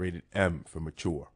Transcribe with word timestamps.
rated 0.00 0.22
M 0.32 0.64
for 0.66 0.80
mature. 0.80 1.28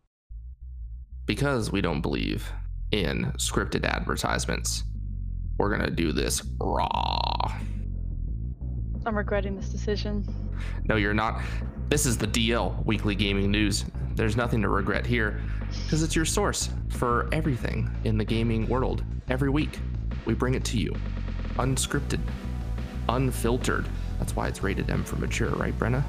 Because 1.26 1.70
we 1.70 1.82
don't 1.82 2.00
believe 2.00 2.50
in 2.90 3.32
scripted 3.36 3.84
advertisements, 3.84 4.84
we're 5.58 5.70
gonna 5.70 5.90
do 5.90 6.12
this 6.12 6.42
raw. 6.58 7.52
I'm 9.06 9.16
regretting 9.16 9.54
this 9.54 9.68
decision. 9.68 10.26
No, 10.84 10.96
you're 10.96 11.12
not. 11.12 11.42
This 11.90 12.06
is 12.06 12.16
the 12.16 12.26
DL 12.26 12.82
Weekly 12.86 13.14
Gaming 13.14 13.50
News. 13.50 13.84
There's 14.14 14.34
nothing 14.34 14.62
to 14.62 14.68
regret 14.70 15.04
here 15.04 15.42
because 15.84 16.02
it's 16.02 16.16
your 16.16 16.24
source 16.24 16.70
for 16.88 17.28
everything 17.32 17.90
in 18.04 18.16
the 18.16 18.24
gaming 18.24 18.66
world. 18.66 19.04
Every 19.28 19.50
week, 19.50 19.78
we 20.24 20.32
bring 20.32 20.54
it 20.54 20.64
to 20.66 20.78
you 20.78 20.94
unscripted, 21.56 22.20
unfiltered. 23.08 23.86
That's 24.18 24.34
why 24.34 24.48
it's 24.48 24.62
rated 24.62 24.90
M 24.90 25.04
for 25.04 25.16
mature, 25.16 25.50
right, 25.50 25.78
Brenna? 25.78 26.02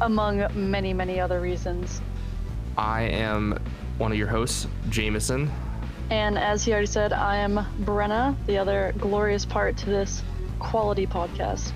Among 0.00 0.46
many, 0.54 0.92
many 0.92 1.20
other 1.20 1.40
reasons. 1.40 2.00
I 2.76 3.02
am 3.02 3.58
one 3.98 4.12
of 4.12 4.18
your 4.18 4.28
hosts, 4.28 4.66
Jameson. 4.88 5.50
And 6.10 6.38
as 6.38 6.64
he 6.64 6.72
already 6.72 6.86
said, 6.86 7.12
I 7.12 7.36
am 7.36 7.60
Brenna, 7.84 8.34
the 8.46 8.58
other 8.58 8.92
glorious 8.98 9.46
part 9.46 9.76
to 9.78 9.86
this 9.86 10.22
quality 10.58 11.06
podcast. 11.06 11.72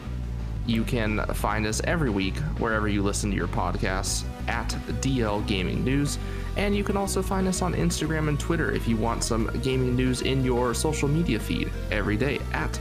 You 0.67 0.83
can 0.83 1.25
find 1.27 1.65
us 1.67 1.81
every 1.85 2.11
week 2.11 2.37
wherever 2.59 2.89
you 2.89 3.03
listen 3.03 3.31
to 3.31 3.37
your 3.37 3.47
podcasts 3.47 4.25
at 4.49 4.69
DL 5.01 5.47
Gaming 5.47 5.85
News. 5.85 6.19
And 6.57 6.75
you 6.75 6.83
can 6.83 6.97
also 6.97 7.23
find 7.23 7.47
us 7.47 7.63
on 7.63 7.75
Instagram 7.75 8.29
and 8.29 8.41
Twitter 8.41 8.73
if 8.73 8.89
you 8.89 8.97
want 8.97 9.23
some 9.23 9.51
gaming 9.63 9.95
news 9.95 10.23
in 10.23 10.45
your 10.45 10.75
social 10.75 11.09
media 11.09 11.39
feed 11.39 11.71
every 11.91 12.17
day 12.17 12.41
at 12.53 12.81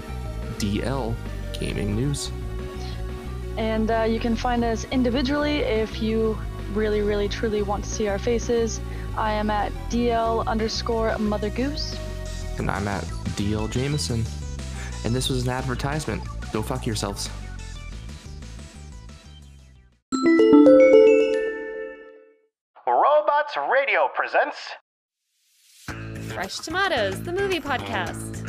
DL 0.57 1.13
Gaming 1.59 1.95
News. 1.95 2.31
And 3.57 3.89
uh, 3.91 4.03
you 4.03 4.19
can 4.19 4.35
find 4.35 4.63
us 4.63 4.85
individually 4.91 5.59
if 5.59 6.01
you 6.01 6.37
really, 6.73 7.01
really, 7.01 7.29
truly 7.29 7.61
want 7.61 7.83
to 7.83 7.89
see 7.89 8.07
our 8.07 8.19
faces. 8.19 8.81
I 9.17 9.31
am 9.31 9.49
at 9.49 9.71
DL 9.89 10.45
underscore 10.45 11.17
Mother 11.17 11.49
Goose. 11.49 11.97
And 12.57 12.69
I'm 12.69 12.87
at 12.87 13.03
DL 13.37 13.69
Jameson. 13.71 14.23
And 15.05 15.15
this 15.15 15.29
was 15.29 15.43
an 15.43 15.49
advertisement. 15.49 16.23
Go 16.51 16.61
fuck 16.61 16.85
yourselves. 16.85 17.29
Robots 22.87 23.57
Radio 23.71 24.09
presents 24.13 24.57
Fresh 26.33 26.59
Tomatoes, 26.59 27.21
the 27.21 27.31
movie 27.31 27.59
podcast. 27.59 28.44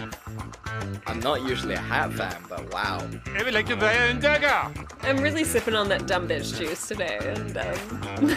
I'm 1.07 1.21
not 1.21 1.43
usually 1.43 1.75
a 1.75 1.79
hat 1.79 2.13
fan, 2.13 2.37
but 2.49 2.73
wow. 2.73 2.99
Jeg 3.37 3.45
vil 3.47 3.57
ikke 3.57 3.81
være 3.81 4.11
en 4.11 4.21
dagger. 4.21 4.73
I'm 5.03 5.19
really 5.23 5.45
sipping 5.45 5.77
on 5.77 5.89
that 5.89 6.07
dumb 6.09 6.27
bitch 6.29 6.59
juice 6.59 6.89
today, 6.89 7.19
and 7.21 7.57
um, 7.57 8.29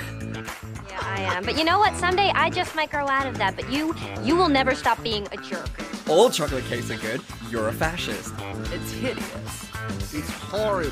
Yeah, 0.90 1.00
I 1.02 1.22
am. 1.36 1.44
But 1.44 1.58
you 1.58 1.64
know 1.64 1.80
what? 1.80 1.96
Someday 1.98 2.32
I 2.36 2.50
just 2.50 2.76
might 2.76 2.92
grow 2.92 3.08
out 3.08 3.26
of 3.26 3.38
that. 3.38 3.56
But 3.56 3.72
you, 3.72 3.96
you 4.24 4.36
will 4.36 4.50
never 4.50 4.76
stop 4.76 5.02
being 5.04 5.28
a 5.32 5.38
jerk. 5.38 5.70
All 6.08 6.30
chocolate 6.30 6.66
cakes 6.66 6.92
are 6.92 6.98
good. 6.98 7.22
You're 7.50 7.70
a 7.70 7.74
fascist. 7.74 8.34
it's 8.74 8.92
hideous. 8.92 9.70
It's 10.14 10.30
horrible. 10.30 10.92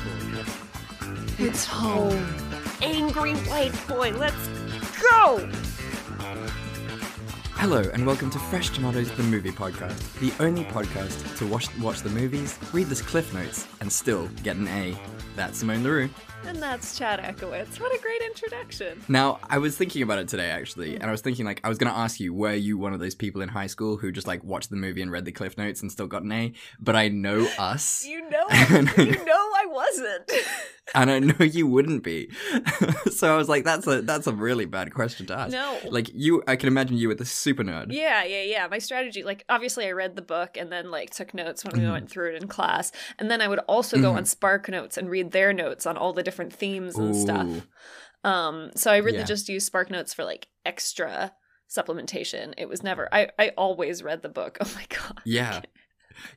It's 1.38 1.64
home. 1.64 2.26
Angry 2.82 3.34
white 3.34 3.74
boy, 3.88 4.12
let's 4.12 4.48
go! 5.10 5.48
Hello, 7.60 7.82
and 7.92 8.06
welcome 8.06 8.30
to 8.30 8.38
Fresh 8.38 8.70
Tomatoes, 8.70 9.10
the 9.16 9.24
movie 9.24 9.50
podcast, 9.50 10.16
the 10.20 10.32
only 10.40 10.62
podcast 10.62 11.36
to 11.38 11.46
watch, 11.48 11.66
watch 11.80 12.02
the 12.02 12.08
movies, 12.08 12.56
read 12.72 12.86
the 12.86 12.94
cliff 12.94 13.34
notes, 13.34 13.66
and 13.80 13.90
still 13.90 14.28
get 14.44 14.54
an 14.54 14.68
A. 14.68 14.96
That's 15.34 15.58
Simone 15.58 15.82
LaRue. 15.82 16.08
And 16.46 16.62
that's 16.62 16.96
Chad 16.96 17.20
Ekowitz. 17.20 17.78
What 17.78 17.94
a 17.94 18.00
great 18.00 18.22
introduction. 18.22 19.02
Now, 19.06 19.38
I 19.50 19.58
was 19.58 19.76
thinking 19.76 20.02
about 20.02 20.18
it 20.18 20.28
today, 20.28 20.48
actually, 20.50 20.94
and 20.94 21.04
I 21.04 21.10
was 21.10 21.20
thinking, 21.20 21.44
like, 21.44 21.60
I 21.62 21.68
was 21.68 21.76
going 21.76 21.92
to 21.92 21.98
ask 21.98 22.18
you, 22.20 22.32
were 22.32 22.54
you 22.54 22.78
one 22.78 22.94
of 22.94 23.00
those 23.00 23.14
people 23.14 23.42
in 23.42 23.50
high 23.50 23.66
school 23.66 23.98
who 23.98 24.10
just, 24.10 24.26
like, 24.26 24.42
watched 24.42 24.70
the 24.70 24.76
movie 24.76 25.02
and 25.02 25.12
read 25.12 25.26
the 25.26 25.32
cliff 25.32 25.58
notes 25.58 25.82
and 25.82 25.92
still 25.92 26.06
got 26.06 26.22
an 26.22 26.32
A? 26.32 26.52
But 26.80 26.96
I 26.96 27.08
know 27.08 27.46
us. 27.58 28.04
You 28.06 28.22
know, 28.30 28.46
you 28.96 29.24
know 29.24 29.48
I 29.60 29.64
wasn't. 29.66 30.32
and 30.94 31.10
I 31.10 31.18
know 31.18 31.44
you 31.44 31.66
wouldn't 31.66 32.02
be. 32.02 32.30
so 33.10 33.34
I 33.34 33.36
was 33.36 33.48
like, 33.48 33.64
that's 33.64 33.86
a 33.86 34.00
that's 34.00 34.26
a 34.26 34.32
really 34.32 34.64
bad 34.64 34.94
question 34.94 35.26
to 35.26 35.34
ask. 35.38 35.52
No. 35.52 35.78
Like 35.90 36.08
you 36.14 36.42
I 36.48 36.56
can 36.56 36.68
imagine 36.68 36.96
you 36.96 37.08
with 37.08 37.18
the 37.18 37.26
super 37.26 37.62
nerd. 37.62 37.88
Yeah, 37.92 38.24
yeah, 38.24 38.42
yeah. 38.42 38.66
My 38.70 38.78
strategy, 38.78 39.22
like, 39.22 39.44
obviously, 39.50 39.86
I 39.86 39.90
read 39.90 40.16
the 40.16 40.22
book 40.22 40.56
and 40.56 40.72
then, 40.72 40.90
like, 40.90 41.10
took 41.10 41.34
notes 41.34 41.62
when 41.64 41.74
we 41.78 41.86
Mhm. 41.86 41.92
went 41.92 42.10
through 42.10 42.34
it 42.34 42.42
in 42.42 42.48
class. 42.48 42.90
And 43.18 43.30
then 43.30 43.42
I 43.42 43.48
would 43.48 43.58
also 43.60 44.00
go 44.00 44.12
Mhm. 44.12 44.16
on 44.16 44.24
Spark 44.24 44.68
Notes 44.70 44.96
and 44.96 45.10
read 45.10 45.32
their 45.32 45.52
notes 45.52 45.84
on 45.84 45.96
all 45.98 46.12
the 46.14 46.22
different 46.28 46.52
themes 46.52 46.94
and 46.96 47.14
Ooh. 47.14 47.20
stuff. 47.26 47.66
Um, 48.24 48.70
so 48.74 48.90
I 48.90 48.98
really 48.98 49.18
Yeah. 49.18 49.24
just 49.34 49.48
used 49.48 49.66
Spark 49.66 49.90
Notes 49.90 50.12
for 50.14 50.24
like 50.24 50.48
extra 50.64 51.32
supplementation. 51.68 52.52
It 52.58 52.68
was 52.68 52.82
never. 52.82 53.08
I 53.12 53.30
I 53.38 53.46
always 53.56 54.02
read 54.02 54.22
the 54.22 54.28
book. 54.28 54.58
Oh 54.64 54.72
my 54.74 54.86
god. 54.88 55.20
Yeah. 55.24 55.60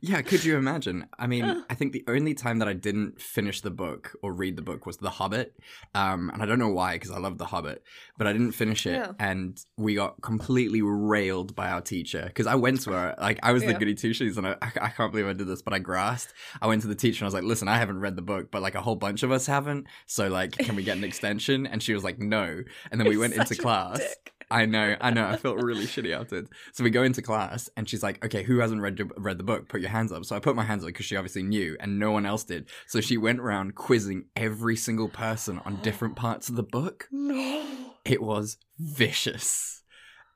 Yeah, 0.01 0.21
could 0.21 0.43
you 0.43 0.57
imagine? 0.57 1.07
I 1.17 1.27
mean, 1.27 1.63
I 1.69 1.73
think 1.75 1.93
the 1.93 2.03
only 2.07 2.33
time 2.33 2.59
that 2.59 2.67
I 2.67 2.73
didn't 2.73 3.21
finish 3.21 3.61
the 3.61 3.71
book 3.71 4.15
or 4.21 4.33
read 4.33 4.55
the 4.55 4.61
book 4.61 4.85
was 4.85 4.97
The 4.97 5.09
Hobbit. 5.09 5.55
Um, 5.95 6.29
and 6.33 6.41
I 6.41 6.45
don't 6.45 6.59
know 6.59 6.69
why, 6.69 6.95
because 6.95 7.11
I 7.11 7.17
love 7.17 7.37
The 7.37 7.45
Hobbit, 7.45 7.83
but 8.17 8.27
I 8.27 8.33
didn't 8.33 8.51
finish 8.51 8.85
it. 8.85 8.95
Yeah. 8.95 9.11
And 9.19 9.63
we 9.77 9.95
got 9.95 10.21
completely 10.21 10.81
railed 10.81 11.55
by 11.55 11.69
our 11.69 11.81
teacher. 11.81 12.23
Because 12.25 12.47
I 12.47 12.55
went 12.55 12.81
to 12.81 12.91
her, 12.91 13.15
like, 13.19 13.39
I 13.43 13.51
was 13.51 13.63
the 13.63 13.73
goody 13.73 13.95
two 13.95 14.13
shoes, 14.13 14.37
and 14.37 14.47
I, 14.47 14.55
I, 14.61 14.71
I 14.81 14.89
can't 14.89 15.11
believe 15.11 15.27
I 15.27 15.33
did 15.33 15.47
this, 15.47 15.61
but 15.61 15.73
I 15.73 15.79
grasped. 15.79 16.33
I 16.61 16.67
went 16.67 16.81
to 16.83 16.87
the 16.87 16.95
teacher 16.95 17.19
and 17.19 17.25
I 17.25 17.27
was 17.27 17.33
like, 17.33 17.43
listen, 17.43 17.67
I 17.67 17.77
haven't 17.77 17.99
read 17.99 18.15
the 18.15 18.21
book, 18.21 18.51
but 18.51 18.61
like 18.61 18.75
a 18.75 18.81
whole 18.81 18.95
bunch 18.95 19.23
of 19.23 19.31
us 19.31 19.45
haven't. 19.45 19.87
So, 20.05 20.27
like, 20.27 20.57
can 20.57 20.75
we 20.75 20.83
get 20.83 20.97
an 20.97 21.03
extension? 21.03 21.65
And 21.65 21.81
she 21.81 21.93
was 21.93 22.03
like, 22.03 22.19
no. 22.19 22.63
And 22.91 22.99
then 22.99 23.07
we 23.07 23.17
went 23.17 23.33
into 23.33 23.55
class. 23.55 23.99
dick. 23.99 24.33
I 24.51 24.65
know, 24.65 24.95
I 24.99 25.11
know. 25.11 25.25
I 25.25 25.37
felt 25.37 25.63
really 25.63 25.85
shitty 25.85 26.15
after 26.15 26.37
it. 26.39 26.47
So 26.73 26.83
we 26.83 26.89
go 26.89 27.03
into 27.03 27.21
class, 27.21 27.69
and 27.77 27.89
she's 27.89 28.03
like, 28.03 28.23
"Okay, 28.25 28.43
who 28.43 28.59
hasn't 28.59 28.81
read 28.81 28.99
read 29.17 29.37
the 29.37 29.43
book? 29.43 29.69
Put 29.69 29.81
your 29.81 29.89
hands 29.89 30.11
up." 30.11 30.25
So 30.25 30.35
I 30.35 30.39
put 30.39 30.55
my 30.55 30.63
hands 30.63 30.83
up 30.83 30.87
because 30.87 31.05
she 31.05 31.15
obviously 31.15 31.43
knew, 31.43 31.77
and 31.79 31.97
no 31.97 32.11
one 32.11 32.25
else 32.25 32.43
did. 32.43 32.69
So 32.87 33.01
she 33.01 33.17
went 33.17 33.39
around 33.39 33.75
quizzing 33.75 34.25
every 34.35 34.75
single 34.75 35.09
person 35.09 35.59
on 35.65 35.77
different 35.81 36.15
parts 36.15 36.49
of 36.49 36.55
the 36.55 36.63
book. 36.63 37.07
No. 37.11 37.65
It 38.05 38.21
was 38.21 38.57
vicious, 38.77 39.83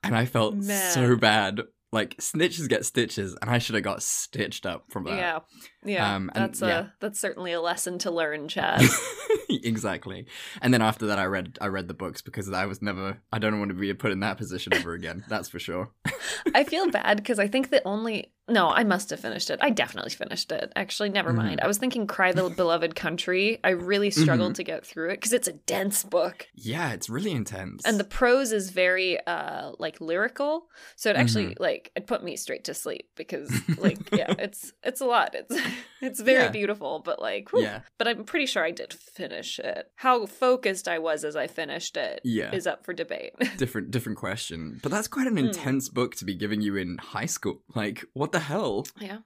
and 0.03 0.15
I 0.15 0.25
felt 0.25 0.63
so 0.63 1.15
bad. 1.15 1.61
Like 1.91 2.17
snitches 2.17 2.67
get 2.67 2.85
stitches, 2.85 3.37
and 3.41 3.49
I 3.49 3.57
should 3.57 3.75
have 3.75 3.83
got 3.83 4.03
stitched 4.03 4.65
up 4.65 4.85
from 4.89 5.05
that. 5.05 5.17
Yeah. 5.17 5.39
Yeah. 5.85 6.15
Um, 6.15 6.29
and- 6.35 6.43
that's 6.43 6.61
a 6.61 6.67
yeah. 6.67 6.87
that's 6.99 7.19
certainly 7.19 7.53
a 7.53 7.61
lesson 7.61 7.99
to 7.99 8.11
learn, 8.11 8.47
Chad. 8.47 8.81
exactly. 9.63 10.25
And 10.61 10.73
then 10.73 10.81
after 10.81 11.07
that, 11.07 11.19
I 11.19 11.25
read 11.25 11.57
I 11.61 11.67
read 11.67 11.87
the 11.87 11.93
books 11.93 12.21
because 12.21 12.51
I 12.51 12.65
was 12.65 12.81
never 12.81 13.17
I 13.31 13.39
don't 13.39 13.59
want 13.59 13.69
to 13.69 13.75
be 13.75 13.93
put 13.93 14.11
in 14.11 14.19
that 14.21 14.37
position 14.37 14.73
ever 14.73 14.93
again. 14.93 15.23
That's 15.29 15.49
for 15.49 15.59
sure. 15.59 15.91
I 16.55 16.63
feel 16.63 16.89
bad 16.89 17.17
because 17.17 17.39
I 17.39 17.47
think 17.47 17.69
that 17.69 17.81
only 17.85 18.31
no, 18.47 18.69
I 18.69 18.83
must 18.83 19.09
have 19.09 19.19
finished 19.19 19.49
it. 19.49 19.57
I 19.63 19.71
definitely 19.71 20.11
finished 20.11 20.51
it. 20.51 20.71
Actually, 20.75 21.09
never 21.09 21.31
Mhm. 21.33 21.37
mind. 21.37 21.59
I 21.63 21.67
was 21.67 21.79
thinking 21.79 22.05
"Cry 22.05 22.31
the 22.31 22.47
Beloved 22.49 22.93
Country." 22.95 23.59
I 23.63 23.69
really 23.71 24.11
struggled 24.11 24.53
to 24.55 24.63
get 24.63 24.85
through 24.85 25.09
it 25.09 25.15
because 25.17 25.33
it's 25.33 25.47
a 25.47 25.53
dense 25.53 26.03
book. 26.03 26.47
Yeah, 26.53 26.91
it's 26.91 27.09
really 27.09 27.31
intense. 27.31 27.83
and 27.85 27.99
the 27.99 28.03
prose 28.03 28.51
is 28.51 28.69
very 28.69 29.19
uh 29.25 29.71
like 29.79 29.99
lyrical 29.99 30.67
so 30.95 31.09
it 31.09 31.15
actually 31.15 31.45
Mm-hmm. 31.47 31.63
like 31.63 31.91
it 31.95 32.05
put 32.07 32.23
me 32.23 32.35
straight 32.35 32.63
to 32.65 32.73
sleep 32.73 33.09
because 33.15 33.49
like 33.77 33.97
yeah 34.11 34.33
it's 34.45 34.71
it's 34.83 35.01
a 35.01 35.05
lot 35.05 35.29
it's 35.33 35.55
it's 36.01 36.19
very 36.21 36.43
Yeah. 36.45 36.49
beautiful 36.59 37.01
but 37.03 37.19
like 37.21 37.49
whew. 37.51 37.63
Yeah. 37.63 37.81
but 37.97 38.07
i'm 38.07 38.23
pretty 38.25 38.45
sure 38.45 38.63
i 38.63 38.71
did 38.71 38.91
finish 38.93 39.44
it 39.59 39.91
how 39.95 40.25
focused 40.25 40.87
i 40.87 40.97
was 40.99 41.23
as 41.23 41.35
i 41.35 41.47
finished 41.47 41.95
it 41.97 42.21
is 42.23 42.31
Yeah. 42.33 42.53
is 42.55 42.65
up 42.67 42.83
for 42.85 42.93
debate 42.93 43.33
different 43.57 43.91
different 43.91 44.17
question. 44.17 44.79
But 44.83 44.91
that's 44.91 45.07
quite 45.07 45.27
an 45.27 45.37
Hmm. 45.37 45.45
intense 45.47 45.89
book 45.89 46.15
to 46.15 46.25
be 46.25 46.35
giving 46.35 46.61
you 46.61 46.75
in 46.75 46.97
high 46.97 47.25
school. 47.27 47.61
Like, 47.75 48.03
what 48.13 48.31
the 48.31 48.39
hell? 48.51 48.85
yeah 48.99 49.19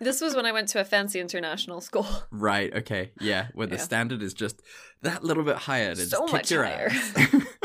this 0.00 0.20
was 0.20 0.34
when 0.36 0.46
i 0.46 0.52
went 0.52 0.68
to 0.68 0.80
a 0.80 0.84
fancy 0.84 1.18
international 1.20 1.80
school 1.80 2.06
Right, 2.30 2.70
okay. 2.80 3.12
Yeah, 3.20 3.48
where 3.54 3.66
the 3.66 3.76
Yeah. 3.76 3.82
standard 3.90 4.22
is 4.22 4.34
just 4.34 4.62
that 5.02 5.22
little 5.24 5.44
bit 5.44 5.56
higher 5.56 5.94
to 5.94 6.04
So 6.06 6.18
just 6.18 6.22
kick 6.26 6.32
much 6.32 6.50
your 6.50 6.64
higher. 6.64 6.88
ass. 6.90 7.34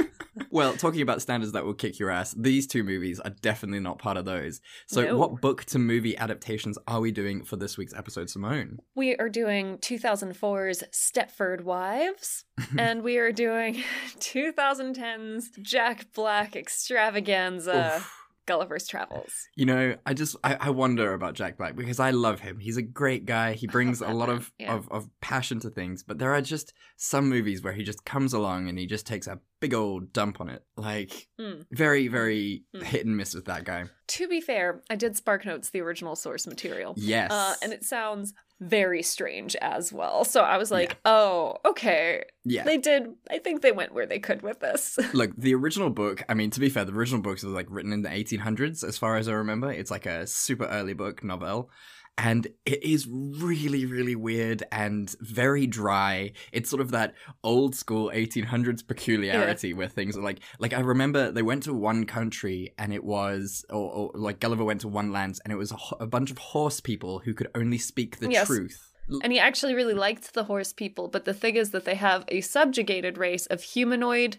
well, 0.52 0.74
talking 0.74 1.02
about 1.02 1.22
standards 1.22 1.54
that 1.54 1.66
will 1.66 1.74
kick 1.74 1.98
your 1.98 2.10
ass, 2.10 2.34
these 2.38 2.68
two 2.68 2.84
movies 2.84 3.20
are 3.20 3.32
definitely 3.32 3.80
not 3.80 3.98
part 4.00 4.18
of 4.18 4.26
those. 4.26 4.62
So, 4.88 5.02
No. 5.04 5.18
what 5.18 5.42
book 5.42 5.64
to 5.66 5.80
movie 5.80 6.18
adaptations 6.18 6.78
are 6.88 7.00
we 7.00 7.12
doing 7.12 7.44
for 7.44 7.56
this 7.56 7.78
week's 7.78 7.94
episode, 7.94 8.30
Simone? 8.30 8.80
we 8.96 9.16
are 9.16 9.30
doing 9.30 9.78
2004's 9.80 10.84
stepford 10.94 11.62
wives 11.62 12.46
and 12.78 13.02
we 13.04 13.18
are 13.18 13.32
doing 13.32 13.82
2010's 14.20 15.50
jack 15.62 16.08
black 16.14 16.56
extravaganza 16.56 17.96
Oof. 17.98 18.18
gulliver's 18.46 18.88
travels 18.88 19.48
You 19.56 19.66
know, 19.66 19.96
I 20.06 20.14
just 20.14 20.36
I, 20.44 20.58
I 20.60 20.70
wonder 20.72 21.14
about 21.14 21.36
Jack 21.36 21.58
Black 21.58 21.76
because 21.76 22.00
I 22.00 22.12
love 22.12 22.40
him. 22.40 22.60
He's 22.60 22.78
a 22.78 22.82
great 22.82 23.26
guy. 23.26 23.54
He 23.54 23.68
brings 23.68 24.02
a 24.02 24.10
lot 24.10 24.30
of, 24.36 24.52
Yeah. 24.58 24.74
of 24.76 24.90
of 24.92 25.10
passion 25.22 25.60
to 25.62 25.70
things, 25.70 26.04
but 26.04 26.18
there 26.20 26.34
are 26.34 26.42
just 26.42 26.74
some 26.98 27.30
movies 27.30 27.62
where 27.64 27.74
he 27.74 27.84
just 27.84 28.04
comes 28.06 28.34
along 28.34 28.68
and 28.70 28.78
he 28.80 28.86
just 28.88 29.06
takes 29.06 29.28
a 29.28 29.40
big 29.62 29.74
old 29.74 30.12
dump 30.12 30.42
on 30.42 30.50
it. 30.50 30.64
Like 30.76 31.28
Mm. 31.40 31.66
very, 31.72 32.08
very 32.10 32.66
Mm. 32.76 32.84
hit 32.84 33.06
and 33.06 33.16
miss 33.16 33.34
with 33.34 33.46
that 33.46 33.64
guy. 33.64 33.86
To 34.08 34.28
be 34.28 34.42
fair, 34.42 34.82
I 34.90 34.96
did 34.98 35.16
Spark 35.16 35.46
Notes 35.46 35.70
the 35.70 35.80
original 35.80 36.16
source 36.18 36.46
material. 36.46 36.94
Yes. 36.98 37.32
Uh, 37.32 37.56
and 37.64 37.72
it 37.72 37.86
sounds 37.86 38.34
very 38.60 39.02
strange 39.02 39.56
as 39.56 39.92
well. 39.92 40.24
So 40.24 40.42
I 40.42 40.58
was 40.58 40.70
like, 40.70 40.98
oh, 41.06 41.56
okay. 41.66 42.26
yeah. 42.44 42.64
They 42.64 42.78
did, 42.78 43.08
I 43.30 43.40
think 43.40 43.62
they 43.62 43.72
went 43.72 43.94
where 43.94 44.06
they 44.06 44.20
could 44.20 44.42
with 44.44 44.60
this. 44.60 45.00
Look, 45.14 45.32
the 45.36 45.56
original 45.56 45.90
book, 45.90 46.22
I 46.30 46.34
mean, 46.36 46.52
to 46.52 46.60
be 46.60 46.70
fair, 46.70 46.86
the 46.86 46.92
original 46.94 47.22
book 47.22 47.34
was 47.34 47.44
like 47.46 47.66
written 47.70 47.92
in 47.94 48.02
the 48.04 48.10
1800s, 48.10 48.84
as 48.84 48.98
far 49.00 49.16
as 49.18 49.28
I 49.28 49.34
remember. 49.34 49.72
It's 49.72 49.90
like 49.90 50.06
a 50.06 50.28
super 50.28 50.66
early 50.66 50.94
book 50.94 51.24
novel. 51.24 51.72
And 52.18 52.48
it 52.66 52.84
is 52.84 53.08
really, 53.10 53.86
really 53.86 54.16
weird 54.16 54.64
and 54.72 55.10
very 55.22 55.66
dry. 55.66 56.34
It's 56.52 56.70
sort 56.70 56.82
of 56.82 56.92
that 56.92 57.16
old 57.44 57.74
school 57.76 58.12
1800s 58.14 58.86
peculiarity 58.86 59.74
where 59.74 59.88
things 59.88 60.16
are 60.18 60.22
like, 60.22 60.40
like 60.60 60.74
I 60.74 60.82
remember 60.82 61.32
they 61.32 61.42
went 61.42 61.64
to 61.64 61.74
one 61.74 62.06
country 62.06 62.74
and 62.78 62.94
it 62.94 63.04
was, 63.04 63.66
or, 63.70 63.92
or 63.92 64.12
like 64.14 64.40
Gulliver 64.40 64.64
went 64.64 64.82
to 64.82 64.88
one 64.88 65.12
land 65.12 65.40
and 65.44 65.52
it 65.52 65.56
was 65.56 65.72
a, 65.72 65.78
a 66.02 66.06
bunch 66.08 66.30
of 66.30 66.38
horse 66.38 66.80
people 66.80 67.20
who 67.20 67.34
could 67.34 67.50
only 67.56 67.78
speak 67.78 68.18
the 68.20 68.30
Yes. 68.30 68.46
truth. 68.48 68.92
and 69.24 69.32
he 69.34 69.40
actually 69.40 69.74
really 69.74 69.94
liked 69.96 70.34
the 70.34 70.44
horse 70.44 70.74
people. 70.74 71.08
But 71.08 71.26
the 71.26 71.34
thing 71.34 71.56
is 71.56 71.72
that 71.72 71.86
they 71.86 71.96
have 71.96 72.26
a 72.28 72.42
subjugated 72.42 73.18
race 73.18 73.46
of 73.48 73.64
humanoid 73.64 74.38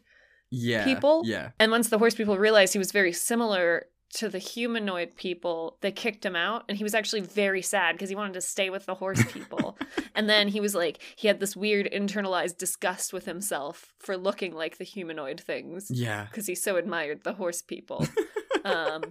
Yeah. 0.51 0.85
people. 0.85 1.23
Yeah. 1.25 1.51
And 1.59 1.73
once 1.73 1.89
the 1.89 1.99
horse 1.99 2.15
people 2.15 2.39
realized 2.39 2.75
he 2.75 2.79
was 2.79 2.93
very 2.93 3.13
similar 3.13 3.87
to 4.17 4.29
the 4.29 4.39
humanoid 4.39 5.17
people, 5.17 5.79
they 5.81 5.91
kicked 5.91 6.25
him 6.25 6.37
out. 6.37 6.65
And 6.69 6.77
he 6.77 6.85
was 6.85 6.95
actually 6.95 7.23
very 7.23 7.63
sad 7.63 7.93
because 7.95 8.09
he 8.11 8.15
wanted 8.17 8.35
to 8.35 8.41
stay 8.43 8.69
with 8.71 8.87
the 8.87 8.95
horse 8.95 9.25
people. 9.33 9.79
and 10.15 10.29
then 10.29 10.49
he 10.49 10.61
was 10.61 10.75
like, 10.75 10.99
he 11.17 11.29
had 11.29 11.41
this 11.41 11.57
weird 11.57 11.89
internalized 11.91 12.59
disgust 12.59 13.13
with 13.13 13.25
himself 13.25 13.95
for 13.99 14.17
looking 14.17 14.55
like 14.55 14.79
the 14.79 14.85
humanoid 14.85 15.41
things 15.41 15.89
Yeah. 15.91 16.27
because 16.31 16.47
he 16.47 16.55
so 16.55 16.77
admired 16.77 17.25
the 17.25 17.33
horse 17.35 17.63
people. 17.63 18.07
um, 18.65 19.03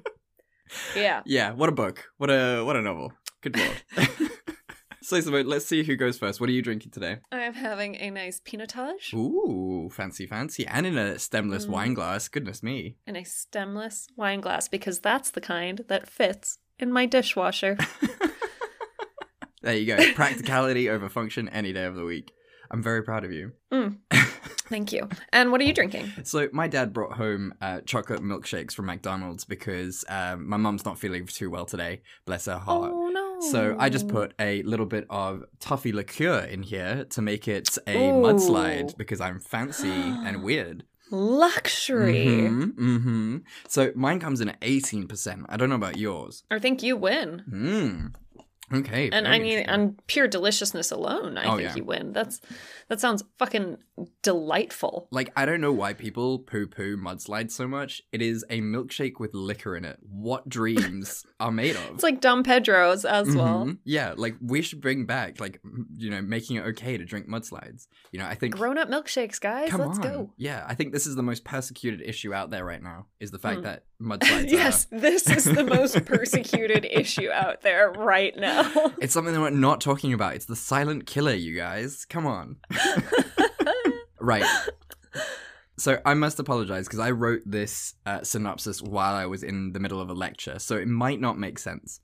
yeah. 0.95 1.21
Yeah, 1.25 1.51
what 1.53 1.69
a 1.69 1.74
book. 1.74 2.06
What 2.18 2.30
a 2.30 2.63
what 2.63 2.75
a 2.75 2.81
novel. 2.81 3.13
Good 3.42 3.57
lord. 3.57 3.81
so, 5.01 5.15
Isabel, 5.15 5.44
let's 5.44 5.65
see 5.65 5.83
who 5.83 5.95
goes 5.95 6.18
first. 6.18 6.39
What 6.39 6.50
are 6.50 6.53
you 6.53 6.62
drinking 6.62 6.92
today? 6.92 7.18
I'm 7.31 7.53
having 7.53 7.95
a 7.95 8.09
nice 8.12 8.39
pinotage 8.39 9.13
Ooh, 9.13 9.89
fancy, 9.92 10.25
fancy. 10.27 10.65
And 10.68 10.86
in 10.86 10.98
a 10.98 11.18
stemless 11.19 11.65
Mm. 11.65 11.69
wine 11.69 11.94
glass. 11.94 12.27
Goodness 12.27 12.62
me. 12.63 12.98
in 13.07 13.15
a 13.15 13.24
stemless 13.25 14.07
wine 14.15 14.42
glass 14.42 14.68
because 14.68 15.00
that's 15.00 15.31
the 15.31 15.42
kind 15.42 15.81
that 15.88 16.07
fits 16.09 16.59
in 16.80 16.92
my 16.92 17.06
dishwasher. 17.06 17.77
There 19.63 19.75
you 19.75 19.86
go. 19.86 20.13
Practicality 20.15 20.89
over 20.89 21.07
function 21.07 21.48
any 21.50 21.71
day 21.71 21.86
of 21.86 21.94
the 21.95 22.03
week. 22.03 22.31
I'm 22.71 22.81
very 22.81 23.03
proud 23.03 23.24
of 23.24 23.31
you. 23.31 23.51
Mm. 23.71 23.98
Thank 24.69 24.92
you. 24.92 25.07
And 25.31 25.51
what 25.51 25.62
are 25.62 25.65
you 25.65 25.74
drinking? 25.74 26.12
So 26.24 26.50
my 26.51 26.68
dad 26.68 26.94
brought 26.94 27.13
home 27.13 27.53
uh, 27.62 27.81
chocolate 27.81 28.21
milkshakes 28.24 28.71
from 28.74 28.88
McDonald's 28.88 29.45
because 29.45 30.03
um, 30.09 30.48
my 30.50 30.57
mum's 30.57 30.83
not 30.83 30.98
feeling 30.98 31.27
too 31.27 31.51
well 31.51 31.65
today. 31.68 32.01
Bless 32.25 32.45
her 32.45 32.57
heart. 32.57 32.92
Oh. 32.92 33.00
So 33.49 33.75
I 33.79 33.89
just 33.89 34.07
put 34.07 34.33
a 34.39 34.61
little 34.63 34.85
bit 34.85 35.05
of 35.09 35.43
toffee 35.59 35.91
liqueur 35.91 36.39
in 36.41 36.61
here 36.63 37.05
to 37.09 37.21
make 37.21 37.47
it 37.47 37.77
a 37.88 37.97
Ooh. 37.97 38.13
mudslide 38.21 38.95
because 38.97 39.19
I'm 39.19 39.39
fancy 39.39 40.13
and 40.23 40.43
weird. 40.49 40.83
luxury. 41.09 42.38
hmm 42.47 42.63
hmm 42.69 43.38
So 43.67 43.91
mine 43.95 44.19
comes 44.19 44.41
in 44.41 44.49
at 44.49 44.59
18%. 44.61 45.45
I 45.49 45.57
don't 45.57 45.69
know 45.69 45.75
about 45.75 45.97
yours. 45.97 46.43
I 46.51 46.59
think 46.59 46.83
you 46.83 46.95
win. 46.97 47.43
Mm. 47.51 48.13
Okay. 48.73 49.09
And 49.12 49.27
I 49.27 49.39
mean, 49.39 49.69
on 49.69 49.97
pure 50.07 50.27
deliciousness 50.27 50.91
alone, 50.91 51.38
I 51.38 51.45
Oh, 51.45 51.57
think 51.57 51.69
yeah. 51.69 51.75
you 51.75 51.83
win. 51.83 52.13
That's 52.13 52.39
that 52.89 53.00
sounds 53.00 53.23
fucking 53.39 53.77
delightful. 54.25 55.07
Like, 55.12 55.31
I 55.35 55.45
don't 55.45 55.62
know 55.62 55.71
why 55.73 55.94
people 55.94 56.39
poo 56.39 56.68
poo 56.68 56.97
mudslides 56.97 57.51
so 57.51 57.68
much. 57.68 58.01
It 58.12 58.21
is 58.21 58.45
a 58.50 58.62
milkshake 58.62 59.19
with 59.19 59.33
liquor 59.33 59.75
in 59.75 59.85
it. 59.85 59.97
What 60.01 60.47
dreams 60.50 61.25
are 61.39 61.51
made 61.51 61.75
of? 61.75 61.95
It's 61.95 62.03
like 62.03 62.21
Dom 62.21 62.44
Pedro's 62.44 63.06
as 63.06 63.35
well. 63.35 63.65
Mhm. 63.65 63.77
Yeah, 63.83 64.13
like 64.15 64.35
we 64.41 64.62
should 64.62 64.81
bring 64.81 65.06
back, 65.06 65.39
like, 65.39 65.59
you 65.97 66.09
know, 66.09 66.21
making 66.21 66.57
it 66.57 66.62
okay 66.67 66.97
to 66.97 67.06
drink 67.06 67.27
mudslides. 67.27 67.88
You 68.12 68.19
know, 68.19 68.25
I 68.25 68.35
think. 68.35 68.56
Grown 68.56 68.77
up 68.77 68.89
milkshakes, 68.89 69.39
guys. 69.39 69.69
Come 69.69 69.81
Let's 69.81 69.97
on. 70.00 70.03
go. 70.03 70.33
Yeah, 70.38 70.65
I 70.67 70.75
think 70.75 70.91
this 70.94 71.07
is 71.07 71.15
the 71.15 71.24
most 71.24 71.44
persecuted 71.44 72.01
issue 72.01 72.33
out 72.33 72.51
there 72.51 72.65
right 72.65 72.81
now. 72.81 73.07
Is 73.19 73.31
the 73.31 73.39
fact 73.39 73.62
Mm. 73.62 73.63
that 73.63 73.83
mudslides 74.01 74.50
yes, 74.51 74.85
this 74.91 75.29
is 75.29 75.45
the 75.45 75.63
most 75.63 76.06
persecuted 76.06 76.85
issue 76.89 77.29
out 77.31 77.62
there 77.62 77.91
right 77.91 78.35
now. 78.35 78.61
It's 79.02 79.13
something 79.13 79.34
that 79.34 79.42
we're 79.42 79.50
not 79.50 79.81
talking 79.81 80.13
about. 80.13 80.36
It's 80.36 80.46
the 80.46 80.56
silent 80.56 81.08
killer, 81.08 81.34
you 81.34 81.56
guys. 81.56 82.06
Come 82.06 82.28
on. 82.28 82.58
right. 84.19 84.46
So 85.78 86.00
I 86.06 86.13
must 86.13 86.40
apologize 86.40 86.86
because 86.86 87.00
I 87.00 87.12
wrote 87.12 87.42
this 87.46 87.96
uh, 88.06 88.22
synopsis 88.24 88.81
while 88.81 89.16
I 89.16 89.25
was 89.25 89.42
in 89.42 89.74
the 89.74 89.80
middle 89.80 90.00
of 90.00 90.10
a 90.10 90.13
lecture, 90.13 90.60
so 90.60 90.78
it 90.78 90.88
might 90.88 91.19
not 91.19 91.40
make 91.40 91.58
sense, 91.58 92.00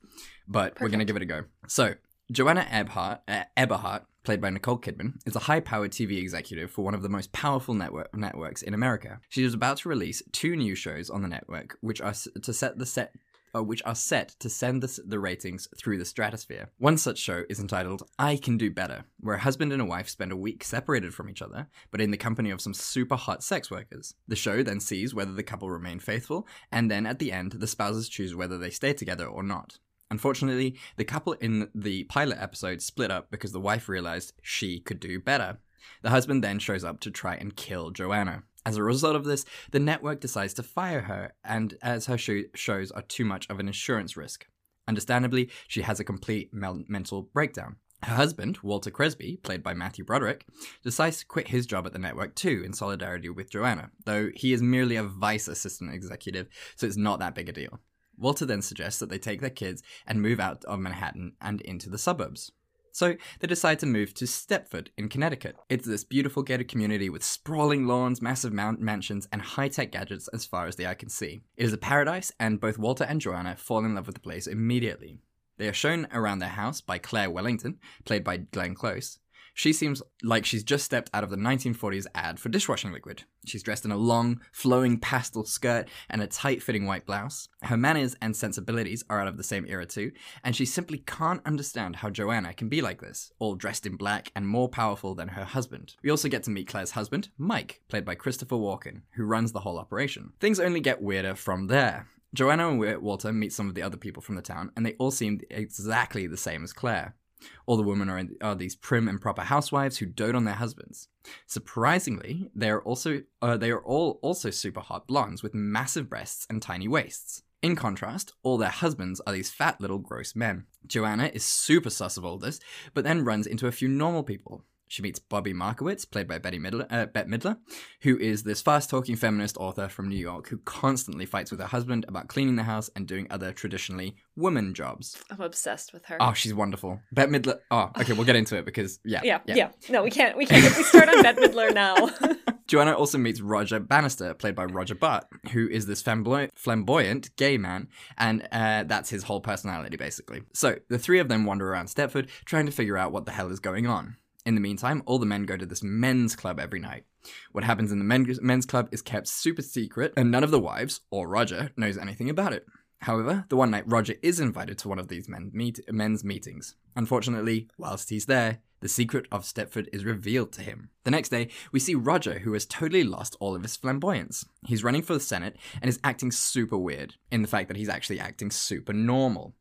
but 0.47 0.79
we're 0.81 0.89
gonna 0.89 1.05
give 1.05 1.15
it 1.15 1.21
a 1.21 1.25
go. 1.25 1.43
So 1.67 1.93
Joanna 2.31 2.65
Eberhart, 2.71 3.19
uh, 3.27 3.43
Eberhart, 3.55 4.01
played 4.23 4.41
by 4.41 4.49
Nicole 4.49 4.79
Kidman, 4.79 5.19
is 5.27 5.35
a 5.35 5.39
high-powered 5.39 5.91
TV 5.91 6.17
executive 6.19 6.71
for 6.71 6.83
one 6.83 6.95
of 6.95 7.03
the 7.03 7.09
most 7.09 7.31
powerful 7.33 7.75
network 7.75 8.13
networks 8.15 8.63
in 8.63 8.73
America. 8.73 9.19
She 9.29 9.43
is 9.43 9.53
about 9.53 9.77
to 9.77 9.89
release 9.89 10.23
two 10.31 10.55
new 10.55 10.73
shows 10.73 11.09
on 11.11 11.21
the 11.21 11.27
network, 11.27 11.77
which 11.81 12.01
are 12.01 12.09
s- 12.09 12.27
to 12.41 12.53
set 12.53 12.79
the 12.79 12.85
set. 12.87 13.13
Uh, 13.57 13.63
which 13.63 13.81
are 13.85 13.95
set 13.95 14.29
to 14.39 14.49
send 14.49 14.83
the, 14.83 14.99
the 15.05 15.19
ratings 15.19 15.67
through 15.77 15.97
the 15.97 16.05
stratosphere. 16.05 16.69
One 16.77 16.97
such 16.97 17.17
show 17.17 17.43
is 17.49 17.59
entitled 17.59 18.03
I 18.19 18.35
Can 18.35 18.57
Do 18.57 18.69
Better, 18.69 19.05
where 19.19 19.35
a 19.35 19.39
husband 19.39 19.73
and 19.73 19.81
a 19.81 19.85
wife 19.85 20.09
spend 20.09 20.31
a 20.31 20.37
week 20.37 20.63
separated 20.63 21.13
from 21.13 21.29
each 21.29 21.41
other, 21.41 21.67
but 21.91 22.01
in 22.01 22.11
the 22.11 22.17
company 22.17 22.51
of 22.51 22.61
some 22.61 22.73
super 22.73 23.15
hot 23.15 23.43
sex 23.43 23.71
workers. 23.71 24.13
The 24.27 24.35
show 24.35 24.63
then 24.63 24.79
sees 24.79 25.15
whether 25.15 25.33
the 25.33 25.43
couple 25.43 25.69
remain 25.69 25.99
faithful, 25.99 26.47
and 26.71 26.91
then 26.91 27.05
at 27.05 27.19
the 27.19 27.31
end, 27.31 27.53
the 27.53 27.67
spouses 27.67 28.09
choose 28.09 28.35
whether 28.35 28.57
they 28.57 28.69
stay 28.69 28.93
together 28.93 29.25
or 29.25 29.43
not. 29.43 29.79
Unfortunately, 30.11 30.77
the 30.97 31.05
couple 31.05 31.33
in 31.33 31.69
the 31.73 32.03
pilot 32.05 32.37
episode 32.39 32.81
split 32.81 33.11
up 33.11 33.31
because 33.31 33.51
the 33.53 33.59
wife 33.59 33.89
realized 33.89 34.33
she 34.41 34.79
could 34.79 34.99
do 34.99 35.19
better. 35.19 35.57
The 36.01 36.09
husband 36.09 36.43
then 36.43 36.59
shows 36.59 36.83
up 36.83 36.99
to 37.01 37.11
try 37.11 37.35
and 37.35 37.55
kill 37.55 37.91
Joanna. 37.91 38.43
As 38.67 38.75
a 38.75 38.83
result 38.83 39.15
of 39.15 39.23
this, 39.23 39.45
the 39.71 39.79
network 39.79 40.19
decides 40.19 40.53
to 40.55 40.61
fire 40.61 41.03
her, 41.03 41.31
and 41.41 41.77
as 41.81 42.07
her 42.07 42.17
sho- 42.17 42.43
shows 42.53 42.91
are 42.91 43.01
too 43.01 43.23
much 43.23 43.49
of 43.49 43.61
an 43.61 43.67
insurance 43.67 44.17
risk. 44.17 44.45
Understandably, 44.89 45.49
she 45.69 45.83
has 45.83 46.01
a 46.01 46.03
complete 46.03 46.53
mel- 46.53 46.83
mental 46.89 47.21
breakdown. 47.21 47.77
Her 48.03 48.15
husband, 48.15 48.57
Walter 48.63 48.91
Kresby, 48.91 49.41
played 49.41 49.63
by 49.63 49.73
Matthew 49.73 50.03
Broderick, 50.03 50.45
decides 50.83 51.19
to 51.19 51.25
quit 51.25 51.47
his 51.47 51.65
job 51.65 51.87
at 51.87 51.93
the 51.93 51.97
network 51.97 52.35
too 52.35 52.61
in 52.65 52.73
solidarity 52.73 53.29
with 53.29 53.49
Joanna, 53.49 53.91
though 54.03 54.31
he 54.35 54.51
is 54.51 54.61
merely 54.61 54.97
a 54.97 55.03
vice 55.03 55.47
assistant 55.47 55.93
executive, 55.93 56.49
so 56.75 56.87
it's 56.87 56.97
not 56.97 57.19
that 57.19 57.35
big 57.35 57.47
a 57.47 57.53
deal. 57.53 57.79
Walter 58.17 58.45
then 58.45 58.61
suggests 58.61 58.99
that 58.99 59.09
they 59.09 59.17
take 59.17 59.39
their 59.39 59.49
kids 59.49 59.81
and 60.05 60.21
move 60.21 60.41
out 60.41 60.65
of 60.65 60.81
Manhattan 60.81 61.37
and 61.39 61.61
into 61.61 61.89
the 61.89 61.97
suburbs. 61.97 62.51
So 62.97 63.15
they 63.39 63.45
decide 63.47 63.77
to 63.79 63.85
move 63.85 64.15
to 64.15 64.25
Stepford 64.25 64.87
in 64.97 65.07
Connecticut. 65.07 65.55
It's 65.69 65.85
this 65.85 66.03
beautiful 66.03 66.41
gated 66.41 66.67
community 66.67 67.11
with 67.11 67.23
sprawling 67.23 67.85
lawns, 67.85 68.23
massive 68.23 68.51
mount- 68.51 68.81
mansions, 68.81 69.27
and 69.31 69.39
high 69.39 69.67
tech 69.67 69.91
gadgets 69.91 70.27
as 70.29 70.47
far 70.47 70.65
as 70.65 70.77
the 70.77 70.87
eye 70.87 70.95
can 70.95 71.09
see. 71.09 71.41
It 71.57 71.65
is 71.65 71.73
a 71.73 71.77
paradise, 71.77 72.31
and 72.39 72.59
both 72.59 72.79
Walter 72.79 73.03
and 73.03 73.21
Joanna 73.21 73.55
fall 73.55 73.85
in 73.85 73.93
love 73.93 74.07
with 74.07 74.15
the 74.15 74.19
place 74.19 74.47
immediately. 74.47 75.19
They 75.57 75.67
are 75.67 75.73
shown 75.73 76.07
around 76.11 76.39
their 76.39 76.49
house 76.49 76.81
by 76.81 76.97
Claire 76.97 77.29
Wellington, 77.29 77.77
played 78.03 78.23
by 78.23 78.37
Glenn 78.37 78.73
Close. 78.73 79.19
She 79.57 79.73
seems 79.73 80.03
like 80.21 80.45
she's 80.45 80.63
just 80.63 80.85
stepped 80.85 81.09
out 81.15 81.23
of 81.23 81.31
the 81.31 81.35
1940s 81.35 82.05
ad 82.13 82.39
for 82.39 82.47
dishwashing 82.47 82.91
liquid. 82.91 83.23
She's 83.47 83.63
dressed 83.63 83.85
in 83.85 83.91
a 83.91 83.97
long, 83.97 84.39
flowing 84.51 84.99
pastel 84.99 85.45
skirt 85.45 85.89
and 86.11 86.21
a 86.21 86.27
tight 86.27 86.61
fitting 86.61 86.85
white 86.85 87.07
blouse. 87.07 87.49
Her 87.63 87.75
manners 87.75 88.15
and 88.21 88.35
sensibilities 88.35 89.03
are 89.09 89.19
out 89.19 89.27
of 89.27 89.35
the 89.35 89.43
same 89.43 89.65
era 89.67 89.87
too, 89.87 90.11
and 90.43 90.55
she 90.55 90.63
simply 90.63 90.99
can't 90.99 91.41
understand 91.43 91.95
how 91.95 92.11
Joanna 92.11 92.53
can 92.53 92.69
be 92.69 92.83
like 92.83 93.01
this, 93.01 93.31
all 93.39 93.55
dressed 93.55 93.87
in 93.87 93.95
black 93.95 94.31
and 94.35 94.47
more 94.47 94.69
powerful 94.69 95.15
than 95.15 95.29
her 95.29 95.45
husband. 95.45 95.95
We 96.03 96.11
also 96.11 96.29
get 96.29 96.43
to 96.43 96.51
meet 96.51 96.67
Claire's 96.67 96.91
husband, 96.91 97.29
Mike, 97.39 97.81
played 97.87 98.05
by 98.05 98.13
Christopher 98.13 98.57
Walken, 98.57 99.01
who 99.15 99.25
runs 99.25 99.53
the 99.53 99.61
whole 99.61 99.79
operation. 99.79 100.33
Things 100.39 100.59
only 100.59 100.81
get 100.81 101.01
weirder 101.01 101.33
from 101.33 101.65
there. 101.65 102.05
Joanna 102.31 102.69
and 102.69 103.01
Walter 103.01 103.33
meet 103.33 103.53
some 103.53 103.69
of 103.69 103.73
the 103.73 103.81
other 103.81 103.97
people 103.97 104.21
from 104.21 104.35
the 104.35 104.43
town, 104.43 104.71
and 104.75 104.85
they 104.85 104.93
all 104.99 105.09
seem 105.09 105.41
exactly 105.49 106.27
the 106.27 106.37
same 106.37 106.63
as 106.63 106.73
Claire. 106.73 107.15
All 107.65 107.77
the 107.77 107.83
women 107.83 108.09
are, 108.09 108.23
are 108.41 108.55
these 108.55 108.75
prim 108.75 109.07
and 109.07 109.21
proper 109.21 109.43
housewives 109.43 109.97
who 109.97 110.05
dote 110.05 110.35
on 110.35 110.45
their 110.45 110.55
husbands. 110.55 111.07
Surprisingly, 111.45 112.49
they 112.55 112.69
are 112.69 112.81
also 112.81 113.21
uh, 113.41 113.57
they 113.57 113.71
are 113.71 113.83
all 113.83 114.19
also 114.21 114.49
super 114.49 114.79
hot 114.79 115.07
blondes 115.07 115.43
with 115.43 115.53
massive 115.53 116.09
breasts 116.09 116.47
and 116.49 116.61
tiny 116.61 116.87
waists. 116.87 117.43
In 117.61 117.75
contrast, 117.75 118.33
all 118.43 118.57
their 118.57 118.69
husbands 118.69 119.19
are 119.25 119.33
these 119.33 119.49
fat 119.49 119.81
little 119.81 119.97
gross 119.97 120.35
men. 120.35 120.65
Joanna 120.85 121.31
is 121.33 121.43
super 121.43 121.89
sus 121.89 122.15
of 122.15 122.23
all 122.23 122.37
this, 122.37 122.59
but 122.93 123.03
then 123.03 123.25
runs 123.25 123.47
into 123.47 123.67
a 123.67 123.71
few 123.71 123.87
normal 123.87 124.23
people. 124.23 124.63
She 124.87 125.01
meets 125.01 125.19
Bobby 125.19 125.53
Markowitz, 125.53 126.05
played 126.05 126.27
by 126.27 126.37
Betty 126.37 126.59
Midler, 126.59 126.87
uh, 126.89 127.05
Bette 127.07 127.29
Midler, 127.29 127.57
who 128.01 128.17
is 128.17 128.43
this 128.43 128.61
fast-talking 128.61 129.15
feminist 129.15 129.57
author 129.57 129.89
from 129.89 130.09
New 130.09 130.17
York 130.17 130.47
who 130.49 130.57
constantly 130.59 131.25
fights 131.25 131.51
with 131.51 131.59
her 131.59 131.67
husband 131.67 132.05
about 132.07 132.27
cleaning 132.27 132.55
the 132.55 132.63
house 132.63 132.89
and 132.95 133.07
doing 133.07 133.27
other 133.29 133.51
traditionally 133.51 134.15
woman 134.35 134.73
jobs. 134.73 135.21
I'm 135.29 135.41
obsessed 135.41 135.93
with 135.93 136.05
her. 136.05 136.17
Oh, 136.19 136.33
she's 136.33 136.53
wonderful. 136.53 136.99
Bette 137.11 137.31
Midler. 137.31 137.59
Oh, 137.71 137.91
okay, 137.99 138.13
we'll 138.13 138.25
get 138.25 138.35
into 138.35 138.55
it 138.57 138.65
because 138.65 138.99
yeah, 139.03 139.21
yeah, 139.23 139.39
yeah, 139.45 139.69
No, 139.89 140.03
we 140.03 140.09
can't. 140.09 140.37
We 140.37 140.45
can't. 140.45 140.75
We 140.75 140.83
start 140.83 141.09
on 141.09 141.21
Bette 141.21 141.41
Midler 141.41 141.73
now. 141.73 141.95
Joanna 142.67 142.93
also 142.93 143.17
meets 143.17 143.39
Roger 143.39 143.79
Bannister, 143.79 144.33
played 144.33 144.55
by 144.55 144.65
Roger 144.65 144.95
Bart, 144.95 145.25
who 145.51 145.67
is 145.69 145.85
this 145.85 146.03
flamboy- 146.03 146.49
flamboyant 146.53 147.33
gay 147.37 147.57
man, 147.57 147.87
and 148.17 148.47
uh, 148.51 148.83
that's 148.83 149.09
his 149.09 149.23
whole 149.23 149.39
personality, 149.39 149.95
basically. 149.95 150.41
So 150.53 150.75
the 150.89 150.99
three 150.99 151.19
of 151.19 151.29
them 151.29 151.45
wander 151.45 151.69
around 151.71 151.85
Stepford, 151.87 152.27
trying 152.43 152.65
to 152.65 152.71
figure 152.73 152.97
out 152.97 153.13
what 153.13 153.25
the 153.25 153.31
hell 153.31 153.49
is 153.51 153.59
going 153.61 153.87
on. 153.87 154.17
In 154.47 154.55
the 154.55 154.61
meantime, 154.61 155.03
all 155.05 155.19
the 155.19 155.25
men 155.25 155.43
go 155.43 155.57
to 155.57 155.65
this 155.65 155.83
men's 155.83 156.33
club 156.33 156.57
every 156.57 156.79
night. 156.79 157.03
What 157.51 157.65
happens 157.65 157.91
in 157.91 157.99
the 157.99 158.05
men- 158.05 158.33
men's 158.41 158.65
club 158.65 158.87
is 158.93 159.01
kept 159.01 159.27
super 159.27 159.61
secret, 159.61 160.13
and 160.15 160.31
none 160.31 160.41
of 160.45 160.51
the 160.51 160.59
wives, 160.59 161.01
or 161.11 161.27
Roger, 161.27 161.71
knows 161.75 161.97
anything 161.97 162.29
about 162.29 162.53
it. 162.53 162.65
However, 163.01 163.43
the 163.49 163.57
one 163.57 163.71
night 163.71 163.83
Roger 163.85 164.15
is 164.21 164.39
invited 164.39 164.77
to 164.77 164.87
one 164.87 164.99
of 164.99 165.09
these 165.09 165.27
men 165.27 165.51
meet- 165.53 165.81
men's 165.91 166.23
meetings. 166.23 166.75
Unfortunately, 166.95 167.67
whilst 167.77 168.09
he's 168.09 168.25
there, 168.27 168.59
the 168.79 168.87
secret 168.87 169.25
of 169.33 169.43
Stepford 169.43 169.89
is 169.91 170.05
revealed 170.05 170.53
to 170.53 170.61
him. 170.61 170.91
The 171.03 171.11
next 171.11 171.27
day, 171.27 171.49
we 171.73 171.81
see 171.81 171.93
Roger, 171.93 172.39
who 172.39 172.53
has 172.53 172.65
totally 172.65 173.03
lost 173.03 173.35
all 173.41 173.53
of 173.53 173.63
his 173.63 173.75
flamboyance. 173.75 174.45
He's 174.65 174.81
running 174.81 175.01
for 175.01 175.13
the 175.13 175.19
Senate 175.19 175.57
and 175.81 175.89
is 175.89 175.99
acting 176.05 176.31
super 176.31 176.77
weird, 176.77 177.15
in 177.31 177.41
the 177.41 177.49
fact 177.49 177.67
that 177.67 177.75
he's 177.75 177.89
actually 177.89 178.21
acting 178.21 178.51
super 178.51 178.93
normal. 178.93 179.55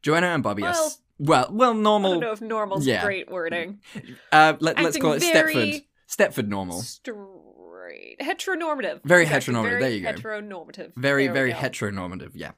Joanna 0.00 0.28
and 0.28 0.44
Bobby 0.44 0.62
are. 0.62 0.70
Well, 0.72 0.86
s- 0.86 0.98
Well, 1.22 1.48
well, 1.52 1.72
normal. 1.72 2.10
I 2.10 2.14
don't 2.14 2.20
know 2.20 2.32
if 2.32 2.40
normal's 2.40 2.84
yeah. 2.84 3.04
great 3.04 3.30
wording. 3.30 3.80
Uh, 4.32 4.54
let, 4.60 4.78
us 4.78 4.96
call 4.96 5.12
it 5.12 5.22
Stepford. 5.22 5.84
Stepford 6.08 6.48
normal. 6.48 6.80
Straight. 6.80 8.18
Heteronormative. 8.20 9.00
Very 9.04 9.22
Exactly, 9.22 9.54
heteronormative, 9.54 9.62
Very 9.62 9.80
there 9.80 9.90
you 9.90 10.02
go. 10.02 10.12
Heteronormative. 10.12 10.92
Very, 10.96 11.26
There 11.26 11.34
very 11.34 11.52
heteronormative, 11.52 12.30
yeah. 12.34 12.52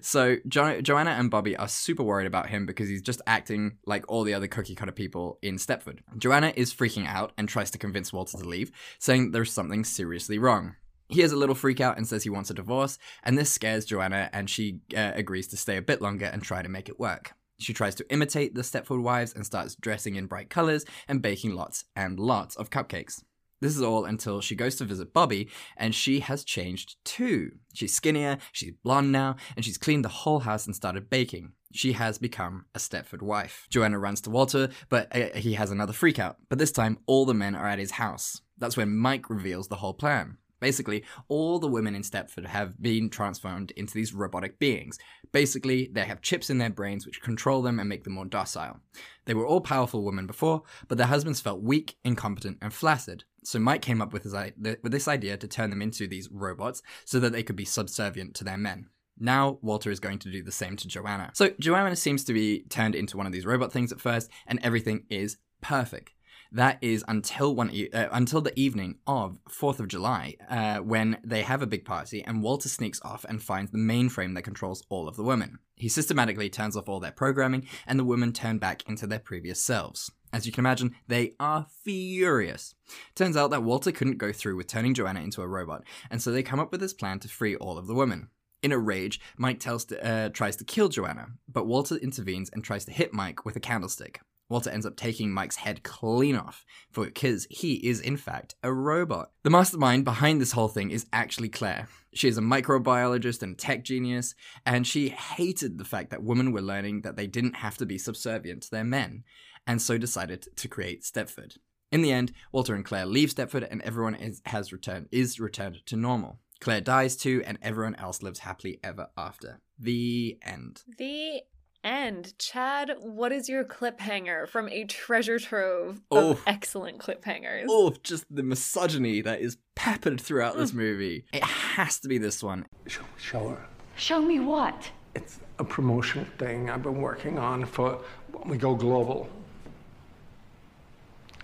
So 0.00 0.36
jo- 0.48 0.80
Joanna 0.80 1.10
and 1.10 1.30
Bobby 1.30 1.56
are 1.56 1.68
super 1.68 2.02
worried 2.02 2.26
about 2.26 2.48
him 2.48 2.64
because 2.64 2.88
he's 2.88 3.02
just 3.02 3.20
acting 3.26 3.78
like 3.84 4.04
all 4.08 4.22
the 4.22 4.34
other 4.34 4.46
cookie 4.46 4.74
cutter 4.74 4.92
people 4.92 5.38
in 5.42 5.56
Stepford. 5.56 5.98
Joanna 6.16 6.52
is 6.56 6.72
freaking 6.72 7.06
out 7.06 7.32
and 7.36 7.48
tries 7.48 7.70
to 7.72 7.78
convince 7.78 8.12
Walter 8.12 8.38
to 8.38 8.44
leave, 8.44 8.70
saying 8.98 9.32
there's 9.32 9.52
something 9.52 9.84
seriously 9.84 10.38
wrong. 10.38 10.76
He 11.08 11.20
has 11.20 11.32
a 11.32 11.36
little 11.36 11.54
freak 11.54 11.80
out 11.80 11.96
and 11.96 12.06
says 12.06 12.22
he 12.22 12.30
wants 12.30 12.50
a 12.50 12.54
divorce, 12.54 12.98
and 13.22 13.36
this 13.36 13.52
scares 13.52 13.84
Joanna, 13.84 14.30
and 14.32 14.48
she 14.48 14.80
uh, 14.96 15.12
agrees 15.14 15.48
to 15.48 15.56
stay 15.56 15.76
a 15.76 15.82
bit 15.82 16.00
longer 16.00 16.26
and 16.26 16.42
try 16.42 16.62
to 16.62 16.68
make 16.68 16.88
it 16.88 16.98
work. 16.98 17.34
She 17.58 17.72
tries 17.72 17.94
to 17.96 18.10
imitate 18.12 18.54
the 18.54 18.62
Stepford 18.62 19.02
wives 19.02 19.34
and 19.34 19.44
starts 19.44 19.74
dressing 19.74 20.16
in 20.16 20.26
bright 20.26 20.50
colors 20.50 20.84
and 21.08 21.22
baking 21.22 21.54
lots 21.54 21.84
and 21.94 22.18
lots 22.18 22.56
of 22.56 22.70
cupcakes. 22.70 23.22
This 23.60 23.74
is 23.74 23.82
all 23.82 24.04
until 24.04 24.42
she 24.42 24.54
goes 24.54 24.76
to 24.76 24.84
visit 24.84 25.14
Bobby, 25.14 25.48
and 25.78 25.94
she 25.94 26.20
has 26.20 26.44
changed 26.44 26.96
too. 27.04 27.52
She's 27.72 27.94
skinnier, 27.94 28.36
she's 28.52 28.74
blonde 28.84 29.12
now, 29.12 29.36
and 29.56 29.64
she's 29.64 29.78
cleaned 29.78 30.04
the 30.04 30.10
whole 30.10 30.40
house 30.40 30.66
and 30.66 30.76
started 30.76 31.08
baking. 31.08 31.52
She 31.72 31.92
has 31.92 32.18
become 32.18 32.66
a 32.74 32.78
Stepford 32.78 33.22
wife. 33.22 33.66
Joanna 33.70 33.98
runs 33.98 34.20
to 34.22 34.30
Walter, 34.30 34.68
but 34.90 35.14
uh, 35.14 35.38
he 35.38 35.54
has 35.54 35.70
another 35.70 35.94
freakout. 35.94 36.36
But 36.48 36.58
this 36.58 36.72
time, 36.72 36.98
all 37.06 37.24
the 37.24 37.34
men 37.34 37.54
are 37.54 37.66
at 37.66 37.78
his 37.78 37.92
house. 37.92 38.42
That's 38.58 38.76
when 38.76 38.96
Mike 38.96 39.30
reveals 39.30 39.68
the 39.68 39.76
whole 39.76 39.94
plan. 39.94 40.36
Basically, 40.60 41.04
all 41.28 41.58
the 41.58 41.68
women 41.68 41.94
in 41.94 42.02
Stepford 42.02 42.46
have 42.46 42.80
been 42.80 43.10
transformed 43.10 43.72
into 43.72 43.94
these 43.94 44.14
robotic 44.14 44.58
beings. 44.58 44.98
Basically, 45.32 45.90
they 45.92 46.04
have 46.04 46.22
chips 46.22 46.48
in 46.48 46.58
their 46.58 46.70
brains 46.70 47.04
which 47.04 47.22
control 47.22 47.62
them 47.62 47.78
and 47.78 47.88
make 47.88 48.04
them 48.04 48.14
more 48.14 48.24
docile. 48.24 48.80
They 49.26 49.34
were 49.34 49.46
all 49.46 49.60
powerful 49.60 50.04
women 50.04 50.26
before, 50.26 50.62
but 50.88 50.98
their 50.98 51.06
husbands 51.08 51.40
felt 51.40 51.62
weak, 51.62 51.96
incompetent, 52.04 52.58
and 52.62 52.72
flaccid. 52.72 53.24
So 53.44 53.58
Mike 53.58 53.82
came 53.82 54.02
up 54.02 54.12
with, 54.12 54.24
his, 54.24 54.34
with 54.34 54.92
this 54.92 55.08
idea 55.08 55.36
to 55.36 55.46
turn 55.46 55.70
them 55.70 55.82
into 55.82 56.08
these 56.08 56.28
robots 56.30 56.82
so 57.04 57.20
that 57.20 57.32
they 57.32 57.42
could 57.42 57.56
be 57.56 57.64
subservient 57.64 58.34
to 58.34 58.44
their 58.44 58.56
men. 58.56 58.88
Now, 59.18 59.58
Walter 59.62 59.90
is 59.90 60.00
going 60.00 60.18
to 60.20 60.30
do 60.30 60.42
the 60.42 60.52
same 60.52 60.76
to 60.76 60.88
Joanna. 60.88 61.30
So, 61.32 61.50
Joanna 61.58 61.96
seems 61.96 62.24
to 62.24 62.34
be 62.34 62.64
turned 62.68 62.94
into 62.94 63.16
one 63.16 63.26
of 63.26 63.32
these 63.32 63.46
robot 63.46 63.72
things 63.72 63.92
at 63.92 64.00
first, 64.00 64.30
and 64.46 64.58
everything 64.62 65.04
is 65.08 65.38
perfect. 65.62 66.12
That 66.56 66.78
is 66.80 67.04
until 67.06 67.54
one 67.54 67.70
uh, 67.92 68.08
until 68.12 68.40
the 68.40 68.58
evening 68.58 68.96
of 69.06 69.38
Fourth 69.46 69.78
of 69.78 69.88
July, 69.88 70.36
uh, 70.48 70.78
when 70.78 71.18
they 71.22 71.42
have 71.42 71.60
a 71.60 71.66
big 71.66 71.84
party, 71.84 72.24
and 72.24 72.42
Walter 72.42 72.70
sneaks 72.70 72.98
off 73.04 73.26
and 73.28 73.42
finds 73.42 73.72
the 73.72 73.78
mainframe 73.78 74.34
that 74.34 74.44
controls 74.44 74.82
all 74.88 75.06
of 75.06 75.16
the 75.16 75.22
women. 75.22 75.58
He 75.74 75.90
systematically 75.90 76.48
turns 76.48 76.74
off 76.74 76.88
all 76.88 76.98
their 76.98 77.12
programming, 77.12 77.66
and 77.86 77.98
the 77.98 78.06
women 78.06 78.32
turn 78.32 78.56
back 78.56 78.88
into 78.88 79.06
their 79.06 79.18
previous 79.18 79.60
selves. 79.60 80.10
As 80.32 80.46
you 80.46 80.52
can 80.52 80.62
imagine, 80.62 80.94
they 81.06 81.34
are 81.38 81.66
furious. 81.84 82.74
Turns 83.14 83.36
out 83.36 83.50
that 83.50 83.62
Walter 83.62 83.92
couldn't 83.92 84.16
go 84.16 84.32
through 84.32 84.56
with 84.56 84.66
turning 84.66 84.94
Joanna 84.94 85.20
into 85.20 85.42
a 85.42 85.46
robot, 85.46 85.84
and 86.10 86.22
so 86.22 86.32
they 86.32 86.42
come 86.42 86.58
up 86.58 86.72
with 86.72 86.80
this 86.80 86.94
plan 86.94 87.18
to 87.18 87.28
free 87.28 87.54
all 87.54 87.76
of 87.76 87.86
the 87.86 87.94
women. 87.94 88.30
In 88.62 88.72
a 88.72 88.78
rage, 88.78 89.20
Mike 89.36 89.60
tells 89.60 89.92
uh, 89.92 90.30
tries 90.32 90.56
to 90.56 90.64
kill 90.64 90.88
Joanna, 90.88 91.26
but 91.46 91.66
Walter 91.66 91.96
intervenes 91.96 92.48
and 92.48 92.64
tries 92.64 92.86
to 92.86 92.92
hit 92.92 93.12
Mike 93.12 93.44
with 93.44 93.56
a 93.56 93.60
candlestick. 93.60 94.20
Walter 94.48 94.70
ends 94.70 94.86
up 94.86 94.96
taking 94.96 95.32
Mike's 95.32 95.56
head 95.56 95.82
clean 95.82 96.36
off, 96.36 96.64
because 96.92 97.46
he 97.50 97.74
is 97.86 98.00
in 98.00 98.16
fact 98.16 98.54
a 98.62 98.72
robot. 98.72 99.30
The 99.42 99.50
mastermind 99.50 100.04
behind 100.04 100.40
this 100.40 100.52
whole 100.52 100.68
thing 100.68 100.90
is 100.90 101.06
actually 101.12 101.48
Claire. 101.48 101.88
She 102.14 102.28
is 102.28 102.38
a 102.38 102.42
microbiologist 102.42 103.42
and 103.42 103.58
tech 103.58 103.84
genius, 103.84 104.34
and 104.64 104.86
she 104.86 105.08
hated 105.08 105.78
the 105.78 105.84
fact 105.84 106.10
that 106.10 106.22
women 106.22 106.52
were 106.52 106.62
learning 106.62 107.02
that 107.02 107.16
they 107.16 107.26
didn't 107.26 107.56
have 107.56 107.76
to 107.78 107.86
be 107.86 107.98
subservient 107.98 108.62
to 108.62 108.70
their 108.70 108.84
men, 108.84 109.24
and 109.66 109.82
so 109.82 109.98
decided 109.98 110.46
to 110.56 110.68
create 110.68 111.02
Stepford. 111.02 111.58
In 111.92 112.02
the 112.02 112.12
end, 112.12 112.32
Walter 112.52 112.74
and 112.74 112.84
Claire 112.84 113.06
leave 113.06 113.34
Stepford, 113.34 113.66
and 113.70 113.82
everyone 113.82 114.14
is, 114.14 114.42
has 114.46 114.72
returned 114.72 115.08
is 115.12 115.40
returned 115.40 115.84
to 115.86 115.96
normal. 115.96 116.40
Claire 116.60 116.80
dies 116.80 117.16
too, 117.16 117.42
and 117.44 117.58
everyone 117.62 117.96
else 117.96 118.22
lives 118.22 118.40
happily 118.40 118.80
ever 118.82 119.08
after. 119.16 119.60
The 119.78 120.38
end. 120.42 120.82
The 120.98 121.42
end. 121.84 122.38
Chad, 122.38 122.92
what 123.00 123.32
is 123.32 123.48
your 123.48 123.64
cliffhanger 123.64 124.48
from 124.48 124.68
a 124.68 124.84
treasure 124.84 125.38
trove 125.38 126.00
Oh. 126.10 126.30
of 126.30 126.42
excellent 126.46 126.98
cliffhangers? 126.98 127.66
Oh, 127.68 127.94
just 128.02 128.24
the 128.30 128.42
misogyny 128.42 129.20
that 129.22 129.40
is 129.40 129.56
peppered 129.74 130.20
throughout 130.20 130.56
this 130.56 130.72
mm. 130.72 130.76
movie. 130.76 131.24
It 131.32 131.42
has 131.42 132.00
to 132.00 132.08
be 132.08 132.18
this 132.18 132.42
one. 132.42 132.66
Show, 132.86 133.02
show 133.18 133.48
her. 133.48 133.66
Show 133.96 134.20
me 134.20 134.40
what? 134.40 134.90
It's 135.14 135.38
a 135.58 135.64
promotional 135.64 136.26
thing 136.38 136.68
I've 136.68 136.82
been 136.82 137.00
working 137.00 137.38
on 137.38 137.64
for 137.64 138.00
when 138.32 138.48
we 138.48 138.58
go 138.58 138.74
global. 138.74 139.28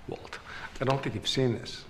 Walt, 0.08 0.38
I 0.80 0.84
don't 0.84 1.02
think 1.02 1.14
you've 1.14 1.28
seen 1.28 1.54
this. 1.54 1.84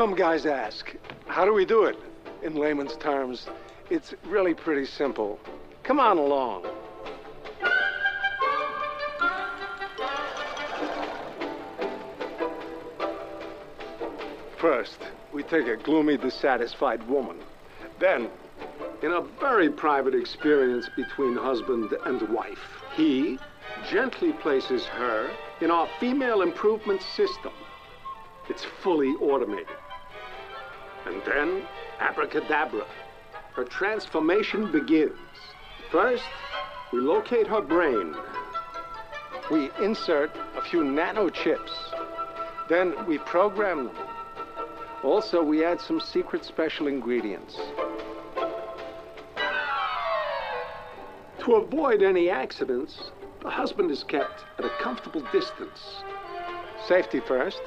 Some 0.00 0.14
guys 0.14 0.46
ask, 0.46 0.96
how 1.26 1.44
do 1.44 1.52
we 1.52 1.66
do 1.66 1.84
it? 1.84 1.94
In 2.42 2.54
layman's 2.54 2.96
terms, 2.96 3.46
it's 3.90 4.14
really 4.24 4.54
pretty 4.54 4.86
simple. 4.86 5.38
Come 5.82 6.00
on 6.00 6.16
along. 6.16 6.64
First, 14.56 14.96
we 15.34 15.42
take 15.42 15.66
a 15.66 15.76
gloomy, 15.76 16.16
dissatisfied 16.16 17.06
woman. 17.06 17.36
Then, 17.98 18.30
in 19.02 19.12
a 19.12 19.20
very 19.38 19.68
private 19.68 20.14
experience 20.14 20.88
between 20.96 21.36
husband 21.36 21.92
and 22.06 22.22
wife, 22.30 22.82
he 22.96 23.38
gently 23.90 24.32
places 24.32 24.86
her 24.86 25.30
in 25.60 25.70
our 25.70 25.86
female 26.00 26.40
improvement 26.40 27.02
system. 27.02 27.52
It's 28.48 28.64
fully 28.82 29.10
automated. 29.20 29.76
And 31.06 31.22
then, 31.24 31.62
abracadabra, 31.98 32.86
her 33.54 33.64
transformation 33.64 34.70
begins. 34.70 35.16
First, 35.90 36.24
we 36.92 37.00
locate 37.00 37.46
her 37.46 37.60
brain. 37.60 38.14
We 39.50 39.70
insert 39.82 40.30
a 40.56 40.62
few 40.62 40.84
nano 40.84 41.28
chips. 41.28 41.72
Then 42.68 42.94
we 43.06 43.18
program 43.18 43.86
them. 43.86 43.96
Also, 45.02 45.42
we 45.42 45.64
add 45.64 45.80
some 45.80 46.00
secret 46.00 46.44
special 46.44 46.86
ingredients. 46.86 47.58
To 51.44 51.54
avoid 51.54 52.02
any 52.02 52.28
accidents, 52.28 53.10
the 53.40 53.50
husband 53.50 53.90
is 53.90 54.04
kept 54.04 54.44
at 54.58 54.64
a 54.64 54.70
comfortable 54.80 55.26
distance. 55.32 56.02
Safety 56.86 57.20
first. 57.20 57.60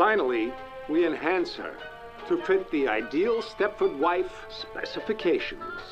Finally, 0.00 0.50
we 0.88 1.06
enhance 1.06 1.54
her 1.56 1.74
to 2.26 2.42
fit 2.44 2.70
the 2.70 2.88
ideal 2.88 3.42
Stepford 3.42 3.98
wife 3.98 4.46
specifications. 4.48 5.82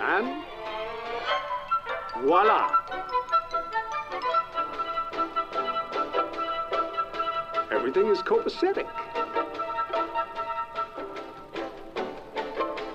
And 0.00 0.44
voila! 2.20 2.70
Everything 7.72 8.06
is 8.06 8.18
copacetic. 8.18 8.86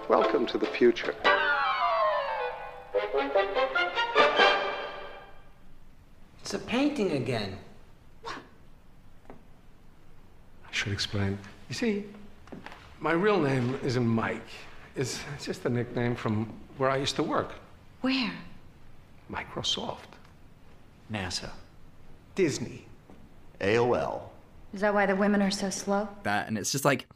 Welcome 0.08 0.46
to 0.46 0.58
the 0.58 0.68
future. 0.68 1.14
It's 6.40 6.54
a 6.54 6.60
painting 6.60 7.12
again. 7.12 7.58
Should 10.82 10.94
explain. 10.94 11.38
You 11.70 11.76
see, 11.76 12.06
my 13.00 13.12
real 13.12 13.40
name 13.40 13.80
isn't 13.84 14.08
Mike. 14.08 14.48
It's, 14.96 15.20
it's 15.36 15.46
just 15.46 15.64
a 15.66 15.70
nickname 15.70 16.16
from 16.16 16.52
where 16.78 16.90
I 16.90 16.98
used 16.98 17.16
to 17.18 17.24
work. 17.24 17.54
Where? 18.02 18.34
Microsoft. 19.32 20.18
NASA. 21.14 21.52
Disney. 22.34 22.88
AOL. 23.60 24.22
Is 24.74 24.82
that 24.82 24.92
why 24.92 25.06
the 25.06 25.16
women 25.16 25.40
are 25.44 25.52
so 25.52 25.70
slow? 25.70 26.08
that 26.24 26.48
and 26.48 26.58
it's 26.58 26.72
just 26.72 26.86
like 26.86 27.08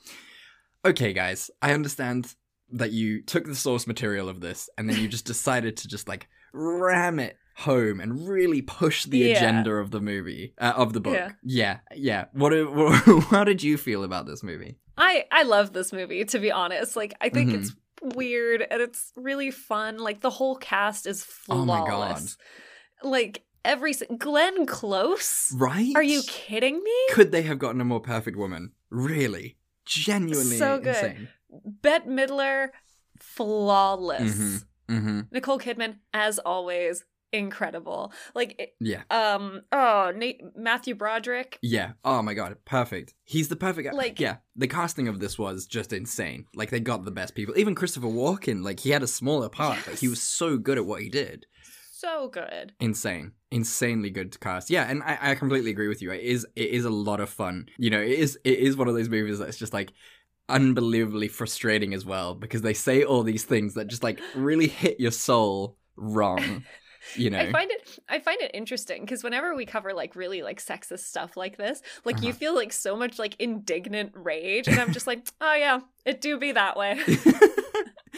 okay 0.86 1.14
guys 1.14 1.50
i 1.62 1.74
understand 1.74 2.36
that 2.72 2.92
you 2.92 3.24
took 3.24 3.46
the 3.46 3.56
source 3.56 3.88
material 3.88 4.30
of 4.30 4.42
this 4.42 4.70
and 4.78 4.88
then 4.88 4.98
you 5.02 5.08
just 5.08 5.26
decided 5.26 5.78
to 5.78 5.88
just 5.88 6.08
like 6.08 6.28
ram 6.54 7.18
it 7.20 7.38
home 7.60 8.00
and 8.02 8.28
really 8.28 8.62
push 8.62 9.06
the 9.06 9.20
Yeah. 9.20 9.38
agenda 9.38 9.72
of 9.76 9.92
the 9.92 10.02
movie 10.02 10.54
uh, 10.60 10.74
of 10.76 10.92
the 10.94 11.00
book 11.00 11.14
Yeah. 11.16 11.32
yeah 11.44 11.78
yeah 11.96 12.26
what, 12.34 12.52
what 12.76 13.24
how 13.26 13.44
did 13.46 13.64
you 13.64 13.78
feel 13.78 14.04
about 14.04 14.26
this 14.26 14.44
movie 14.44 14.78
I 14.98 15.26
I 15.32 15.44
love 15.44 15.74
this 15.74 15.92
movie 15.92 16.24
to 16.26 16.40
be 16.40 16.52
honest. 16.52 16.96
Like 16.96 17.14
I 17.20 17.28
think 17.30 17.50
Mhm. 17.52 17.56
it's 17.60 17.72
weird 18.16 18.62
and 18.70 18.82
it's 18.82 19.12
really 19.18 19.52
fun. 19.52 19.98
Like 19.98 20.22
the 20.22 20.30
whole 20.30 20.56
cast 20.56 21.06
is 21.06 21.26
Oh 21.50 21.66
my 21.66 21.80
flawless. 21.80 22.38
Like 23.04 23.44
every 23.66 23.94
Glenn 24.18 24.66
Close. 24.66 25.52
right 25.58 25.92
Are 25.96 26.04
you 26.04 26.22
kidding 26.28 26.82
me? 26.84 26.94
could 27.12 27.32
they 27.34 27.42
have 27.44 27.60
gotten 27.60 27.82
a 27.82 27.86
more 27.86 28.00
perfect 28.00 28.38
woman 28.38 28.72
really 28.90 29.58
genuinely 29.86 30.58
So 30.58 30.80
good. 30.80 30.96
insane 30.96 31.28
Bette 31.82 32.08
Midler, 32.08 32.70
flawless. 33.20 34.36
Mhm. 34.38 34.64
mm-hmm 34.90 35.20
Nicole 35.32 35.60
Kidman, 35.60 35.96
as 36.14 36.40
always, 36.40 37.04
incredible. 37.32 38.12
Like, 38.34 38.56
it- 38.60 38.76
yeah 38.80 39.04
um, 39.10 39.62
oh, 39.72 40.12
Nate, 40.16 40.42
Matthew 40.56 40.96
Broderick. 40.96 41.58
Yeah. 41.62 41.94
Oh 42.04 42.22
my 42.22 42.34
god, 42.34 42.58
perfect. 42.66 43.14
He's 43.24 43.48
the 43.48 43.56
perfect. 43.56 43.94
Like- 43.94 44.20
yeah, 44.20 44.38
the 44.56 44.68
casting 44.68 45.08
of 45.08 45.20
this 45.20 45.38
was 45.38 45.66
just 45.66 45.94
insane. 45.94 46.46
Like 46.56 46.70
they 46.70 46.80
got 46.80 47.06
the 47.06 47.12
best 47.12 47.36
people. 47.36 47.58
Even 47.58 47.76
Christopher 47.76 48.08
Walken, 48.08 48.64
like 48.64 48.80
he 48.80 48.92
had 48.92 49.04
a 49.04 49.08
smaller 49.08 49.50
part, 49.50 49.80
but 49.86 50.00
he 50.00 50.08
was 50.08 50.22
so 50.22 50.58
good 50.58 50.78
at 50.78 50.86
what 50.86 51.02
he 51.02 51.10
did. 51.10 51.46
So 51.92 52.28
good. 52.28 52.74
Insane, 52.80 53.32
insanely 53.52 54.10
good 54.10 54.32
to 54.34 54.40
cast. 54.40 54.70
Yeah, 54.70 54.84
and 54.88 55.02
I, 55.02 55.18
I 55.32 55.36
completely 55.36 55.72
agree 55.72 55.88
with 55.88 56.02
you. 56.02 56.12
It 56.12 56.22
is 56.22 56.46
it 56.56 56.70
is 56.70 56.86
a 56.86 56.90
lot 56.90 57.20
of 57.20 57.30
fun. 57.30 57.68
You 57.78 57.90
know, 57.90 58.02
it 58.02 58.10
is 58.12 58.38
it 58.44 58.60
is 58.60 58.76
one 58.78 58.88
of 58.88 58.94
those 58.94 59.10
movies 59.10 59.40
that's 59.40 59.58
just 59.58 59.74
like 59.74 59.92
unbelievably 60.50 61.30
frustrating 61.30 61.94
as 61.94 62.06
well 62.06 62.36
because 62.36 62.62
they 62.62 62.74
say 62.74 63.04
all 63.04 63.24
these 63.24 63.44
things 63.46 63.74
that 63.74 63.88
just 63.88 64.04
like 64.04 64.20
really 64.36 64.68
hit 64.68 65.00
your 65.00 65.12
soul 65.12 65.78
wrong. 65.96 66.64
You 67.16 67.30
know. 67.30 67.40
I 67.40 67.52
find 67.52 67.72
it 67.72 68.00
I 68.10 68.20
find 68.20 68.42
it 68.42 68.52
interesting 68.54 69.02
because 69.02 69.24
whenever 69.24 69.56
we 69.56 69.66
cover 69.66 69.94
like 69.94 70.16
really 70.16 70.42
like 70.42 70.60
sexist 70.62 71.00
stuff 71.00 71.38
like 71.38 71.58
this, 71.58 71.82
like 72.04 72.22
you 72.22 72.30
Uh-huh. 72.30 72.38
feel 72.38 72.56
like 72.56 72.74
so 72.74 72.96
much 72.96 73.20
like 73.20 73.36
indignant 73.40 74.12
rage, 74.16 74.68
and 74.68 74.80
I'm 74.80 74.92
just 74.92 75.08
like, 75.08 75.26
oh 75.42 75.54
yeah, 75.54 75.82
it 76.06 76.22
do 76.22 76.38
be 76.38 76.52
that 76.54 76.76
way. 76.78 77.00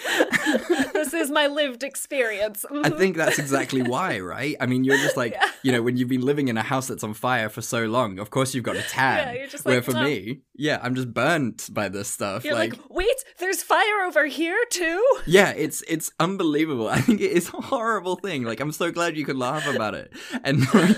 this 0.93 1.13
is 1.13 1.29
my 1.29 1.47
lived 1.47 1.83
experience. 1.83 2.65
I 2.69 2.73
mm-hmm. 2.73 2.97
think 2.97 3.17
that's 3.17 3.39
exactly 3.39 3.81
why, 3.81 4.19
right? 4.19 4.55
I 4.59 4.65
mean, 4.65 4.83
you're 4.83 4.97
just 4.97 5.17
like, 5.17 5.33
Yeah. 5.33 5.47
you 5.63 5.71
know, 5.71 5.81
when 5.81 5.97
you've 5.97 6.09
been 6.09 6.21
living 6.21 6.47
in 6.47 6.57
a 6.57 6.63
house 6.63 6.87
that's 6.87 7.03
on 7.03 7.13
fire 7.13 7.49
for 7.49 7.61
so 7.61 7.85
long, 7.85 8.19
of 8.19 8.29
course 8.29 8.53
you've 8.53 8.63
got 8.63 8.75
a 8.75 8.81
tan. 8.89 9.27
Yeah, 9.27 9.33
you're 9.39 9.47
just 9.47 9.65
where 9.65 9.81
for 9.81 9.93
me, 9.93 10.41
yeah, 10.55 10.79
I'm 10.81 10.95
just 10.95 11.13
burnt 11.13 11.69
by 11.73 11.89
this 11.89 12.07
stuff. 12.07 12.43
You're 12.43 12.55
like, 12.55 12.77
wait, 12.89 13.23
there's 13.39 13.61
fire 13.61 14.03
over 14.05 14.25
here 14.25 14.63
too. 14.69 15.03
yeah, 15.25 15.51
it's 15.51 15.83
it's 15.87 16.11
unbelievable. 16.19 16.87
I 16.97 17.01
think 17.01 17.21
it 17.21 17.31
is 17.31 17.49
a 17.49 17.61
horrible 17.61 18.15
thing. 18.15 18.43
Like, 18.43 18.59
I'm 18.59 18.71
so 18.71 18.91
glad 18.91 19.17
you 19.17 19.25
could 19.25 19.37
laugh 19.37 19.67
about 19.67 19.93
it. 19.95 20.13
And 20.43 20.61
like, 20.73 20.97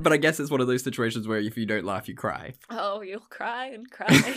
but 0.00 0.12
I 0.12 0.16
guess 0.16 0.40
it's 0.40 0.50
one 0.50 0.60
of 0.60 0.66
those 0.66 0.82
situations 0.82 1.26
where 1.26 1.38
if 1.38 1.56
you 1.56 1.66
don't 1.66 1.84
laugh, 1.84 2.08
you 2.08 2.14
cry. 2.14 2.54
Oh, 2.68 3.00
you'll 3.02 3.20
cry 3.20 3.66
and 3.66 3.90
cry. 3.90 4.34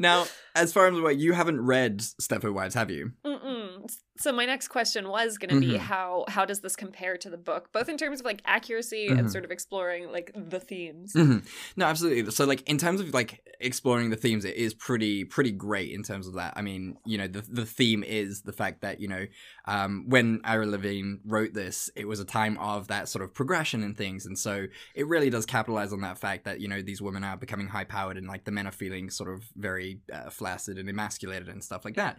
Now, 0.00 0.26
as 0.54 0.72
far 0.72 0.86
as 0.86 0.98
what 0.98 1.18
you 1.18 1.34
haven't 1.34 1.60
read 1.60 1.98
Stepford 1.98 2.54
Wives, 2.54 2.74
have 2.74 2.90
you? 2.90 3.12
Mm-mm. 3.22 3.86
So 4.20 4.32
my 4.32 4.44
next 4.44 4.68
question 4.68 5.08
was 5.08 5.38
going 5.38 5.54
to 5.54 5.60
be 5.60 5.72
Mhm. 5.74 5.78
how 5.78 6.24
how 6.28 6.44
does 6.44 6.60
this 6.60 6.76
compare 6.76 7.16
to 7.16 7.30
the 7.30 7.38
book, 7.38 7.72
both 7.72 7.88
in 7.88 7.96
terms 7.96 8.20
of 8.20 8.26
like 8.26 8.42
accuracy 8.44 9.08
Mhm. 9.08 9.18
and 9.18 9.32
sort 9.32 9.44
of 9.46 9.50
exploring 9.50 10.12
like 10.12 10.30
the 10.34 10.60
themes. 10.60 11.14
Mhm. 11.14 11.46
No, 11.76 11.86
absolutely. 11.86 12.30
So, 12.30 12.44
like 12.44 12.62
in 12.68 12.76
terms 12.76 13.00
of 13.00 13.14
like 13.14 13.42
exploring 13.60 14.10
the 14.10 14.16
themes, 14.16 14.44
it 14.44 14.56
is 14.56 14.74
pretty 14.74 15.24
pretty 15.24 15.52
great 15.52 15.90
in 15.92 16.02
terms 16.02 16.26
of 16.26 16.34
that. 16.34 16.52
I 16.54 16.60
mean, 16.60 16.98
you 17.06 17.16
know, 17.16 17.28
the 17.28 17.40
the 17.48 17.64
theme 17.64 18.02
is 18.04 18.42
the 18.42 18.52
fact 18.52 18.82
that 18.82 19.00
you 19.00 19.08
know, 19.08 19.26
um, 19.64 20.04
when 20.08 20.40
Ira 20.44 20.66
Levine 20.66 21.20
wrote 21.24 21.54
this, 21.54 21.88
it 21.96 22.06
was 22.06 22.20
a 22.20 22.24
time 22.26 22.58
of 22.58 22.88
that 22.88 23.08
sort 23.08 23.24
of 23.24 23.32
progression 23.32 23.82
in 23.82 23.94
things, 23.94 24.26
and 24.26 24.38
so 24.38 24.66
it 24.94 25.06
really 25.06 25.30
does 25.30 25.46
capitalize 25.46 25.92
on 25.94 26.02
that 26.02 26.18
fact 26.18 26.44
that 26.44 26.60
you 26.60 26.68
know 26.68 26.82
these 26.82 27.00
women 27.00 27.24
are 27.24 27.38
becoming 27.38 27.68
high 27.68 27.84
powered 27.84 28.18
and 28.18 28.26
like 28.28 28.44
the 28.44 28.50
men 28.52 28.66
are 28.66 28.72
feeling 28.72 29.08
sort 29.08 29.30
of 29.32 29.44
very 29.56 30.00
uh, 30.12 30.28
flaccid 30.28 30.78
and 30.78 30.88
emasculated 30.90 31.48
and 31.48 31.64
stuff 31.64 31.86
like 31.86 31.94
that. 31.96 32.18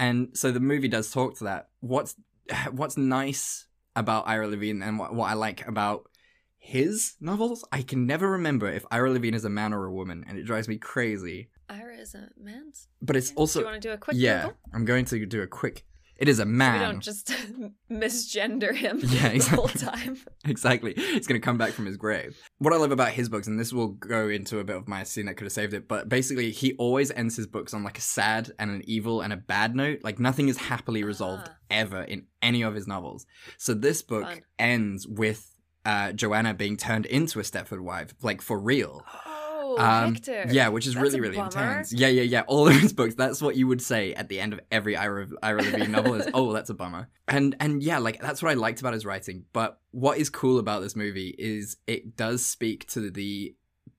And 0.00 0.30
so 0.32 0.50
the 0.50 0.60
movie 0.60 0.88
does 0.88 1.12
talk 1.12 1.36
to 1.38 1.44
that. 1.44 1.68
What's 1.80 2.16
what's 2.72 2.96
nice 2.96 3.66
about 3.94 4.26
Ira 4.26 4.48
Levine 4.48 4.82
and 4.82 4.98
what, 4.98 5.14
what 5.14 5.30
I 5.30 5.34
like 5.34 5.66
about 5.68 6.08
his 6.56 7.16
novels, 7.20 7.64
I 7.70 7.82
can 7.82 8.06
never 8.06 8.30
remember 8.30 8.70
if 8.70 8.84
Ira 8.90 9.10
Levine 9.10 9.34
is 9.34 9.44
a 9.44 9.50
man 9.50 9.72
or 9.72 9.84
a 9.84 9.92
woman, 9.92 10.24
and 10.26 10.38
it 10.38 10.44
drives 10.44 10.68
me 10.68 10.78
crazy. 10.78 11.50
Ira 11.68 11.96
is 11.96 12.14
a 12.14 12.28
man's. 12.38 12.88
But 13.02 13.16
it's 13.16 13.32
also 13.34 13.60
do 13.60 13.64
you 13.64 13.70
want 13.70 13.82
to 13.82 13.88
do 13.88 13.92
a 13.92 13.98
quick 13.98 14.16
yeah. 14.18 14.42
Google? 14.42 14.56
I'm 14.72 14.84
going 14.84 15.04
to 15.06 15.26
do 15.26 15.42
a 15.42 15.46
quick. 15.46 15.84
It 16.20 16.28
is 16.28 16.38
a 16.38 16.42
So 16.42 16.46
we 16.48 16.52
man. 16.52 16.80
don't 16.82 17.00
just 17.00 17.34
misgender 17.90 18.74
him 18.74 19.00
Yeah, 19.02 19.30
the 19.38 19.44
whole 19.56 19.66
exactly. 19.68 20.02
time. 20.04 20.16
exactly. 20.44 20.92
It's 20.96 21.26
going 21.26 21.40
to 21.40 21.44
come 21.44 21.56
back 21.58 21.72
from 21.72 21.86
his 21.86 21.96
grave. 21.96 22.38
What 22.58 22.72
I 22.72 22.76
love 22.76 22.92
about 22.92 23.12
his 23.12 23.28
books, 23.28 23.46
and 23.46 23.58
this 23.58 23.72
will 23.72 23.88
go 23.88 24.28
into 24.28 24.58
a 24.58 24.64
bit 24.64 24.76
of 24.76 24.86
my 24.86 25.02
scene 25.02 25.26
that 25.26 25.34
could 25.34 25.44
have 25.46 25.52
saved 25.52 25.72
it, 25.72 25.88
but 25.88 26.08
basically, 26.08 26.50
he 26.50 26.74
always 26.74 27.10
ends 27.10 27.36
his 27.36 27.46
books 27.46 27.72
on 27.74 27.82
like 27.82 27.96
a 27.98 28.02
sad 28.02 28.52
and 28.58 28.70
an 28.70 28.82
evil 28.84 29.22
and 29.22 29.32
a 29.32 29.36
bad 29.38 29.74
note. 29.74 30.00
Like 30.04 30.18
nothing 30.18 30.48
is 30.48 30.58
happily 30.58 31.02
resolved 31.04 31.48
Ah. 31.48 31.56
ever 31.70 32.02
in 32.02 32.26
any 32.42 32.62
of 32.62 32.74
his 32.74 32.86
novels. 32.86 33.24
So 33.56 33.72
this 33.74 34.02
book 34.02 34.24
Fun. 34.24 34.42
ends 34.58 35.06
with 35.08 35.46
uh, 35.86 36.12
Joanna 36.12 36.52
being 36.52 36.76
turned 36.76 37.06
into 37.06 37.40
a 37.40 37.42
Stepford 37.42 37.80
wife, 37.80 38.12
like 38.22 38.42
for 38.42 38.60
real. 38.60 39.02
Oh, 39.78 39.82
Um, 39.82 40.14
Hector. 40.14 40.46
Yeah, 40.50 40.68
which 40.68 40.86
is 40.86 40.94
That's 40.94 41.02
really, 41.02 41.20
really 41.20 41.36
bummer. 41.36 41.46
intense. 41.48 41.92
Yeah, 41.92 42.08
yeah, 42.08 42.22
yeah. 42.22 42.42
All 42.46 42.68
of 42.68 42.74
his 42.74 42.92
books, 42.92 43.14
that's 43.14 43.40
what 43.42 43.56
you 43.56 43.66
would 43.68 43.82
say 43.82 44.14
at 44.14 44.28
the 44.28 44.40
end 44.40 44.52
of 44.52 44.60
every 44.70 44.96
Ira, 44.96 45.28
Ira 45.42 45.62
Levine 45.62 45.92
novel 45.92 46.14
is, 46.14 46.28
oh, 46.34 46.52
that's 46.52 46.70
a 46.70 46.74
bummer. 46.74 47.08
And 47.28 47.54
and 47.60 47.82
yeah, 47.82 47.98
like 47.98 48.20
that's 48.20 48.42
what 48.42 48.50
I 48.50 48.54
liked 48.54 48.80
about 48.80 48.94
his 48.94 49.06
writing. 49.06 49.44
But 49.52 49.78
what 49.92 50.18
is 50.18 50.30
cool 50.30 50.58
about 50.58 50.82
this 50.82 50.96
movie 50.96 51.34
is 51.38 51.76
it 51.86 52.16
does 52.16 52.44
speak 52.44 52.86
to 52.88 53.10
the 53.10 53.54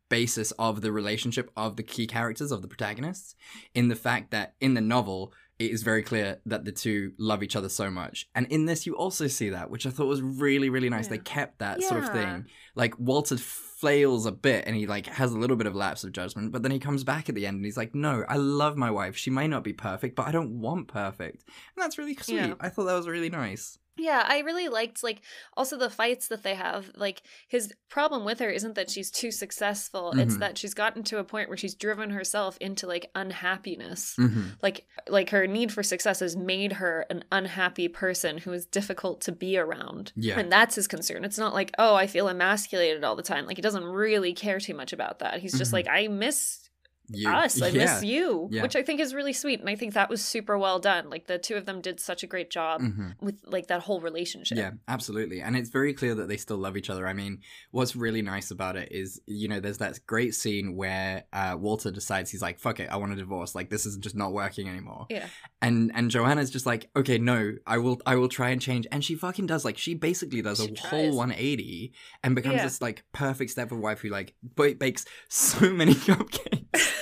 basis 0.09 0.51
of 0.59 0.81
the 0.81 0.91
relationship 0.91 1.49
of 1.55 1.77
the 1.77 1.83
key 1.83 2.05
characters 2.05 2.51
of 2.51 2.61
the 2.61 2.67
protagonists 2.67 3.33
in 3.73 3.87
the 3.87 3.95
fact 3.95 4.31
that 4.31 4.55
in 4.59 4.73
the 4.73 4.81
novel 4.81 5.31
it 5.57 5.71
is 5.71 5.83
very 5.83 6.03
clear 6.03 6.41
that 6.45 6.65
the 6.65 6.71
two 6.73 7.13
love 7.17 7.41
each 7.43 7.55
other 7.55 7.69
so 7.69 7.89
much 7.89 8.27
and 8.35 8.45
in 8.47 8.65
this 8.65 8.85
you 8.85 8.93
also 8.97 9.27
see 9.27 9.51
that 9.51 9.69
which 9.69 9.85
i 9.85 9.89
thought 9.89 10.07
was 10.07 10.21
really 10.21 10.69
really 10.69 10.89
nice 10.89 11.07
they 11.07 11.17
kept 11.17 11.59
that 11.59 11.81
sort 11.81 12.03
of 12.03 12.11
thing 12.11 12.45
like 12.75 12.93
walter 12.99 13.37
flails 13.81 14.27
a 14.27 14.31
bit 14.31 14.63
and 14.67 14.75
he 14.75 14.85
like 14.85 15.07
has 15.07 15.31
a 15.33 15.37
little 15.37 15.57
bit 15.57 15.65
of 15.65 15.75
lapse 15.75 16.03
of 16.03 16.11
judgment 16.11 16.51
but 16.51 16.61
then 16.61 16.71
he 16.71 16.77
comes 16.77 17.03
back 17.03 17.27
at 17.27 17.33
the 17.33 17.47
end 17.47 17.55
and 17.55 17.65
he's 17.65 17.77
like 17.77 17.95
no 17.95 18.23
i 18.29 18.37
love 18.37 18.77
my 18.77 18.91
wife. 18.91 19.17
She 19.17 19.31
may 19.31 19.47
not 19.47 19.63
be 19.63 19.73
perfect 19.73 20.15
but 20.15 20.27
i 20.27 20.31
don't 20.31 20.61
want 20.61 20.87
perfect. 20.87 21.43
And 21.47 21.83
that's 21.83 21.97
really 21.97 22.15
sweet. 22.15 22.35
Yeah. 22.35 22.53
i 22.59 22.69
thought 22.69 22.85
that 22.85 22.93
was 22.93 23.07
really 23.07 23.29
nice 23.29 23.79
Yeah, 23.97 24.23
I 24.25 24.39
really 24.39 24.69
liked 24.69 25.03
like 25.03 25.21
also 25.57 25.77
the 25.77 25.89
fights 25.89 26.29
that 26.29 26.43
they 26.43 26.55
have. 26.55 26.89
Like 26.95 27.21
his 27.47 27.73
problem 27.89 28.23
with 28.23 28.39
her 28.39 28.49
isn't 28.49 28.75
that 28.75 28.89
she's 28.89 29.11
too 29.11 29.31
successful; 29.31 30.11
it's 30.17 30.35
Mhm. 30.35 30.39
that 30.39 30.57
she's 30.57 30.73
gotten 30.73 31.03
to 31.03 31.17
a 31.19 31.23
point 31.25 31.49
where 31.49 31.57
she's 31.57 31.75
driven 31.75 32.09
herself 32.09 32.57
into 32.59 32.87
like 32.87 33.11
unhappiness. 33.15 34.15
mm-hmm. 34.17 34.49
Like 34.61 34.85
like 35.09 35.29
her 35.31 35.45
need 35.45 35.71
for 35.73 35.83
success 35.83 36.21
has 36.21 36.35
made 36.37 36.73
her 36.73 37.05
an 37.09 37.25
unhappy 37.31 37.89
person 37.89 38.37
who 38.37 38.53
is 38.53 38.65
difficult 38.65 39.21
to 39.21 39.31
be 39.33 39.57
around. 39.57 40.13
Yeah. 40.15 40.39
And 40.39 40.51
that's 40.51 40.75
his 40.75 40.87
concern. 40.87 41.25
It's 41.25 41.37
not 41.37 41.53
like, 41.53 41.71
"Oh, 41.77 41.93
I 41.95 42.07
feel 42.07 42.29
emasculated 42.29 43.03
all 43.03 43.17
the 43.17 43.23
time." 43.23 43.45
Like 43.45 43.57
he 43.57 43.61
doesn't 43.61 43.83
really 43.83 44.33
care 44.33 44.59
too 44.59 44.73
much 44.73 44.93
about 44.93 45.19
that. 45.19 45.41
He's 45.41 45.57
just 45.57 45.71
Mhm. 45.71 45.73
like, 45.73 45.87
"I 45.89 46.07
miss 46.07 46.69
you 47.13 47.29
us. 47.29 47.61
I 47.61 47.67
yeah. 47.67 47.85
miss 47.85 48.03
you," 48.03 48.49
Yeah. 48.51 48.61
which 48.63 48.75
I 48.75 48.83
think 48.83 48.99
is 48.99 49.13
really 49.13 49.33
sweet 49.33 49.59
and 49.59 49.69
I 49.69 49.75
think 49.75 49.93
that 49.93 50.09
was 50.09 50.23
super 50.23 50.57
well 50.57 50.79
done. 50.79 51.09
Like 51.09 51.27
the 51.27 51.37
two 51.37 51.55
of 51.55 51.65
them 51.65 51.81
did 51.81 51.99
such 51.99 52.23
a 52.23 52.27
great 52.27 52.49
job 52.49 52.81
Mhm. 52.81 53.15
with 53.21 53.35
like 53.45 53.67
that 53.67 53.81
whole 53.81 53.99
relationship. 54.01 54.57
Yeah, 54.57 54.71
absolutely. 54.87 55.41
And 55.41 55.55
it's 55.55 55.69
very 55.69 55.93
clear 55.93 56.15
that 56.15 56.27
they 56.27 56.37
still 56.37 56.57
love 56.57 56.77
each 56.77 56.89
other. 56.89 57.07
I 57.07 57.13
mean, 57.13 57.39
what's 57.71 57.95
really 57.95 58.21
nice 58.21 58.51
about 58.51 58.75
it 58.75 58.91
is, 58.91 59.21
you 59.27 59.47
know, 59.47 59.59
there's 59.59 59.77
that 59.79 59.99
great 60.07 60.35
scene 60.35 60.75
where 60.75 61.23
uh, 61.33 61.55
Walter 61.59 61.91
decides 61.91 62.31
he's 62.31 62.41
like, 62.41 62.59
fuck 62.59 62.79
it, 62.79 62.89
I 62.89 62.97
want 62.97 63.13
a 63.13 63.15
divorce. 63.15 63.55
Like, 63.55 63.69
this 63.69 63.85
is 63.85 63.97
just 63.97 64.15
not 64.15 64.33
working 64.33 64.67
anymore. 64.69 65.05
Yeah. 65.09 65.27
And 65.61 65.91
and 65.93 66.09
Joanna's 66.09 66.49
just 66.49 66.65
like, 66.65 66.89
okay, 66.95 67.17
no, 67.17 67.53
I 67.67 67.77
will 67.77 68.01
I 68.05 68.15
will 68.15 68.29
try 68.29 68.49
and 68.49 68.61
change. 68.61 68.87
And 68.91 69.03
she 69.03 69.15
fucking 69.15 69.45
does. 69.47 69.63
Like, 69.65 69.77
she 69.77 69.93
basically 69.93 70.41
does 70.41 70.59
She 70.63 70.71
a 70.73 70.79
whole 70.87 71.15
180 71.15 71.93
and 72.23 72.35
becomes 72.35 72.55
Yeah. 72.55 72.63
this, 72.63 72.81
like, 72.81 73.03
perfect 73.13 73.55
Stepford 73.55 73.79
wife 73.79 73.99
who, 74.01 74.09
like, 74.09 74.33
ba- 74.41 74.75
bakes 74.75 75.05
so 75.29 75.71
many 75.71 75.93
cupcakes. 76.07 77.00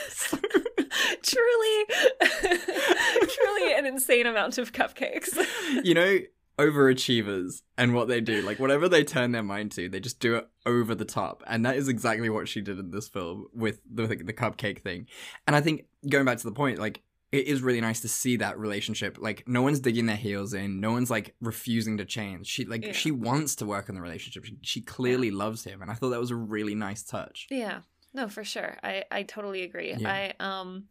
Truly 1.30 1.86
truly 3.28 3.74
an 3.74 3.86
insane 3.86 4.26
amount 4.26 4.58
of 4.58 4.74
cupcakes 4.74 5.30
you 5.84 5.94
know 5.94 6.20
overachievers 6.58 7.62
and 7.78 7.94
what 7.94 8.10
they 8.10 8.20
do. 8.20 8.42
Like 8.42 8.60
whatever 8.60 8.90
they 8.90 9.04
turn 9.06 9.32
their 9.32 9.42
mind 9.44 9.72
to, 9.74 9.88
they 9.88 10.02
just 10.02 10.20
do 10.20 10.36
it 10.36 10.50
over 10.66 10.94
the 10.94 11.06
top. 11.06 11.42
And 11.48 11.66
that 11.66 11.78
is 11.78 11.88
exactly 11.88 12.30
what 12.30 12.50
she 12.50 12.60
did 12.60 12.78
in 12.80 12.92
this 12.92 13.08
film 13.08 13.48
with 13.54 13.80
the 13.90 14.08
the 14.08 14.34
cupcake 14.34 14.82
thing. 14.82 15.08
And 15.48 15.56
I 15.56 15.62
think 15.62 15.86
going 16.10 16.26
back 16.26 16.38
to 16.40 16.44
the 16.44 16.52
point, 16.52 16.78
like 16.78 17.02
it 17.32 17.46
is 17.48 17.62
really 17.62 17.80
nice 17.80 18.02
to 18.02 18.10
see 18.10 18.36
that 18.38 18.60
relationship. 18.60 19.18
Like 19.22 19.48
no 19.48 19.62
one's 19.62 19.80
digging 19.80 20.08
their 20.08 20.16
heels 20.18 20.54
in. 20.54 20.82
No 20.82 20.92
one's 20.92 21.10
like 21.10 21.34
refusing 21.40 21.98
to 21.98 22.06
change. 22.06 22.48
She 22.48 22.66
like 22.66 22.84
Yeah. 22.86 22.92
she 22.92 23.12
wants 23.12 23.56
to 23.56 23.66
work 23.66 23.88
on 23.88 23.96
the 23.96 24.02
relationship. 24.02 24.44
She, 24.44 24.58
she 24.62 24.82
clearly 24.82 25.32
loves 25.32 25.64
him, 25.64 25.82
and 25.82 25.90
I 25.90 25.94
thought 25.94 26.10
that 26.10 26.20
was 26.20 26.32
a 26.32 26.36
really 26.36 26.76
nice 26.76 27.04
touch. 27.04 27.48
Yeah. 27.50 27.80
No, 28.14 28.28
for 28.28 28.44
sure. 28.44 28.78
I 28.84 29.04
I 29.12 29.24
totally 29.24 29.64
agree. 29.64 29.94
Yeah. 29.94 30.10
I 30.12 30.34
um 30.40 30.86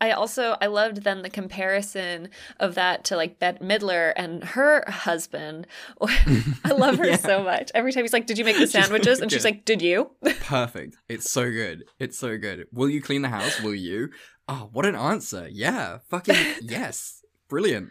I 0.00 0.10
also 0.10 0.56
I 0.60 0.66
loved 0.66 1.04
then 1.04 1.22
the 1.22 1.30
comparison 1.30 2.28
of 2.60 2.74
that 2.74 3.04
to 3.04 3.16
like 3.16 3.38
Bette 3.38 3.64
Midler 3.64 4.12
and 4.16 4.42
her 4.42 4.84
husband. 4.88 5.66
I 6.00 6.72
love 6.76 6.98
her 6.98 7.06
Yeah. 7.10 7.16
so 7.16 7.42
much. 7.42 7.70
Every 7.74 7.92
time 7.92 8.02
he's 8.04 8.12
like, 8.12 8.26
"Did 8.26 8.36
you 8.38 8.44
make 8.44 8.58
the 8.58 8.66
sandwiches?" 8.76 9.20
and 9.20 9.30
she's 9.30 9.44
like, 9.44 9.64
"Did 9.64 9.80
you?" 9.80 10.10
Perfect. 10.40 10.96
It's 11.08 11.30
so 11.30 11.50
good. 11.50 11.84
It's 11.98 12.18
so 12.18 12.36
good. 12.36 12.66
Will 12.72 12.90
you 12.90 13.00
clean 13.00 13.22
the 13.22 13.28
house? 13.28 13.60
Will 13.62 13.74
you? 13.74 14.10
Oh, 14.48 14.68
what 14.72 14.86
an 14.86 14.96
answer. 14.96 15.48
Yeah. 15.50 15.98
Fucking 16.10 16.36
yes. 16.62 17.22
Brilliant. 17.48 17.90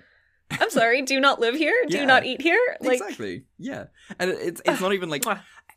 I'm 0.51 0.69
sorry. 0.69 1.01
Do 1.01 1.13
you 1.13 1.19
not 1.21 1.39
live 1.39 1.55
here? 1.55 1.73
Do 1.88 1.93
you 1.95 2.01
Yeah. 2.01 2.05
not 2.05 2.25
eat 2.25 2.41
here? 2.41 2.59
Like 2.81 2.99
exactly. 3.01 3.45
Yeah. 3.57 3.85
And 4.19 4.29
it's 4.31 4.61
it's 4.65 4.81
not 4.81 4.93
even 4.93 5.09
like 5.09 5.23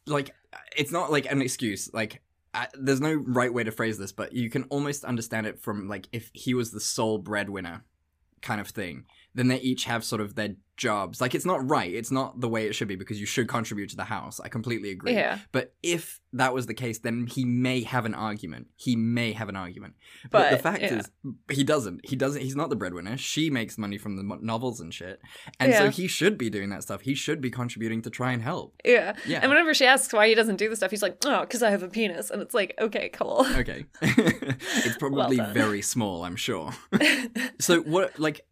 like 0.07 0.35
it's 0.77 0.91
not 0.93 1.11
like 1.11 1.31
an 1.31 1.41
excuse. 1.41 1.89
Like 1.95 2.21
I, 2.59 2.67
there's 2.75 3.01
no 3.01 3.15
right 3.15 3.55
way 3.55 3.63
to 3.63 3.71
phrase 3.71 3.99
this, 3.99 4.11
but 4.11 4.33
you 4.33 4.51
can 4.51 4.65
almost 4.65 5.05
understand 5.05 5.47
it 5.47 5.61
from 5.61 5.87
like 5.89 6.09
if 6.13 6.31
he 6.33 6.55
was 6.55 6.73
the 6.73 6.81
sole 6.81 7.19
breadwinner 7.19 7.85
kind 8.43 8.61
of 8.61 8.67
thing. 8.67 9.05
Then 9.35 9.49
they 9.49 9.61
each 9.61 9.85
have 9.85 10.05
sort 10.05 10.21
of 10.21 10.35
their 10.35 10.55
jobs. 10.79 11.21
Like 11.21 11.35
it's 11.35 11.45
not 11.45 11.69
right. 11.69 11.93
It's 11.93 12.11
not 12.11 12.41
the 12.41 12.49
way 12.49 12.67
it 12.67 12.75
should 12.75 12.89
be 12.89 12.97
because 12.97 13.21
you 13.21 13.27
should 13.27 13.49
contribute 13.49 13.91
to 13.91 13.97
the 13.97 14.05
house. 14.05 14.41
I 14.41 14.49
completely 14.49 14.91
agree. 14.91 15.13
Yeah. 15.13 15.39
But 15.53 15.75
if 15.83 16.21
that 16.33 16.55
was 16.55 16.67
the 16.67 16.75
case, 16.75 17.01
then 17.01 17.27
he 17.27 17.45
may 17.45 17.83
have 17.83 18.07
an 18.07 18.15
argument. 18.15 18.69
He 18.77 18.97
may 18.97 19.33
have 19.33 19.49
an 19.49 19.57
argument. 19.57 19.95
But, 20.31 20.51
the 20.51 20.59
fact 20.59 20.81
yeah. 20.81 20.95
is, 20.95 21.11
he 21.51 21.65
doesn't. 21.65 22.07
He 22.09 22.17
doesn't. 22.17 22.41
He's 22.41 22.57
not 22.57 22.71
the 22.71 22.77
breadwinner. 22.77 23.19
She 23.19 23.51
makes 23.51 23.77
money 23.77 23.99
from 23.99 24.17
the 24.17 24.39
novels 24.41 24.81
and 24.81 24.95
shit, 24.95 25.21
and 25.61 25.75
so 25.75 25.91
he 25.91 26.07
should 26.07 26.39
be 26.39 26.49
doing 26.49 26.71
that 26.71 26.83
stuff. 26.83 27.03
He 27.03 27.15
should 27.15 27.41
be 27.41 27.51
contributing 27.51 28.03
to 28.03 28.11
try 28.11 28.33
and 28.33 28.43
help. 28.43 28.75
Yeah. 28.85 29.15
Yeah. 29.27 29.41
And 29.41 29.51
whenever 29.51 29.75
she 29.75 29.85
asks 29.85 30.13
why 30.13 30.29
he 30.29 30.35
doesn't 30.35 30.57
do 30.57 30.71
the 30.71 30.77
stuff, 30.77 30.91
he's 30.91 31.03
like, 31.03 31.19
"Oh, 31.25 31.41
because 31.41 31.63
I 31.63 31.71
have 31.71 31.83
a 31.83 31.89
penis." 31.89 32.31
And 32.31 32.41
it's 32.41 32.55
like, 32.55 32.75
"Okay, 32.81 33.11
cool." 33.11 33.47
Okay, 33.57 33.85
it's 34.03 34.97
probably 34.97 35.37
done. 35.37 35.53
very 35.53 35.83
small. 35.83 36.25
I'm 36.25 36.37
sure. 36.37 36.73
so 37.59 37.81
what, 37.81 38.19
like, 38.19 38.43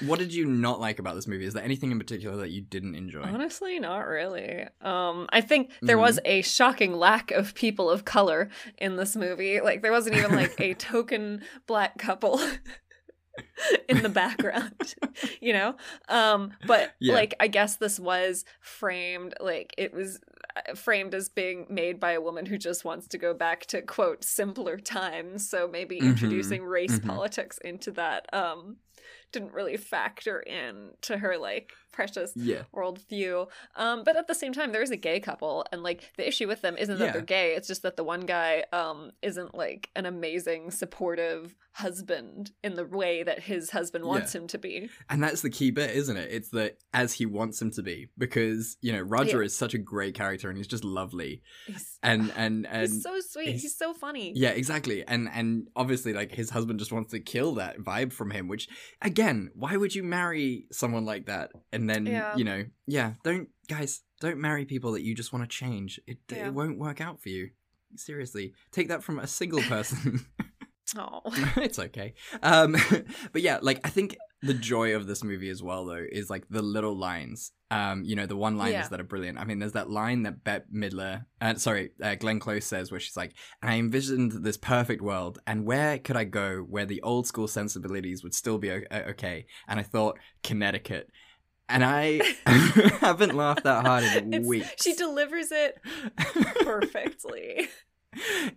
what 0.00 0.18
did 0.18 0.34
you 0.34 0.46
not 0.46 0.80
like 0.80 0.98
about 0.98 1.14
this 1.14 1.26
movie? 1.26 1.44
Is 1.46 1.54
there 1.54 1.64
anything 1.64 1.90
in 1.90 1.98
particular 1.98 2.36
that 2.38 2.50
you 2.50 2.60
didn't 2.60 2.94
enjoy? 2.94 3.22
Honestly, 3.22 3.78
not 3.78 4.06
really. 4.06 4.64
Um, 4.80 5.26
I 5.32 5.40
think 5.40 5.70
there 5.80 5.96
Mm-hmm. 5.96 6.02
was 6.02 6.18
a 6.24 6.42
shocking 6.42 6.92
lack 6.94 7.30
of 7.30 7.54
people 7.54 7.88
of 7.90 8.04
color 8.04 8.48
in 8.78 8.96
this 8.96 9.16
movie. 9.16 9.60
Like 9.60 9.82
there 9.82 9.92
wasn't 9.92 10.16
even 10.16 10.32
like 10.32 10.54
a 10.60 10.74
token 10.92 11.42
black 11.66 11.98
couple 11.98 12.40
in 13.88 14.02
the 14.02 14.08
background, 14.08 14.94
you 15.40 15.52
know? 15.52 15.74
Um, 16.08 16.52
but 16.66 16.94
Yeah. 17.00 17.14
like 17.14 17.34
I 17.40 17.48
guess 17.48 17.76
this 17.76 17.98
was 17.98 18.44
framed 18.60 19.34
like 19.40 19.74
it 19.78 19.94
was 19.94 20.20
uh, 20.56 20.74
framed 20.74 21.14
as 21.14 21.28
being 21.28 21.66
made 21.70 21.98
by 21.98 22.12
a 22.12 22.20
woman 22.20 22.44
who 22.46 22.58
just 22.58 22.84
wants 22.84 23.06
to 23.08 23.18
go 23.18 23.32
back 23.32 23.64
to 23.66 23.80
quote 23.82 24.24
simpler 24.24 24.76
times. 24.78 25.48
So 25.48 25.68
maybe 25.70 25.96
Mhm. 26.00 26.10
introducing 26.10 26.64
race 26.64 26.98
Mhm. 26.98 27.06
politics 27.06 27.58
into 27.64 27.90
that 27.92 28.26
um 28.34 28.76
didn't 29.32 29.52
really 29.52 29.76
factor 29.76 30.40
in 30.40 30.90
to 31.02 31.18
her 31.18 31.36
like 31.38 31.72
precious 31.92 32.32
Yeah. 32.34 32.62
worldview. 32.74 33.48
Um, 33.76 34.02
but 34.04 34.16
at 34.16 34.26
the 34.26 34.34
same 34.34 34.52
time, 34.54 34.72
there 34.72 34.80
is 34.82 34.90
a 34.90 34.96
gay 34.96 35.20
couple, 35.20 35.66
and 35.72 35.82
like 35.82 36.10
the 36.16 36.26
issue 36.26 36.48
with 36.48 36.62
them 36.62 36.76
isn't 36.78 36.98
that 36.98 37.04
Yeah. 37.06 37.12
they're 37.12 37.20
gay. 37.22 37.54
It's 37.54 37.68
just 37.68 37.82
that 37.82 37.96
the 37.96 38.04
one 38.04 38.20
guy 38.22 38.64
um 38.72 39.10
isn't 39.22 39.54
like 39.54 39.90
an 39.94 40.06
amazing, 40.06 40.70
supportive 40.70 41.54
husband 41.74 42.50
in 42.62 42.74
the 42.74 42.84
way 42.86 43.22
that 43.22 43.40
his 43.40 43.70
husband 43.70 44.04
wants 44.04 44.34
him 44.34 44.46
to 44.46 44.58
be. 44.58 44.88
And 45.08 45.22
that's 45.22 45.40
the 45.42 45.50
key 45.50 45.70
bit, 45.70 45.90
isn't 45.90 46.16
it? 46.16 46.28
It's 46.30 46.50
that 46.50 46.78
as 46.94 47.14
he 47.14 47.26
wants 47.26 47.60
him 47.60 47.70
to 47.72 47.82
be, 47.82 48.08
because 48.18 48.76
you 48.80 48.92
know 48.92 49.00
Roger 49.00 49.38
Yeah. 49.40 49.46
is 49.46 49.56
such 49.56 49.74
a 49.74 49.78
great 49.78 50.14
character 50.14 50.48
and 50.48 50.56
he's 50.56 50.66
just 50.66 50.84
lovely, 50.84 51.42
He's, 51.66 51.98
and 52.02 52.32
and 52.36 52.66
and 52.70 52.82
he's 52.90 53.02
so 53.02 53.18
sweet. 53.20 53.48
he's- 53.48 53.62
He's, 53.62 53.76
so 53.76 53.92
funny. 53.94 54.32
Yeah, 54.36 54.50
exactly. 54.50 55.04
And 55.06 55.28
and 55.32 55.68
obviously 55.76 56.12
like 56.12 56.32
his 56.32 56.50
husband 56.50 56.78
just 56.78 56.92
wants 56.92 57.10
to 57.12 57.20
kill 57.20 57.54
that 57.54 57.78
vibe 57.78 58.12
from 58.12 58.30
him, 58.30 58.48
which 58.48 58.68
again, 59.02 59.50
why 59.54 59.76
would 59.76 59.94
you 59.94 60.02
marry 60.02 60.66
someone 60.72 61.04
like 61.04 61.26
that? 61.26 61.50
And 61.72 61.88
then, 61.90 62.06
Yeah. 62.06 62.34
you 62.36 62.44
know, 62.44 62.64
yeah, 62.86 63.14
don't 63.24 63.48
guys, 63.68 64.02
don't 64.20 64.38
marry 64.38 64.64
people 64.64 64.92
that 64.92 65.02
you 65.02 65.14
just 65.14 65.32
want 65.32 65.42
to 65.48 65.56
change. 65.56 66.00
It 66.06 66.18
Yeah. 66.30 66.46
it 66.48 66.54
won't 66.54 66.78
work 66.78 67.00
out 67.00 67.20
for 67.22 67.28
you. 67.28 67.50
Seriously. 67.96 68.54
Take 68.70 68.88
that 68.88 69.02
from 69.02 69.18
a 69.18 69.26
single 69.26 69.60
person. 69.74 70.26
Oh, 70.98 71.22
it's 71.56 71.78
okay. 71.78 72.12
Um 72.42 72.76
but 73.32 73.40
yeah, 73.40 73.60
like 73.62 73.80
I 73.84 73.88
think 73.88 74.16
the 74.42 74.54
joy 74.54 74.94
of 74.96 75.06
this 75.06 75.22
movie 75.22 75.48
as 75.50 75.62
well 75.62 75.84
though 75.86 76.04
is 76.10 76.28
like 76.30 76.44
the 76.50 76.62
little 76.62 76.96
lines. 76.98 77.52
Um, 77.70 78.02
you 78.04 78.16
know, 78.16 78.26
the 78.26 78.36
one 78.36 78.58
liners 78.58 78.72
Yeah. 78.72 78.88
that 78.88 79.00
are 79.00 79.04
brilliant. 79.04 79.38
I 79.38 79.44
mean, 79.44 79.58
there's 79.58 79.72
that 79.72 79.88
line 79.88 80.24
that 80.24 80.44
Bette 80.44 80.66
Midler, 80.74 81.24
uh, 81.40 81.54
sorry, 81.54 81.92
uh, 82.02 82.16
Glenn 82.16 82.38
Close 82.38 82.66
says 82.66 82.90
where 82.90 83.00
she's 83.00 83.16
like, 83.16 83.32
I 83.62 83.76
envisioned 83.76 84.32
this 84.44 84.58
perfect 84.58 85.00
world, 85.00 85.38
and 85.46 85.64
where 85.64 85.98
could 85.98 86.16
I 86.16 86.24
go 86.24 86.58
where 86.68 86.84
the 86.84 87.00
old 87.00 87.26
school 87.26 87.48
sensibilities 87.48 88.22
would 88.22 88.34
still 88.34 88.58
be 88.58 88.70
o- 88.70 88.82
o- 88.90 88.96
okay? 89.12 89.46
And 89.66 89.80
I 89.80 89.84
thought, 89.84 90.18
Connecticut. 90.42 91.08
And 91.70 91.82
I 91.82 92.20
haven't 93.00 93.34
laughed 93.34 93.64
that 93.64 93.86
hard 93.86 94.04
in 94.04 94.34
It's- 94.34 94.46
weeks. 94.46 94.82
she 94.82 94.92
delivers 94.94 95.48
it 95.50 95.78
perfectly. 96.60 97.68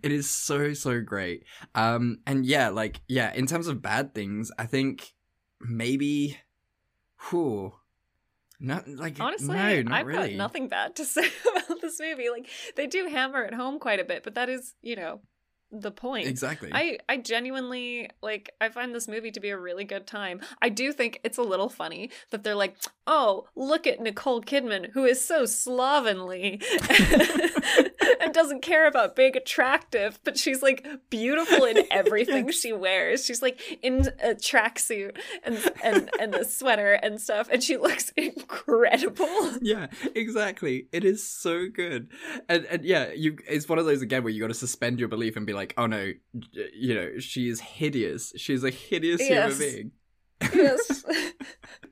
it 0.02 0.12
is 0.12 0.28
so 0.28 0.74
so 0.74 1.00
great 1.00 1.42
um 1.74 2.18
and 2.26 2.44
yeah 2.44 2.68
like 2.68 3.00
yeah 3.08 3.32
in 3.32 3.46
terms 3.46 3.68
of 3.68 3.80
bad 3.80 4.14
things 4.14 4.50
i 4.58 4.66
think 4.66 5.14
maybe 5.60 6.38
whew 7.30 7.72
not 8.58 8.88
like 8.88 9.20
Honestly, 9.20 9.54
no 9.54 9.82
not 9.82 10.00
I've 10.00 10.06
really 10.06 10.30
got 10.30 10.36
nothing 10.36 10.68
bad 10.68 10.96
to 10.96 11.04
say 11.04 11.28
about 11.50 11.80
this 11.80 12.00
movie. 12.00 12.30
Like 12.30 12.48
they 12.76 12.86
do 12.86 13.06
hammer 13.06 13.42
it 13.42 13.54
home 13.54 13.78
quite 13.78 14.00
a 14.00 14.04
bit, 14.04 14.22
but 14.22 14.34
that 14.34 14.48
is, 14.48 14.74
you 14.82 14.96
know, 14.96 15.20
the 15.72 15.90
point. 15.90 16.26
exactly 16.26 16.70
I 16.72 16.98
I 17.08 17.18
genuinely 17.18 18.08
like 18.22 18.50
I 18.60 18.68
find 18.68 18.94
this 18.94 19.08
movie 19.08 19.32
to 19.32 19.40
be 19.40 19.50
a 19.50 19.58
really 19.58 19.84
good 19.84 20.06
time. 20.06 20.40
I 20.62 20.68
do 20.68 20.92
think 20.92 21.20
it's 21.24 21.38
a 21.38 21.42
little 21.42 21.68
funny 21.68 22.10
that 22.30 22.44
they're 22.44 22.54
like, 22.54 22.76
"Oh, 23.06 23.48
look 23.56 23.86
at 23.86 24.00
Nicole 24.00 24.40
Kidman 24.42 24.90
who 24.92 25.04
is 25.04 25.22
so 25.22 25.44
slovenly 25.44 26.62
and 28.20 28.32
doesn't 28.34 28.62
care 28.62 28.86
about 28.86 29.16
being 29.16 29.36
attractive, 29.36 30.18
but 30.24 30.38
she's 30.38 30.62
like 30.62 30.86
beautiful 31.10 31.64
in 31.64 31.84
everything 31.90 32.50
she 32.50 32.72
wears. 32.72 33.24
She's 33.24 33.42
like 33.42 33.60
in 33.82 34.08
a 34.22 34.34
tracksuit 34.34 35.16
and 35.44 35.72
and 35.82 36.10
and 36.20 36.34
a 36.34 36.44
sweater 36.44 36.94
and 36.94 37.20
stuff 37.20 37.48
and 37.50 37.62
she 37.62 37.76
looks 37.76 38.10
incredible." 38.16 39.26
yeah 39.62 39.86
exactly 40.14 40.88
it 40.92 41.04
is 41.04 41.26
so 41.26 41.66
good 41.72 42.08
and 42.48 42.64
and 42.66 42.84
yeah 42.84 43.10
you 43.12 43.36
it's 43.48 43.68
one 43.68 43.78
of 43.78 43.84
those 43.86 44.02
again 44.02 44.22
where 44.22 44.32
you 44.32 44.40
got 44.40 44.48
to 44.48 44.54
suspend 44.54 44.98
your 44.98 45.08
belief 45.08 45.36
and 45.36 45.46
be 45.46 45.52
like 45.52 45.74
oh 45.76 45.86
no 45.86 46.12
you 46.74 46.94
know 46.94 47.18
she 47.18 47.48
is 47.48 47.60
hideous 47.60 48.32
she's 48.36 48.64
a 48.64 48.70
hideous 48.70 49.20
Yes. 49.20 49.58
human 49.58 49.58
being 49.58 49.90
yes. 50.54 51.04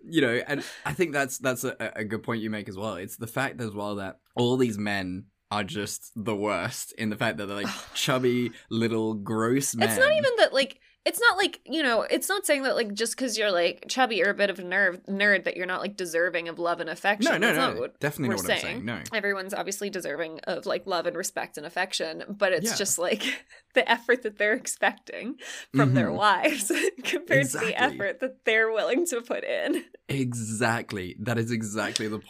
you 0.04 0.20
know 0.20 0.40
and 0.46 0.62
i 0.84 0.92
think 0.92 1.12
that's 1.12 1.38
that's 1.38 1.64
a, 1.64 1.74
a 1.96 2.04
good 2.04 2.22
point 2.22 2.42
you 2.42 2.50
make 2.50 2.68
as 2.68 2.76
well 2.76 2.94
it's 2.94 3.16
the 3.16 3.26
fact 3.26 3.60
as 3.60 3.72
well 3.74 3.96
that 3.96 4.18
all 4.36 4.56
these 4.56 4.78
men 4.78 5.24
are 5.54 5.64
just 5.64 6.10
the 6.16 6.34
worst 6.34 6.92
in 6.98 7.10
the 7.10 7.16
fact 7.16 7.38
that 7.38 7.46
they're 7.46 7.62
like 7.62 7.74
chubby 7.94 8.50
little 8.70 9.14
gross 9.14 9.74
men 9.74 9.88
It's 9.88 9.98
not 9.98 10.12
even 10.12 10.30
that 10.38 10.52
like 10.52 10.80
it's 11.06 11.20
not 11.20 11.36
like 11.36 11.60
you 11.66 11.82
know 11.82 12.02
it's 12.02 12.28
not 12.28 12.46
saying 12.46 12.62
that 12.62 12.74
like 12.76 12.94
just 12.94 13.16
because 13.16 13.36
you're 13.36 13.50
like 13.52 13.84
chubby 13.88 14.22
or 14.24 14.30
a 14.30 14.34
bit 14.34 14.50
of 14.50 14.58
a 14.58 14.62
nerd 14.62 15.04
nerd 15.06 15.44
that 15.44 15.56
you're 15.56 15.66
not 15.66 15.80
like 15.80 15.96
deserving 15.96 16.48
of 16.48 16.58
love 16.58 16.80
and 16.80 16.88
affection. 16.90 17.30
no 17.32 17.38
no 17.38 17.46
That's 17.52 17.58
no 17.58 17.80
not 17.80 18.00
definitely 18.00 18.36
not 18.36 18.42
what 18.44 18.50
i'm 18.52 18.58
saying 18.60 18.84
no 18.84 19.00
Everyone's 19.12 19.54
obviously 19.54 19.90
deserving 19.90 20.40
of 20.44 20.66
like 20.66 20.86
love 20.86 21.06
and 21.06 21.16
respect 21.16 21.56
and 21.56 21.66
affection, 21.66 22.24
but 22.28 22.52
it's 22.52 22.70
Yeah. 22.70 22.76
just 22.76 22.98
like 22.98 23.22
the 23.74 23.88
effort 23.90 24.22
that 24.22 24.38
they're 24.38 24.54
expecting 24.54 25.36
from 25.74 25.94
their 25.94 26.08
Mhm. 26.10 26.16
wives 26.16 26.72
compared 27.04 27.50
to 27.50 27.58
the 27.58 27.80
effort 27.80 28.20
that 28.20 28.44
they're 28.44 28.70
willing 28.72 29.04
to 29.06 29.20
put 29.20 29.44
in. 29.44 29.84
Exactly. 30.08 31.16
That 31.20 31.38
is 31.38 31.50
exactly 31.50 32.08
the. 32.08 32.20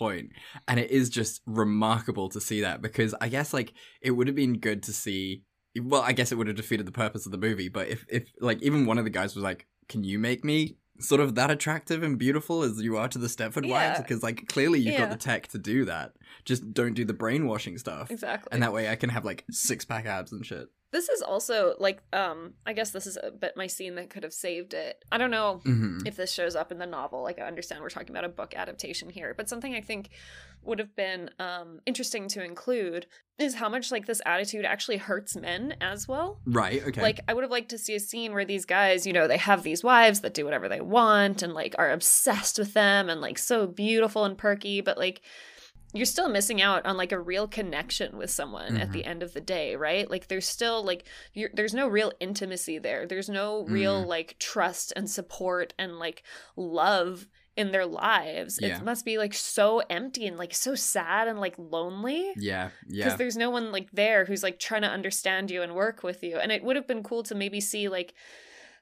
And 0.69 0.81
it 0.81 0.91
is 0.91 1.09
just 1.11 1.43
remarkable 1.47 2.29
to 2.31 2.41
see 2.41 2.61
that 2.63 2.83
because 2.83 3.15
I 3.21 3.29
guess 3.29 3.53
like 3.55 3.73
it 4.01 4.11
would 4.13 4.27
have 4.27 4.37
been 4.37 4.59
good 4.59 4.83
to 4.85 4.93
see 4.93 5.43
well, 5.83 6.03
I 6.03 6.13
guess 6.13 6.33
it 6.33 6.37
would 6.37 6.47
have 6.47 6.57
defeated 6.57 6.87
the 6.87 6.93
purpose 6.93 7.27
of 7.27 7.33
the 7.33 7.39
movie, 7.39 7.69
but 7.69 7.89
if 7.89 8.05
if 8.09 8.29
like 8.41 8.63
even 8.63 8.87
one 8.87 8.99
of 8.99 9.05
the 9.05 9.11
guys 9.11 9.35
was 9.35 9.45
like, 9.45 9.67
"Can 9.89 10.05
you 10.05 10.19
make 10.19 10.45
me 10.45 10.77
sort 11.01 11.21
of 11.21 11.35
that 11.35 11.51
attractive 11.51 12.03
and 12.03 12.17
beautiful 12.19 12.63
as 12.63 12.81
you 12.81 12.97
are 12.97 13.09
to 13.09 13.19
the 13.19 13.27
Stepford 13.27 13.69
wives?" 13.69 14.01
Because 14.01 14.23
like 14.23 14.47
clearly 14.49 14.81
you've 14.81 14.99
got 14.99 15.11
the 15.11 15.17
tech 15.17 15.49
to 15.49 15.59
do 15.59 15.85
that. 15.85 16.13
Just 16.45 16.73
don't 16.73 16.95
do 16.95 17.05
the 17.05 17.13
brainwashing 17.13 17.79
stuff. 17.79 18.11
Exactly. 18.11 18.49
And 18.53 18.63
that 18.63 18.73
way 18.73 18.89
I 18.89 18.97
can 18.97 19.11
have 19.11 19.25
like 19.25 19.45
six-pack 19.51 20.07
abs 20.07 20.33
and 20.33 20.45
shit. 20.45 20.69
This 20.95 21.09
is 21.09 21.21
also 21.23 21.75
like 21.79 22.01
um 22.13 22.55
I 22.65 22.73
guess 22.73 22.91
this 22.93 23.07
is 23.07 23.19
a 23.23 23.31
bit 23.31 23.53
my 23.57 23.67
scene 23.67 23.97
that 23.97 24.09
could 24.11 24.23
have 24.23 24.33
saved 24.33 24.73
it. 24.75 25.05
I 25.13 25.19
don't 25.19 25.31
know 25.33 25.61
Mhm. 25.67 26.07
if 26.07 26.15
this 26.17 26.33
shows 26.33 26.55
up 26.55 26.71
in 26.73 26.79
the 26.79 26.87
novel. 26.87 27.23
Like 27.23 27.39
I 27.41 27.43
understand 27.47 27.83
we're 27.83 27.91
talking 27.91 28.11
about 28.11 28.25
a 28.25 28.29
book 28.29 28.55
adaptation 28.57 29.11
here, 29.11 29.35
but 29.37 29.49
something 29.49 29.75
I 29.75 29.81
think 29.81 30.11
would 30.63 30.79
have 30.79 30.95
been 30.95 31.31
um 31.41 31.81
interesting 31.85 32.29
to 32.29 32.45
include 32.45 33.07
is 33.37 33.57
how 33.57 33.69
much 33.69 33.91
like 33.91 34.07
this 34.07 34.23
attitude 34.25 34.65
actually 34.65 34.97
hurts 34.99 35.35
men 35.37 35.75
as 35.81 36.07
well. 36.07 36.41
Right. 36.47 36.81
Okay. 36.87 37.03
Like 37.03 37.19
I 37.27 37.35
would 37.35 37.43
have 37.43 37.51
liked 37.51 37.71
to 37.71 37.79
see 37.79 37.97
a 37.97 38.01
scene 38.01 38.33
where 38.33 38.45
these 38.45 38.65
guys, 38.65 39.05
you 39.07 39.13
know, 39.13 39.27
they 39.27 39.37
have 39.39 39.65
these 39.65 39.83
wives 39.83 40.21
that 40.21 40.35
do 40.35 40.45
whatever 40.45 40.69
they 40.69 40.81
want 40.81 41.43
and 41.43 41.53
like 41.53 41.75
are 41.77 41.91
obsessed 41.91 42.57
with 42.59 42.73
them 42.73 43.09
and 43.11 43.21
like 43.21 43.39
so 43.39 43.67
beautiful 43.67 44.25
and 44.25 44.39
perky, 44.39 44.81
but 44.81 44.97
like 44.97 45.21
you're 45.95 46.05
still 46.05 46.29
missing 46.29 46.61
out 46.61 46.85
on 46.85 46.97
like 46.97 47.13
a 47.13 47.19
real 47.19 47.47
connection 47.49 48.19
with 48.19 48.31
someone 48.31 48.77
at 48.77 48.93
the 48.93 49.05
end 49.05 49.23
of 49.23 49.33
the 49.33 49.41
day, 49.41 49.77
right? 49.77 50.11
Like 50.11 50.27
there's 50.29 50.47
still 50.47 50.85
like 50.85 51.05
you're, 51.33 51.51
there's 51.55 51.73
no 51.73 51.87
real 51.89 52.13
intimacy 52.21 52.79
there. 52.79 53.07
There's 53.07 53.29
no 53.29 53.65
real 53.65 54.05
Mm. 54.05 54.07
like 54.09 54.37
trust 54.39 54.93
and 54.97 55.09
support 55.09 55.73
and 55.79 55.99
like 56.01 56.25
love 56.57 57.29
in 57.57 57.71
their 57.71 57.87
lives. 57.87 58.59
Yeah. 58.61 58.79
It 58.79 58.85
must 58.85 59.05
be 59.05 59.17
like 59.17 59.33
so 59.33 59.81
empty 59.89 60.27
and 60.27 60.37
like 60.37 60.53
so 60.53 60.75
sad 60.75 61.29
and 61.29 61.39
like 61.39 61.55
lonely 61.57 62.33
yeah. 62.37 62.71
Yeah. 62.89 63.05
Because 63.05 63.17
there's 63.19 63.37
no 63.37 63.51
one 63.51 63.71
like 63.71 63.89
there 63.93 64.25
who's 64.25 64.43
like 64.43 64.59
trying 64.59 64.83
to 64.83 64.89
understand 64.89 65.53
you 65.53 65.63
and 65.63 65.75
work 65.75 66.03
with 66.03 66.25
you 66.25 66.39
and 66.39 66.51
it 66.51 66.65
would 66.65 66.75
have 66.75 66.89
been 66.89 67.05
cool 67.05 67.23
to 67.23 67.35
maybe 67.37 67.61
see 67.61 67.89
like 67.89 68.13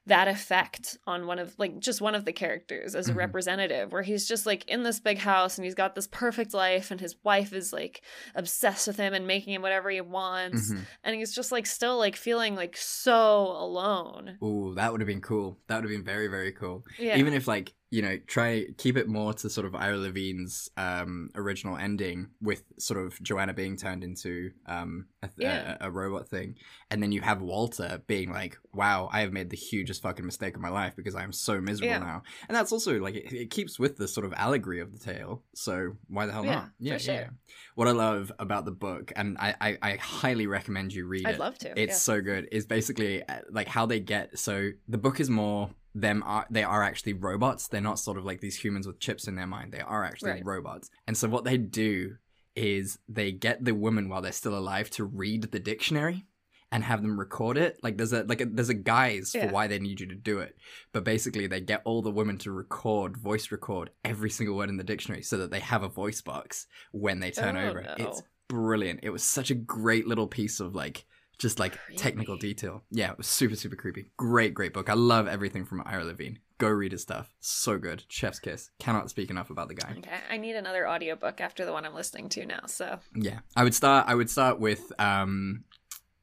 that 0.05 0.27
effect 0.27 0.97
on 1.07 1.27
one 1.27 1.39
of 1.39 1.55
like 1.57 1.79
just 1.79 2.01
one 2.01 2.13
of 2.13 2.25
the 2.25 2.33
characters 2.33 2.93
as 2.93 3.07
a 3.07 3.13
Mhm. 3.13 3.17
representative 3.17 3.91
where 3.93 4.01
he's 4.01 4.27
just 4.27 4.45
like 4.45 4.67
in 4.67 4.83
this 4.83 4.99
big 4.99 5.17
house 5.19 5.57
and 5.57 5.63
he's 5.63 5.75
got 5.75 5.95
this 5.95 6.07
perfect 6.07 6.53
life 6.53 6.91
and 6.91 6.99
his 6.99 7.15
wife 7.23 7.53
is 7.53 7.71
like 7.71 8.01
obsessed 8.35 8.85
with 8.87 8.97
him 8.97 9.13
and 9.13 9.25
making 9.25 9.53
him 9.53 9.61
whatever 9.61 9.89
he 9.89 10.01
wants 10.01 10.73
Mhm. 10.73 10.81
and 11.05 11.15
he's 11.15 11.33
just 11.33 11.53
like 11.53 11.65
still 11.65 11.97
like 11.97 12.17
feeling 12.17 12.55
like 12.55 12.75
so 12.75 13.43
alone 13.47 14.37
Ooh, 14.43 14.73
that 14.75 14.91
would 14.91 14.99
have 14.99 15.07
been 15.07 15.21
cool. 15.21 15.57
That 15.67 15.75
would 15.77 15.85
have 15.85 15.91
been 15.91 16.03
very, 16.03 16.27
very 16.27 16.51
cool. 16.51 16.83
Yeah. 16.99 17.17
Even 17.17 17.33
if 17.33 17.47
like, 17.47 17.73
you 17.93 18.01
know, 18.01 18.17
try 18.25 18.65
keep 18.77 18.97
it 18.97 19.07
more 19.07 19.33
to 19.35 19.49
sort 19.49 19.67
of 19.67 19.75
Ira 19.75 19.97
Levine's 19.97 20.69
um 20.77 21.29
original 21.35 21.77
ending 21.77 22.29
with 22.41 22.63
sort 22.79 22.99
of 23.05 23.21
Joanna 23.21 23.53
being 23.53 23.77
turned 23.77 24.03
into 24.03 24.49
um 24.65 25.05
a, 25.21 25.27
th- 25.27 25.35
Yeah. 25.37 25.77
a, 25.79 25.87
a 25.87 25.91
robot 25.91 26.27
thing. 26.27 26.55
And 26.89 27.01
then 27.03 27.11
you 27.11 27.21
have 27.21 27.41
Walter 27.41 28.01
being 28.07 28.31
like, 28.31 28.57
Wow, 28.73 29.09
I 29.11 29.21
have 29.21 29.31
made 29.31 29.51
the 29.51 29.57
hugest 29.57 30.01
fucking 30.01 30.25
mistake 30.25 30.55
of 30.55 30.61
my 30.61 30.69
life 30.69 30.95
because 30.95 31.13
I 31.15 31.23
am 31.23 31.31
so 31.31 31.61
miserable 31.61 31.91
Yeah. 31.93 31.99
now. 31.99 32.23
And 32.47 32.55
that's 32.57 32.71
also 32.71 32.99
like 32.99 33.13
it, 33.15 33.31
it 33.31 33.49
keeps 33.51 33.77
with 33.77 33.97
the 33.97 34.07
sort 34.07 34.25
of 34.25 34.33
allegory 34.33 34.79
of 34.79 34.91
the 34.91 34.97
tale. 34.99 35.43
So 35.53 35.95
why 36.07 36.25
the 36.25 36.31
hell 36.33 36.43
not? 36.43 36.69
Yeah, 36.79 36.93
not? 36.93 36.99
for 37.01 37.05
sure. 37.05 37.29
What 37.75 37.87
I 37.87 37.91
love 37.91 38.31
about 38.39 38.65
the 38.65 38.71
book, 38.71 39.11
and 39.15 39.37
I, 39.39 39.55
I, 39.61 39.77
I 39.81 39.95
highly 39.97 40.47
recommend 40.47 40.93
you 40.93 41.05
read 41.07 41.25
I'd 41.27 41.35
it. 41.35 41.39
love 41.39 41.57
to, 41.59 41.69
It's 41.79 41.93
yeah. 41.93 41.97
so 41.97 42.21
good. 42.21 42.47
Is 42.51 42.65
basically 42.65 43.21
uh, 43.27 43.39
like 43.51 43.67
how 43.67 43.85
they 43.85 43.99
get. 43.99 44.37
So 44.39 44.71
the 44.87 44.97
book 44.97 45.19
is 45.19 45.29
more 45.29 45.69
them 45.95 46.23
are 46.25 46.45
they 46.49 46.63
are 46.63 46.81
actually 46.83 47.13
robots. 47.13 47.67
They're 47.67 47.81
not 47.81 47.99
sort 47.99 48.17
of 48.17 48.25
like 48.25 48.41
these 48.41 48.55
humans 48.63 48.87
with 48.87 48.99
chips 48.99 49.27
in 49.27 49.35
their 49.35 49.47
mind. 49.47 49.71
They 49.71 49.79
are 49.81 50.03
actually 50.03 50.31
Right. 50.31 50.45
robots. 50.45 50.89
And 51.07 51.15
so 51.17 51.27
what 51.29 51.43
they 51.43 51.57
do 51.57 52.15
is 52.55 52.99
they 53.07 53.31
get 53.31 53.63
the 53.63 53.73
women 53.73 54.09
while 54.09 54.21
they're 54.21 54.31
still 54.31 54.57
alive 54.57 54.89
to 54.91 55.03
read 55.05 55.43
the 55.51 55.59
dictionary 55.59 56.25
and 56.71 56.83
have 56.83 57.01
them 57.03 57.19
record 57.19 57.57
it. 57.57 57.77
Like 57.83 57.97
there's 57.97 58.13
a 58.13 58.23
like 58.23 58.41
a, 58.41 58.45
there's 58.45 58.69
a 58.69 58.73
guise 58.75 59.33
Yeah. 59.35 59.47
for 59.47 59.53
why 59.53 59.67
they 59.67 59.77
need 59.79 59.99
you 59.99 60.07
to 60.07 60.15
do 60.15 60.39
it. 60.39 60.55
But 60.91 61.03
basically 61.03 61.45
they 61.47 61.61
get 61.61 61.81
all 61.85 62.01
the 62.01 62.11
women 62.11 62.37
to 62.39 62.51
record, 62.51 63.15
voice 63.17 63.51
record 63.51 63.91
every 64.03 64.31
single 64.31 64.55
word 64.55 64.69
in 64.69 64.77
the 64.77 64.83
dictionary 64.83 65.21
so 65.21 65.37
that 65.37 65.51
they 65.51 65.59
have 65.59 65.83
a 65.83 65.87
voice 65.89 66.21
box 66.21 66.65
when 66.91 67.19
they 67.19 67.29
turn 67.31 67.55
Oh, 67.57 67.69
over. 67.69 67.81
no. 67.83 67.93
It's 67.97 68.23
brilliant. 68.47 69.01
It 69.03 69.11
was 69.11 69.23
such 69.23 69.51
a 69.51 69.55
great 69.55 70.07
little 70.07 70.27
piece 70.27 70.59
of 70.59 70.73
like 70.73 71.05
just 71.39 71.59
like 71.59 71.77
technical 71.97 72.37
detail. 72.37 72.83
Yeah, 72.91 73.11
it 73.11 73.17
was 73.17 73.27
super 73.27 73.55
super 73.55 73.75
creepy. 73.75 74.05
Great 74.17 74.53
great 74.53 74.73
book. 74.73 74.89
I 74.89 74.93
love 74.93 75.27
everything 75.27 75.65
from 75.65 75.81
Ira 75.85 76.03
Levine. 76.05 76.39
Go 76.59 76.69
read 76.69 76.91
his 76.93 77.01
stuff. 77.01 77.33
So 77.41 77.77
good. 77.77 78.03
Chef's 78.07 78.39
kiss. 78.39 78.69
Cannot 78.79 79.09
speak 79.09 79.29
enough 79.29 79.49
about 79.49 79.67
the 79.67 79.73
guy. 79.75 79.95
okay 79.97 80.19
i 80.29 80.37
need 80.37 80.55
another 80.55 80.87
audiobook 80.87 81.41
after 81.41 81.65
the 81.65 81.73
one 81.73 81.85
i'm 81.85 81.93
listening 81.95 82.29
to 82.29 82.45
now 82.45 82.61
so 82.67 82.99
Yeah, 83.15 83.39
I 83.55 83.63
would 83.63 83.73
start. 83.75 84.07
I 84.07 84.15
would 84.15 84.29
start 84.29 84.59
with 84.59 84.91
um, 84.99 85.63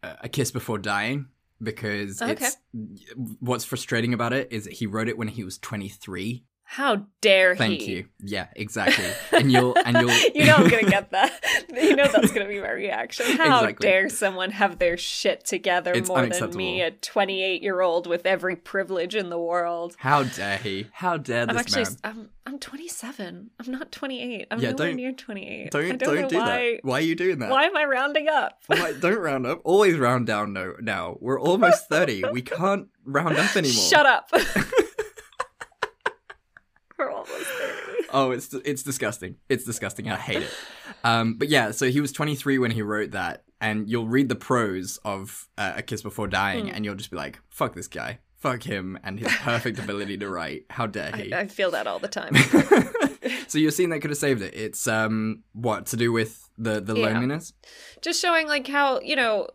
a 0.03 0.17
a 0.23 0.29
kiss 0.29 0.51
before 0.51 0.79
dying 0.79 1.27
because 1.63 2.23
Okay. 2.23 2.47
it's 2.47 2.57
what's 3.41 3.65
frustrating 3.67 4.15
about 4.15 4.33
it 4.33 4.49
is 4.51 4.65
that 4.65 4.73
he 4.75 4.87
wrote 4.87 5.09
it 5.09 5.19
when 5.19 5.29
he 5.29 5.45
was 5.45 5.59
23. 5.59 6.43
How 6.73 7.05
dare 7.21 7.57
Thank 7.57 7.73
he 7.73 7.79
Thank 7.81 7.89
you. 7.91 8.05
Yeah, 8.23 8.47
exactly. 8.55 9.05
And 9.33 9.51
you'll 9.51 9.77
and 9.85 9.97
you'll 9.97 10.13
you 10.37 10.45
know 10.47 10.55
I'm 10.55 10.69
gonna 10.69 10.89
get 10.89 11.11
that. 11.11 11.33
You 11.75 11.97
know 11.97 12.07
that's 12.07 12.31
gonna 12.33 12.47
be 12.49 12.61
my 12.61 12.71
reaction. 12.71 13.27
How 13.39 13.65
Exactly. 13.65 13.89
dare 13.89 14.09
someone 14.09 14.51
have 14.53 14.79
their 14.79 14.97
shit 14.97 15.45
together 15.45 15.93
It's 15.93 16.09
more 16.09 16.25
than 16.27 16.57
me, 16.57 16.81
a 16.83 16.91
28 16.93 17.61
year 17.63 17.81
old 17.81 18.07
with 18.07 18.25
every 18.25 18.55
privilege 18.55 19.17
in 19.17 19.31
the 19.31 19.39
world? 19.39 19.97
How 19.99 20.23
dare 20.23 20.59
he? 20.59 20.87
How 20.93 21.17
dare 21.17 21.43
I'm 21.43 21.49
this 21.49 21.57
actually 21.57 21.85
man? 21.85 21.97
I'm 22.05 22.29
I'm 22.47 22.59
27. 22.61 23.51
I'm 23.59 23.71
not 23.73 23.91
28. 23.91 24.47
I'm 24.51 24.61
Yeah, 24.61 24.71
nowhere 24.71 24.95
near 24.95 25.13
28. 25.13 25.71
Don't 25.73 25.85
I 25.85 25.89
don't, 25.89 25.99
don't, 25.99 26.15
know 26.23 26.29
do 26.29 26.39
why. 26.39 26.45
that. 26.47 26.79
Why 26.83 26.99
are 26.99 27.01
you 27.03 27.15
doing 27.17 27.39
that? 27.41 27.51
Why 27.51 27.65
am 27.65 27.77
I 27.77 27.85
rounding 27.85 28.29
up? 28.29 28.61
I'm 28.69 29.01
don't 29.01 29.19
round 29.19 29.47
up. 29.47 29.61
Always 29.65 29.97
round 29.99 30.27
down. 30.29 30.53
No, 30.53 30.75
now 30.81 31.17
we're 31.21 31.41
almost 31.41 31.89
30. 31.89 32.25
We 32.33 32.43
can't 32.43 32.89
round 33.05 33.37
up 33.39 33.57
anymore. 33.57 33.83
Shut 33.85 34.07
up. 34.07 34.31
We're 37.29 37.33
almost 37.35 37.51
30. 37.51 38.03
Oh, 38.13 38.31
it's 38.33 38.53
it's 38.65 38.83
disgusting. 38.83 39.37
It's 39.49 39.65
disgusting. 39.65 40.11
I 40.11 40.17
hate 40.17 40.43
it. 40.43 40.51
Um, 41.05 41.35
but 41.35 41.49
yeah, 41.49 41.71
so 41.71 41.89
he 41.91 42.01
was 42.01 42.13
23 42.13 42.59
when 42.59 42.71
he 42.73 42.83
wrote 42.83 43.13
that, 43.13 43.45
and 43.61 43.89
you'll 43.89 44.09
read 44.09 44.29
the 44.29 44.35
prose 44.35 44.99
of 45.05 45.49
uh, 45.57 45.75
A 45.77 45.83
Kiss 45.83 46.03
Before 46.03 46.27
Dying, 46.27 46.67
Hmm. 46.69 46.75
and 46.75 46.85
you'll 46.85 46.97
just 46.97 47.11
be 47.11 47.17
like, 47.17 47.39
"Fuck 47.51 47.75
this 47.75 47.89
guy. 47.89 48.19
Fuck 48.39 48.63
him 48.63 48.99
and 49.05 49.21
his 49.21 49.33
perfect 49.37 49.79
ability 49.85 50.17
to 50.19 50.29
write. 50.29 50.65
How 50.71 50.87
dare 50.87 51.13
he?" 51.17 51.33
I, 51.33 51.41
I 51.41 51.47
feel 51.47 51.71
that 51.71 51.87
all 51.87 51.99
the 52.01 52.09
time. 52.09 52.35
so 53.49 53.59
you're 53.59 53.71
seeing 53.71 53.91
that 53.91 54.01
could 54.01 54.11
have 54.11 54.19
saved 54.19 54.43
it. 54.43 54.55
It's 54.55 54.87
um, 54.89 55.43
what 55.53 55.87
to 55.87 55.97
do 55.97 56.11
with 56.13 56.49
the 56.59 56.81
the 56.81 56.95
Yeah. 56.97 57.07
loneliness? 57.07 57.53
just 58.03 58.21
showing 58.21 58.49
like 58.49 58.67
how 58.67 59.01
you 59.01 59.15
know 59.17 59.47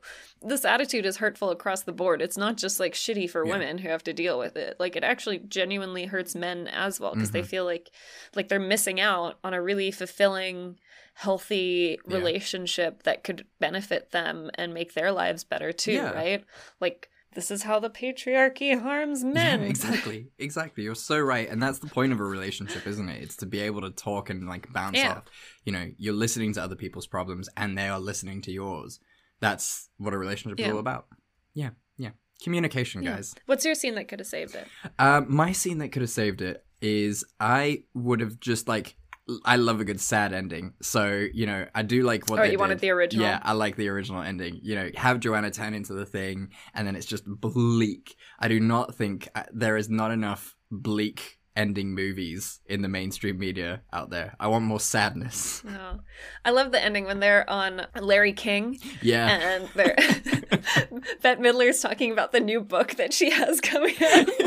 this 0.48 0.64
attitude 0.66 1.06
is 1.06 1.18
hurtful 1.18 1.50
across 1.50 1.84
the 1.84 1.92
board 1.92 2.22
it's 2.22 2.38
not 2.38 2.56
just 2.58 2.80
like 2.80 2.94
shitty 2.94 3.30
for 3.30 3.46
Yeah. 3.46 3.52
women 3.54 3.78
who 3.80 3.90
have 3.90 4.04
to 4.04 4.14
deal 4.14 4.38
with 4.38 4.56
it 4.56 4.76
like 4.80 4.96
it 4.96 5.04
actually 5.04 5.40
genuinely 5.40 6.06
hurts 6.06 6.36
men 6.36 6.68
as 6.68 7.00
well 7.00 7.14
because 7.14 7.32
they 7.32 7.42
Mhm. 7.42 7.48
feel 7.48 7.66
like 7.66 7.90
like 8.36 8.48
they're 8.48 8.60
missing 8.60 9.00
out 9.00 9.40
on 9.44 9.54
a 9.54 9.62
really 9.62 9.92
fulfilling 9.92 10.78
healthy 11.16 11.98
Yeah. 12.08 12.16
relationship 12.18 13.04
that 13.04 13.24
could 13.24 13.46
benefit 13.60 14.12
them 14.12 14.52
and 14.56 14.74
make 14.74 14.94
their 14.94 15.12
lives 15.12 15.44
better 15.44 15.72
too 15.72 15.94
Yeah. 15.94 16.12
right 16.12 16.44
like 16.80 17.10
this 17.34 17.52
is 17.52 17.64
how 17.64 17.80
the 17.80 17.90
patriarchy 17.90 18.80
harms 18.80 19.24
men 19.40 19.62
Yeah, 19.62 19.68
exactly, 19.68 20.28
exactly. 20.38 20.84
You're 20.86 20.96
so 20.96 21.20
right, 21.20 21.50
and 21.50 21.62
that's 21.62 21.80
the 21.80 21.88
point 21.88 22.14
of 22.14 22.22
a 22.22 22.24
relationship, 22.24 22.88
isn't 22.88 23.10
it? 23.10 23.22
It's 23.22 23.36
to 23.38 23.46
be 23.46 23.60
able 23.60 23.82
to 23.82 23.90
talk 23.92 24.30
and 24.30 24.48
like 24.48 24.72
bounce 24.72 24.98
Yeah. 25.00 25.16
off. 25.16 25.24
You 25.66 25.74
know, 25.74 25.92
you're 25.98 26.14
listening 26.14 26.54
to 26.54 26.64
other 26.64 26.78
people's 26.78 27.08
problems, 27.08 27.50
and 27.58 27.78
they 27.78 27.90
are 27.90 28.00
listening 28.00 28.42
to 28.44 28.54
yours. 28.54 29.02
That's 29.42 29.90
what 29.98 30.14
a 30.14 30.18
relationship 30.18 30.60
is 30.60 30.72
all 30.72 30.80
about. 30.80 31.08
Yeah, 31.54 31.72
yeah. 31.98 32.12
Communication, 32.44 33.02
Yeah. 33.04 33.16
guys. 33.16 33.34
what's 33.46 33.64
your 33.66 33.76
scene 33.76 33.96
that 33.96 34.08
could 34.08 34.20
have 34.20 34.28
saved 34.28 34.56
it 34.56 34.68
Um, 35.00 35.26
my 35.34 35.52
scene 35.52 35.78
that 35.80 35.90
could 35.90 36.02
have 36.02 36.10
saved 36.12 36.42
it 36.42 36.66
is 36.82 37.24
I 37.40 37.84
would 37.94 38.20
have 38.22 38.40
just 38.40 38.68
like. 38.68 38.96
I 39.44 39.56
love 39.56 39.82
a 39.82 39.86
good 39.86 40.00
sad 40.00 40.34
ending, 40.34 40.74
so 40.84 41.26
you 41.34 41.48
know 41.48 41.66
I 41.74 41.82
do 41.82 42.04
like 42.04 42.30
what 42.30 42.38
Oh, 42.40 42.44
they 42.44 42.52
you 42.52 42.60
wanted 42.60 42.78
the 42.80 42.92
original? 42.92 43.26
Yeah, 43.26 43.40
I 43.42 43.54
like 43.54 43.76
the 43.76 43.88
original 43.90 44.22
ending. 44.22 44.60
You 44.62 44.76
know, 44.76 44.90
have 44.96 45.20
Joanna 45.20 45.50
turn 45.50 45.74
into 45.74 45.94
the 45.94 46.06
thing, 46.06 46.50
and 46.76 46.86
then 46.86 46.96
it's 46.96 47.08
just 47.08 47.24
bleak. 47.26 48.16
I 48.38 48.48
do 48.50 48.60
not 48.60 48.94
think 48.94 49.28
uh, 49.34 49.44
there 49.52 49.78
is 49.78 49.90
not 49.90 50.12
enough 50.12 50.56
bleak 50.70 51.40
ending 51.56 51.94
movies 51.96 52.60
in 52.68 52.82
the 52.82 52.88
mainstream 52.90 53.38
media 53.40 53.82
out 53.94 54.10
there. 54.10 54.36
I 54.40 54.48
want 54.48 54.66
more 54.66 54.80
sadness. 54.80 55.64
no 55.66 56.00
i 56.44 56.50
love 56.52 56.72
the 56.72 56.84
ending 56.84 57.06
when 57.06 57.20
they're 57.20 57.50
on 57.50 57.86
larry 58.00 58.34
king 58.34 58.78
Yeah. 59.02 59.28
and 59.28 59.70
they're 59.76 59.96
Bette 61.22 61.42
Midler's 61.42 61.82
talking 61.82 62.12
about 62.12 62.32
the 62.32 62.40
new 62.40 62.62
book 62.62 62.96
that 62.96 63.14
she 63.14 63.30
has 63.30 63.60
coming 63.62 63.96
out. 64.02 64.28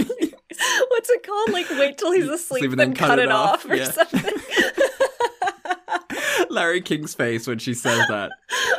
What's 0.88 1.10
it 1.10 1.22
called? 1.26 1.50
Like 1.52 1.68
wait 1.70 1.98
till 1.98 2.12
he's 2.12 2.28
asleep, 2.28 2.60
Sleep 2.60 2.70
and 2.72 2.80
then, 2.80 2.94
cut, 2.94 3.18
it 3.18 3.30
off, 3.30 3.64
or 3.66 3.74
yeah. 3.76 3.90
something. 3.90 4.34
Larry 6.50 6.80
King's 6.80 7.14
face 7.14 7.46
when 7.46 7.58
she 7.58 7.74
says 7.74 8.06
that. 8.08 8.30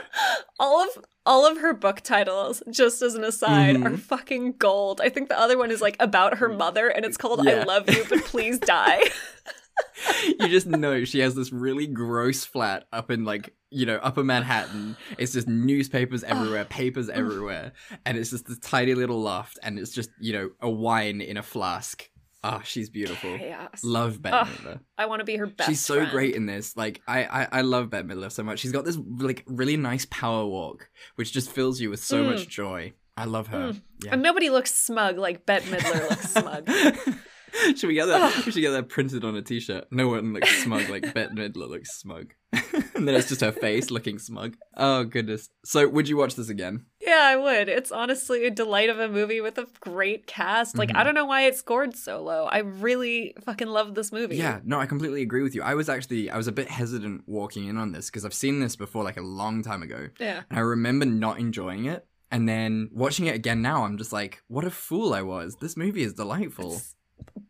all 0.59 0.81
of 0.83 0.89
all 1.25 1.45
of 1.45 1.59
her 1.59 1.73
book 1.73 2.01
titles, 2.01 2.63
just 2.71 3.01
as 3.01 3.13
an 3.15 3.23
aside, 3.23 3.75
Mhm. 3.77 3.85
are 3.85 3.97
fucking 3.97 4.53
gold. 4.53 4.99
I 5.01 5.09
think 5.09 5.29
the 5.29 5.39
other 5.39 5.57
one 5.57 5.69
is 5.71 5.81
like 5.81 5.95
about 5.99 6.37
her 6.39 6.49
mother, 6.49 6.87
and 6.87 7.05
it's 7.05 7.17
called 7.17 7.47
"I 7.47 7.63
Love 7.63 7.89
You, 7.89 8.03
but 8.09 8.23
Please 8.25 8.57
Die." 8.59 9.01
you 10.39 10.47
just 10.49 10.67
know 10.67 11.05
she 11.05 11.19
has 11.19 11.35
this 11.35 11.53
really 11.53 11.87
gross 11.87 12.43
flat 12.43 12.85
up 12.91 13.09
in 13.09 13.23
like 13.23 13.53
you 13.69 13.85
know 13.85 13.95
upper 14.03 14.25
manhattan 14.25 14.97
it's 15.17 15.31
just 15.31 15.47
newspapers 15.47 16.21
everywhere 16.25 16.65
papers 16.65 17.07
everywhere 17.09 17.71
and 18.05 18.17
it's 18.17 18.29
just 18.29 18.45
this 18.45 18.59
tiny 18.59 18.93
little 18.93 19.21
loft 19.21 19.57
and 19.63 19.79
it's 19.79 19.91
just 19.91 20.09
you 20.19 20.33
know 20.33 20.49
a 20.59 20.69
wine 20.69 21.21
in 21.21 21.37
a 21.37 21.43
flask 21.43 22.09
ah 22.43 22.61
she's 22.63 22.89
beautiful 22.89 23.37
Chaos. 23.37 23.83
love 23.83 24.21
bette 24.21 24.35
Ugh, 24.37 24.47
midler 24.47 24.79
I 24.97 25.05
want 25.07 25.19
to 25.19 25.25
be 25.25 25.35
her 25.35 25.45
best. 25.47 25.69
she's 25.69 25.81
so 25.81 25.95
friend. 25.95 26.11
great 26.11 26.35
in 26.35 26.45
this 26.45 26.77
like 26.77 27.01
I, 27.07 27.23
I 27.25 27.47
i 27.51 27.61
love 27.61 27.89
bette 27.89 28.07
midler 28.07 28.31
so 28.31 28.43
much 28.43 28.59
she's 28.59 28.71
got 28.71 28.85
this 28.85 28.97
like 29.19 29.43
really 29.47 29.75
nice 29.77 30.05
power 30.09 30.45
walk 30.45 30.89
which 31.15 31.33
just 31.33 31.51
fills 31.51 31.79
you 31.81 31.89
with 31.89 31.99
so 32.03 32.23
Mm. 32.23 32.31
much 32.31 32.47
joy 32.47 32.93
I 33.17 33.25
love 33.25 33.47
her. 33.47 33.73
Mm. 33.73 33.81
Yeah. 34.05 34.13
And 34.13 34.21
nobody 34.23 34.49
looks 34.49 34.73
smug 34.73 35.17
like 35.17 35.45
Bette 35.45 35.65
Midler 35.69 36.09
looks 36.09 36.29
smug. 36.31 36.69
should 37.77 37.87
we 37.89 37.93
get 37.95 38.05
that? 38.05 38.45
we 38.45 38.51
should 38.53 38.61
get 38.61 38.71
that 38.71 38.87
printed 38.87 39.25
on 39.25 39.35
a 39.35 39.41
t-shirt. 39.41 39.87
No 39.91 40.07
one 40.07 40.31
looks 40.31 40.63
smug 40.63 40.87
like 40.87 41.01
Bette 41.13 41.33
Midler 41.35 41.67
looks 41.67 41.99
smug, 41.99 42.33
and 42.53 43.05
then 43.05 43.15
it's 43.15 43.27
just 43.27 43.41
her 43.41 43.51
face 43.51 43.91
looking 43.91 44.19
smug. 44.19 44.55
Oh 44.77 45.03
goodness. 45.03 45.49
So, 45.65 45.85
would 45.89 46.07
you 46.07 46.15
watch 46.15 46.35
this 46.35 46.47
again? 46.47 46.85
Yeah, 47.09 47.21
I 47.23 47.35
would. 47.37 47.69
It's 47.69 47.91
honestly 47.91 48.45
a 48.45 48.51
delight 48.51 48.89
of 48.89 48.99
a 48.99 49.09
movie 49.09 49.41
with 49.41 49.57
a 49.57 49.65
great 49.79 50.27
cast. 50.27 50.77
Like, 50.77 50.89
Mhm. 50.89 50.95
I 50.97 51.03
don't 51.03 51.15
know 51.15 51.25
why 51.25 51.41
it 51.47 51.55
scored 51.55 51.95
so 51.95 52.21
low. 52.21 52.45
I 52.45 52.59
really 52.59 53.33
fucking 53.43 53.67
love 53.67 53.95
this 53.95 54.11
movie. 54.11 54.35
Yeah, 54.37 54.59
no, 54.63 54.79
I 54.79 54.85
completely 54.85 55.23
agree 55.23 55.41
with 55.41 55.55
you. 55.55 55.63
I 55.63 55.73
was 55.73 55.89
actually 55.89 56.29
I 56.29 56.37
was 56.37 56.47
a 56.47 56.51
bit 56.51 56.69
hesitant 56.69 57.23
walking 57.27 57.65
in 57.67 57.77
on 57.77 57.93
this 57.93 58.11
because 58.11 58.25
I've 58.25 58.33
seen 58.33 58.59
this 58.59 58.75
before 58.75 59.03
like 59.03 59.17
a 59.17 59.21
long 59.21 59.63
time 59.63 59.81
ago. 59.81 60.09
Yeah. 60.19 60.43
And 60.51 60.59
I 60.59 60.61
remember 60.61 61.05
not 61.05 61.39
enjoying 61.39 61.85
it. 61.85 62.05
And 62.29 62.47
then 62.47 62.89
watching 62.93 63.25
it 63.25 63.33
again 63.33 63.63
now, 63.63 63.85
I'm 63.85 63.97
just 63.97 64.13
like, 64.13 64.43
what 64.47 64.63
a 64.63 64.69
fool 64.69 65.11
I 65.15 65.23
was. 65.23 65.55
This 65.59 65.75
movie 65.75 66.03
is 66.03 66.13
delightful. 66.13 66.73
It's 66.75 66.93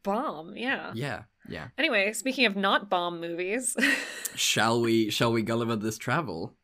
bomb, 0.04 0.56
yeah. 0.56 0.94
Yeah, 0.96 1.24
yeah. 1.50 1.68
Anyway, 1.78 2.14
speaking 2.14 2.46
of 2.46 2.56
not 2.56 2.90
bomb 2.90 3.20
movies, 3.20 3.76
Shall 4.36 4.80
we 4.80 5.10
shall 5.10 5.34
we 5.34 5.42
Gulliver 5.42 5.76
this 5.76 5.98
travel? 5.98 6.56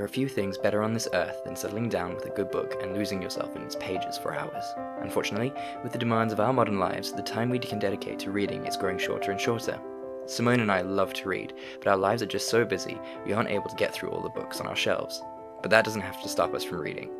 There 0.00 0.06
are 0.06 0.08
few 0.08 0.30
things 0.30 0.56
better 0.56 0.82
on 0.82 0.94
this 0.94 1.08
earth 1.12 1.44
than 1.44 1.54
settling 1.54 1.90
down 1.90 2.14
with 2.14 2.24
a 2.24 2.30
good 2.30 2.50
book 2.50 2.82
and 2.82 2.94
losing 2.94 3.20
yourself 3.20 3.54
in 3.54 3.60
its 3.60 3.76
pages 3.76 4.16
for 4.16 4.32
hours. 4.32 4.64
Unfortunately, 5.02 5.52
with 5.82 5.92
the 5.92 5.98
demands 5.98 6.32
of 6.32 6.40
our 6.40 6.54
modern 6.54 6.78
lives, 6.78 7.12
the 7.12 7.20
time 7.20 7.50
we 7.50 7.58
can 7.58 7.78
dedicate 7.78 8.18
to 8.20 8.30
reading 8.30 8.64
is 8.64 8.78
growing 8.78 8.96
shorter 8.96 9.30
and 9.30 9.38
shorter. 9.38 9.78
Simone 10.24 10.60
and 10.60 10.72
I 10.72 10.80
love 10.80 11.12
to 11.12 11.28
read, 11.28 11.52
but 11.80 11.88
our 11.88 11.98
lives 11.98 12.22
are 12.22 12.26
just 12.26 12.48
so 12.48 12.64
busy 12.64 12.98
we 13.26 13.34
aren't 13.34 13.50
able 13.50 13.68
to 13.68 13.76
get 13.76 13.92
through 13.92 14.08
all 14.08 14.22
the 14.22 14.30
books 14.30 14.58
on 14.58 14.66
our 14.66 14.74
shelves. 14.74 15.20
But 15.60 15.70
that 15.70 15.84
doesn't 15.84 16.00
have 16.00 16.22
to 16.22 16.30
stop 16.30 16.54
us 16.54 16.64
from 16.64 16.78
reading. 16.78 17.10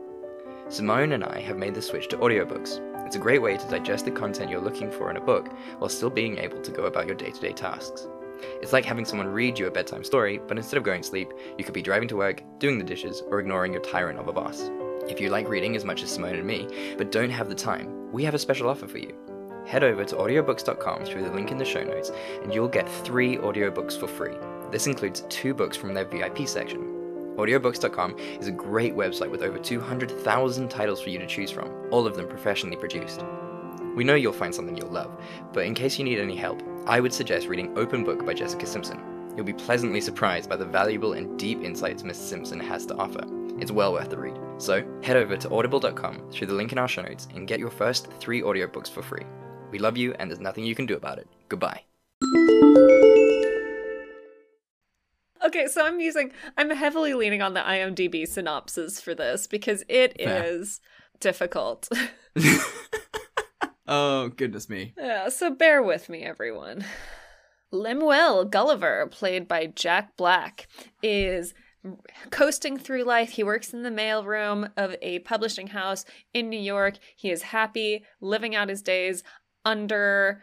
Simone 0.70 1.12
and 1.12 1.22
I 1.22 1.38
have 1.42 1.58
made 1.58 1.74
the 1.74 1.82
switch 1.82 2.08
to 2.08 2.16
audiobooks. 2.16 2.80
It's 3.04 3.16
a 3.16 3.18
great 3.18 3.42
way 3.42 3.58
to 3.58 3.68
digest 3.68 4.06
the 4.06 4.10
content 4.10 4.50
you're 4.50 4.58
looking 4.58 4.90
for 4.90 5.10
in 5.10 5.18
a 5.18 5.20
book 5.20 5.52
while 5.80 5.90
still 5.90 6.08
being 6.08 6.38
able 6.38 6.62
to 6.62 6.72
go 6.72 6.84
about 6.84 7.06
your 7.06 7.14
day 7.14 7.30
to 7.30 7.40
day 7.42 7.52
tasks. 7.52 8.08
It's 8.62 8.72
like 8.72 8.84
having 8.84 9.04
someone 9.04 9.28
read 9.28 9.58
you 9.58 9.66
a 9.66 9.70
bedtime 9.70 10.04
story, 10.04 10.40
but 10.46 10.56
instead 10.56 10.76
of 10.76 10.84
going 10.84 11.02
to 11.02 11.08
sleep, 11.08 11.32
you 11.58 11.64
could 11.64 11.74
be 11.74 11.82
driving 11.82 12.08
to 12.08 12.16
work, 12.16 12.42
doing 12.58 12.78
the 12.78 12.84
dishes, 12.84 13.22
or 13.28 13.40
ignoring 13.40 13.72
your 13.72 13.82
tyrant 13.82 14.18
of 14.18 14.28
a 14.28 14.32
boss. 14.32 14.70
If 15.08 15.20
you 15.20 15.30
like 15.30 15.48
reading 15.48 15.76
as 15.76 15.84
much 15.84 16.02
as 16.02 16.10
Simone 16.10 16.36
and 16.36 16.46
me, 16.46 16.68
but 16.96 17.10
don't 17.10 17.30
have 17.30 17.48
the 17.48 17.54
time, 17.54 18.12
we 18.12 18.24
have 18.24 18.34
a 18.34 18.38
special 18.38 18.68
offer 18.68 18.86
for 18.86 18.98
you. 18.98 19.14
Head 19.66 19.84
over 19.84 20.04
to 20.04 20.16
audiobooks.com 20.16 21.04
through 21.04 21.24
the 21.24 21.30
link 21.30 21.50
in 21.50 21.58
the 21.58 21.64
show 21.64 21.82
notes, 21.82 22.10
and 22.42 22.54
you'll 22.54 22.68
get 22.68 22.88
three 22.88 23.36
audiobooks 23.36 23.98
for 23.98 24.06
free. 24.06 24.34
This 24.70 24.86
includes 24.86 25.24
two 25.28 25.54
books 25.54 25.76
from 25.76 25.94
their 25.94 26.04
VIP 26.04 26.46
section. 26.46 26.80
Audiobooks.com 27.36 28.16
is 28.18 28.48
a 28.48 28.52
great 28.52 28.94
website 28.94 29.30
with 29.30 29.42
over 29.42 29.58
200,000 29.58 30.68
titles 30.68 31.00
for 31.00 31.10
you 31.10 31.18
to 31.18 31.26
choose 31.26 31.50
from, 31.50 31.70
all 31.90 32.06
of 32.06 32.16
them 32.16 32.28
professionally 32.28 32.76
produced. 32.76 33.24
We 33.96 34.04
know 34.04 34.14
you'll 34.14 34.32
find 34.32 34.54
something 34.54 34.76
you'll 34.76 34.90
love, 34.90 35.10
but 35.52 35.64
in 35.64 35.74
case 35.74 35.98
you 35.98 36.04
need 36.04 36.20
any 36.20 36.36
help, 36.36 36.62
I 36.86 37.00
would 37.00 37.12
suggest 37.12 37.48
reading 37.48 37.76
Open 37.76 38.04
Book 38.04 38.24
by 38.24 38.34
Jessica 38.34 38.64
Simpson. 38.64 39.00
You'll 39.36 39.44
be 39.44 39.52
pleasantly 39.52 40.00
surprised 40.00 40.48
by 40.48 40.56
the 40.56 40.64
valuable 40.64 41.14
and 41.14 41.38
deep 41.38 41.62
insights 41.62 42.04
Miss 42.04 42.18
Simpson 42.18 42.60
has 42.60 42.86
to 42.86 42.94
offer. 42.96 43.22
It's 43.58 43.72
well 43.72 43.92
worth 43.92 44.10
the 44.10 44.18
read. 44.18 44.38
So, 44.58 44.84
head 45.02 45.16
over 45.16 45.36
to 45.36 45.50
audible.com 45.50 46.30
through 46.30 46.46
the 46.46 46.54
link 46.54 46.72
in 46.72 46.78
our 46.78 46.88
show 46.88 47.02
notes 47.02 47.26
and 47.34 47.48
get 47.48 47.58
your 47.58 47.70
first 47.70 48.12
three 48.20 48.42
audiobooks 48.42 48.88
for 48.88 49.02
free. 49.02 49.24
We 49.72 49.78
love 49.78 49.96
you, 49.96 50.14
and 50.14 50.30
there's 50.30 50.40
nothing 50.40 50.64
you 50.64 50.74
can 50.74 50.86
do 50.86 50.96
about 50.96 51.18
it. 51.18 51.28
Goodbye. 51.48 51.82
okay, 55.44 55.66
so 55.66 55.84
I'm 55.84 56.00
using, 56.00 56.32
I'm 56.56 56.70
heavily 56.70 57.14
leaning 57.14 57.42
on 57.42 57.54
the 57.54 57.60
IMDb 57.60 58.26
synopsis 58.26 59.00
for 59.00 59.14
this 59.14 59.46
because 59.46 59.82
it 59.88 60.20
is 60.20 60.80
Fair. 60.80 61.32
difficult. 61.32 61.88
Oh 63.92 64.28
goodness 64.28 64.68
me. 64.68 64.94
yeah, 64.96 65.28
so 65.30 65.50
bear 65.50 65.82
with 65.82 66.08
me, 66.08 66.22
everyone. 66.22 66.84
Lemuel 67.72 68.44
Gulliver, 68.44 69.08
played 69.08 69.48
by 69.48 69.66
Jack 69.66 70.16
Black, 70.16 70.68
is 71.02 71.54
coasting 72.30 72.76
through 72.78 73.02
life. 73.02 73.30
He 73.30 73.42
works 73.42 73.72
in 73.72 73.82
the 73.82 73.90
mailroom 73.90 74.70
of 74.76 74.94
a 75.02 75.18
publishing 75.20 75.68
house 75.68 76.04
in 76.32 76.48
New 76.48 76.60
York. 76.60 76.98
He 77.16 77.30
is 77.32 77.42
happy, 77.42 78.04
living 78.20 78.54
out 78.54 78.68
his 78.68 78.82
days 78.82 79.24
under 79.64 80.42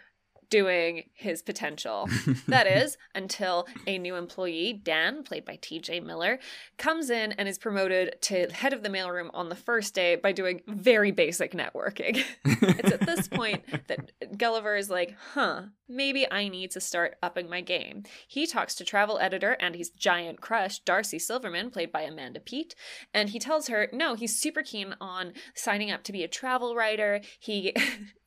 doing 0.50 1.04
his 1.14 1.42
potential. 1.42 2.10
that 2.48 2.68
is, 2.68 2.98
until 3.16 3.68
a 3.86 3.98
new 3.98 4.16
employee, 4.16 4.74
Dan, 4.82 5.24
played 5.24 5.46
by 5.46 5.58
TJ 5.58 6.04
Miller, 6.04 6.40
comes 6.78 7.10
in 7.10 7.34
and 7.34 7.48
is 7.48 7.58
promoted 7.58 8.22
to 8.24 8.48
head 8.52 8.74
of 8.74 8.84
the 8.84 8.90
mailroom 8.90 9.30
on 9.34 9.50
the 9.50 9.56
first 9.56 9.94
day 9.94 10.16
by 10.16 10.32
doing 10.32 10.62
very 10.68 11.12
basic 11.12 11.54
networking. 11.54 12.24
it's 12.46 12.92
at 12.92 13.06
this 13.06 13.28
point 13.28 13.64
that 13.88 14.12
Gulliver 14.38 14.76
is 14.76 14.90
like, 14.90 15.16
huh, 15.34 15.64
maybe 15.88 16.30
I 16.32 16.48
need 16.48 16.72
to 16.72 16.82
start 16.82 17.18
upping 17.22 17.50
my 17.50 17.62
game. 17.62 18.04
He 18.28 18.46
talks 18.46 18.76
to 18.76 18.86
travel 18.86 19.20
editor 19.20 19.58
and 19.60 19.76
his 19.76 19.90
giant 19.90 20.42
crush, 20.42 20.80
Darcy 20.80 21.20
Silverman, 21.20 21.70
played 21.70 21.92
by 21.92 22.02
Amanda 22.02 22.40
Peet, 22.40 22.76
and 23.14 23.30
he 23.30 23.40
tells 23.40 23.68
her, 23.68 23.88
no, 23.92 24.16
he's 24.16 24.40
super 24.40 24.62
keen 24.62 24.96
on 25.00 25.34
signing 25.56 25.92
up 25.92 26.04
to 26.04 26.12
be 26.12 26.24
a 26.24 26.28
travel 26.28 26.76
writer. 26.76 27.22
He 27.40 27.74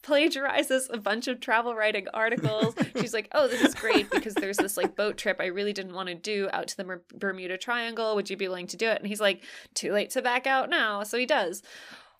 plagiarizes 0.02 0.88
a 0.90 0.98
bunch 0.98 1.28
of 1.28 1.40
travel 1.40 1.74
writing 1.74 2.06
articles. 2.14 2.74
She's 3.00 3.14
like, 3.14 3.28
"Oh, 3.32 3.48
this 3.48 3.62
is 3.62 3.74
great 3.74 4.10
because 4.10 4.34
there's 4.34 4.56
this 4.56 4.76
like 4.76 4.96
boat 4.96 5.16
trip 5.16 5.38
I 5.40 5.46
really 5.46 5.72
didn't 5.72 5.94
want 5.94 6.08
to 6.08 6.14
do 6.14 6.48
out 6.52 6.68
to 6.68 6.76
the 6.76 6.84
Mer- 6.84 7.04
Bermuda 7.14 7.58
Triangle. 7.58 8.14
Would 8.14 8.30
you 8.30 8.36
be 8.36 8.48
willing 8.48 8.66
to 8.68 8.76
do 8.76 8.88
it?" 8.88 8.98
And 8.98 9.06
he's 9.06 9.20
like, 9.20 9.44
"Too 9.74 9.92
late 9.92 10.10
to 10.10 10.22
back 10.22 10.46
out 10.46 10.70
now." 10.70 11.02
So 11.02 11.18
he 11.18 11.26
does. 11.26 11.62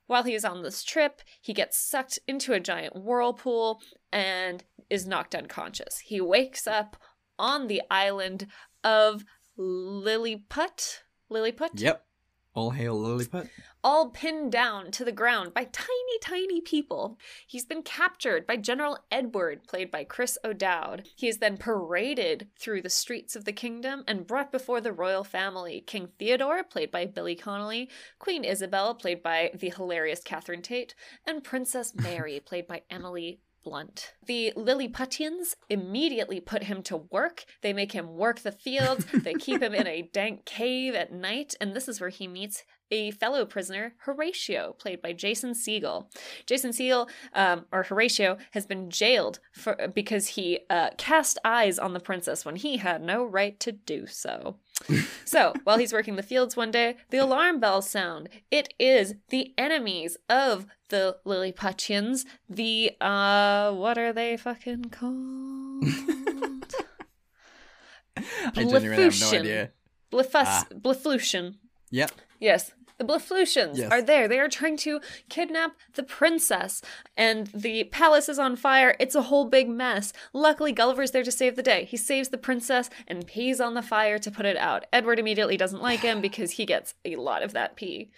While 0.07 0.25
he 0.25 0.35
is 0.35 0.45
on 0.45 0.63
this 0.63 0.83
trip, 0.83 1.23
he 1.41 1.53
gets 1.53 1.79
sucked 1.79 2.19
into 2.27 2.53
a 2.53 2.59
giant 2.59 2.97
whirlpool 2.97 3.81
and 4.13 4.65
is 4.89 5.07
knocked 5.07 5.37
unconscious. 5.37 6.01
He 6.01 6.21
wakes 6.21 6.67
up 6.67 6.97
on 7.39 7.69
the 7.69 7.81
island 7.91 8.49
of 8.83 9.25
Lilliput. 9.57 11.03
Lilliput? 11.31 11.81
Yep. 11.81 12.05
All 12.53 12.71
hail 12.71 12.99
Lilliput. 12.99 13.49
all 13.85 14.11
pinned 14.11 14.51
down 14.51 14.91
to 14.91 15.05
the 15.05 15.13
ground 15.13 15.55
by 15.55 15.65
tiny, 15.65 16.19
tiny 16.21 16.61
people. 16.61 17.17
He's 17.47 17.65
been 17.65 17.83
captured 17.83 18.47
by 18.47 18.57
General 18.57 18.99
Edward, 19.11 19.67
played 19.69 19.91
by 19.91 20.05
Chris 20.05 20.37
O'Dowd. 20.45 21.09
He 21.15 21.29
is 21.29 21.39
then 21.39 21.57
paraded 21.57 22.49
through 22.59 22.83
the 22.83 22.91
streets 22.91 23.37
of 23.37 23.45
the 23.45 23.53
kingdom 23.53 24.05
and 24.09 24.27
brought 24.27 24.51
before 24.51 24.81
the 24.81 24.93
royal 24.93 25.25
family 25.25 25.83
King 25.87 26.09
Theodore, 26.19 26.65
played 26.65 26.91
by 26.91 27.07
Billy 27.07 27.37
Connolly, 27.37 27.89
Queen 28.19 28.43
Isabel, 28.45 28.95
played 28.95 29.23
by 29.23 29.53
the 29.55 29.71
hilarious 29.71 30.21
Catherine 30.21 30.63
Tate, 30.63 30.95
and 31.25 31.45
Princess 31.45 31.95
Mary, 31.95 32.41
played 32.41 32.67
by 32.67 32.83
Emily 32.91 33.41
Blunt. 33.63 34.15
The 34.25 34.53
Lilliputians 34.57 35.57
immediately 35.69 36.41
put 36.41 36.65
him 36.65 36.83
to 36.85 36.97
work. 36.97 37.45
They 37.63 37.73
make 37.73 37.93
him 37.93 38.17
work 38.17 38.41
the 38.41 38.53
fields. 38.53 39.07
They 39.21 39.35
keep 39.35 39.63
him 39.63 39.75
in 39.75 39.87
a 39.87 40.03
dank 40.03 40.45
cave 40.47 40.95
at 40.95 41.13
night, 41.13 41.55
and 41.61 41.75
this 41.75 41.89
is 41.89 42.01
where 42.01 42.11
he 42.11 42.27
meets 42.27 42.65
a 42.91 43.11
fellow 43.13 43.45
prisoner, 43.45 43.95
Horatio, 43.99 44.75
played 44.79 45.01
by 45.01 45.13
Jason 45.13 45.53
Segel. 45.53 46.07
Jason 46.47 46.71
Segel, 46.71 47.09
um, 47.35 47.67
or 47.71 47.85
Horatio, 47.85 48.39
has 48.53 48.67
been 48.67 48.91
jailed 48.91 49.39
for 49.53 49.77
because 49.95 50.29
he 50.29 50.61
uh, 50.69 50.91
cast 50.97 51.39
eyes 51.45 51.79
on 51.79 51.93
the 51.93 52.01
princess 52.01 52.45
when 52.45 52.57
he 52.57 52.79
had 52.79 53.03
no 53.03 53.25
right 53.25 53.59
to 53.61 53.73
do 53.73 54.07
so. 54.07 54.57
So, 55.25 55.53
while 55.65 55.79
he's 55.79 55.93
working 55.93 56.17
the 56.17 56.23
fields 56.23 56.57
one 56.57 56.71
day, 56.71 56.97
the 57.11 57.19
alarm 57.19 57.61
bells 57.61 57.89
sound. 57.89 58.29
It 58.51 58.73
is 58.79 59.15
the 59.29 59.53
enemies 59.59 60.17
of 60.29 60.67
the 60.89 61.19
Lilliputians. 61.25 62.25
The, 62.49 62.93
uh, 63.01 63.73
what 63.73 63.99
are 63.99 64.13
they 64.13 64.37
fucking 64.37 64.85
called? 64.87 65.85
I 68.17 68.23
genuinely 68.55 69.05
have 69.05 69.21
no 69.21 69.39
idea. 69.39 69.71
Blefus- 70.13 70.45
Ah. 70.47 70.67
Bleflution. 70.73 71.57
Yep. 71.91 72.11
Yes. 72.41 72.73
The 73.01 73.07
Bleflutions 73.07 73.79
Yes. 73.79 73.91
are 73.91 74.03
there. 74.03 74.29
They 74.29 74.39
are 74.39 74.49
trying 74.51 74.77
to 74.79 75.01
kidnap 75.31 75.73
the 75.95 76.03
princess, 76.03 76.83
and 77.17 77.47
the 77.47 77.85
palace 77.85 78.29
is 78.29 78.39
on 78.39 78.57
fire. 78.57 78.95
It's 79.01 79.15
a 79.15 79.23
whole 79.23 79.47
big 79.47 79.71
mess. 79.71 80.13
Luckily, 80.35 80.71
Gulliver's 80.71 81.13
there 81.13 81.23
to 81.23 81.33
save 81.33 81.57
the 81.57 81.63
day. 81.63 81.85
He 81.87 81.97
saves 81.97 82.29
the 82.29 82.37
princess 82.37 82.91
and 83.09 83.27
pees 83.27 83.59
on 83.59 83.73
the 83.73 83.81
fire 83.81 84.19
to 84.19 84.31
put 84.31 84.45
it 84.45 84.59
out. 84.59 84.85
Edward 84.93 85.19
immediately 85.19 85.57
doesn't 85.57 85.81
like 85.81 86.01
him 86.01 86.21
because 86.21 86.51
he 86.53 86.67
gets 86.67 86.93
a 87.07 87.17
lot 87.17 87.43
of 87.43 87.55
that 87.55 87.75
pee. 87.75 88.11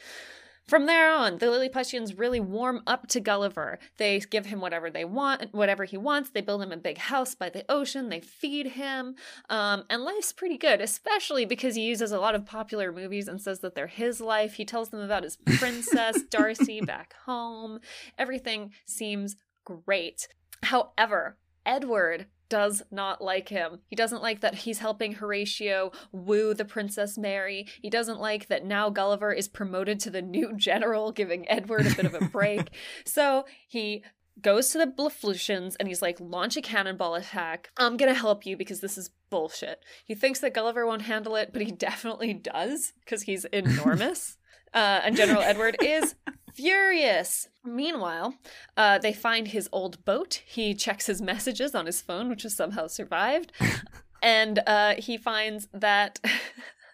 From 0.68 0.86
there 0.86 1.12
on, 1.12 1.38
the 1.38 1.50
Lilliputians 1.50 2.16
really 2.16 2.40
warm 2.40 2.82
up 2.86 3.06
to 3.08 3.20
Gulliver. 3.20 3.78
They 3.98 4.20
give 4.20 4.46
him 4.46 4.60
whatever 4.60 4.90
they 4.90 5.04
want, 5.04 5.52
whatever 5.52 5.84
he 5.84 5.96
wants. 5.96 6.30
They 6.30 6.40
build 6.40 6.62
him 6.62 6.72
a 6.72 6.76
big 6.76 6.98
house 6.98 7.34
by 7.34 7.50
the 7.50 7.64
ocean. 7.68 8.08
They 8.08 8.20
feed 8.20 8.68
him, 8.68 9.16
um, 9.50 9.84
and 9.90 10.02
life's 10.02 10.32
pretty 10.32 10.56
good, 10.56 10.80
especially 10.80 11.44
because 11.44 11.74
he 11.74 11.82
uses 11.82 12.12
a 12.12 12.20
lot 12.20 12.34
of 12.34 12.46
popular 12.46 12.92
movies 12.92 13.28
and 13.28 13.40
says 13.40 13.60
that 13.60 13.74
they're 13.74 13.86
his 13.88 14.20
life. 14.20 14.54
He 14.54 14.64
tells 14.64 14.90
them 14.90 15.00
about 15.00 15.24
his 15.24 15.36
princess 15.58 16.22
Darcy 16.30 16.80
back 16.80 17.14
home. 17.26 17.80
Everything 18.16 18.72
seems 18.86 19.36
great. 19.64 20.28
However, 20.62 21.36
Edward 21.66 22.26
does 22.52 22.82
not 22.90 23.22
like 23.22 23.48
him. 23.48 23.80
He 23.86 23.96
doesn't 23.96 24.20
like 24.20 24.42
that 24.42 24.54
he's 24.54 24.80
helping 24.80 25.12
Horatio 25.12 25.90
woo 26.12 26.52
the 26.52 26.66
Princess 26.66 27.16
Mary. 27.16 27.66
He 27.80 27.88
doesn't 27.88 28.20
like 28.20 28.48
that 28.48 28.62
now 28.62 28.90
Gulliver 28.90 29.32
is 29.32 29.48
promoted 29.48 29.98
to 30.00 30.10
the 30.10 30.20
new 30.20 30.52
general, 30.56 31.12
giving 31.12 31.48
Edward 31.48 31.86
a 31.86 31.94
bit 31.94 32.04
of 32.04 32.12
a 32.12 32.26
break. 32.26 32.68
so 33.06 33.46
he 33.66 34.04
goes 34.42 34.68
to 34.68 34.76
the 34.76 34.86
Bleflutions 34.86 35.76
and 35.76 35.88
he's 35.88 36.02
like, 36.02 36.20
launch 36.20 36.58
a 36.58 36.60
cannonball 36.60 37.14
attack. 37.14 37.70
I'm 37.78 37.96
gonna 37.96 38.12
help 38.12 38.44
you 38.44 38.54
because 38.54 38.82
this 38.82 38.98
is 38.98 39.08
bullshit. 39.30 39.82
He 40.04 40.14
thinks 40.14 40.40
that 40.40 40.52
Gulliver 40.52 40.86
won't 40.86 41.00
handle 41.00 41.36
it, 41.36 41.54
but 41.54 41.62
he 41.62 41.72
definitely 41.72 42.34
does 42.34 42.92
because 43.02 43.22
he's 43.22 43.46
enormous. 43.46 44.36
uh, 44.74 45.00
and 45.02 45.16
General 45.16 45.40
Edward 45.40 45.78
is 45.80 46.16
furious. 46.52 47.48
Meanwhile, 47.64 48.34
uh, 48.76 48.98
they 48.98 49.12
find 49.12 49.48
his 49.48 49.68
old 49.72 50.04
boat. 50.04 50.42
He 50.46 50.74
checks 50.74 51.06
his 51.06 51.22
messages 51.22 51.74
on 51.74 51.86
his 51.86 52.00
phone, 52.00 52.28
which 52.28 52.42
has 52.42 52.56
somehow 52.56 52.86
survived. 52.86 53.52
and 54.22 54.60
uh, 54.66 54.94
he 54.98 55.16
finds 55.16 55.68
that 55.72 56.20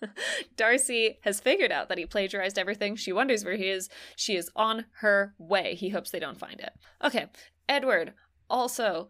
Darcy 0.57 1.19
has 1.23 1.41
figured 1.41 1.73
out 1.73 1.89
that 1.89 1.99
he 1.99 2.07
plagiarized 2.07 2.59
everything. 2.59 2.97
She 2.97 3.13
wonders 3.13 3.45
where 3.45 3.57
he 3.57 3.69
is. 3.69 3.89
She 4.17 4.37
is 4.37 4.51
on 4.55 4.87
her 5.01 5.35
way. 5.39 5.75
He 5.75 5.91
hopes 5.91 6.11
they 6.11 6.21
don't 6.21 6.39
find 6.39 6.61
it. 6.61 6.73
Okay, 7.03 7.27
Edward 7.69 8.15
also 8.51 9.09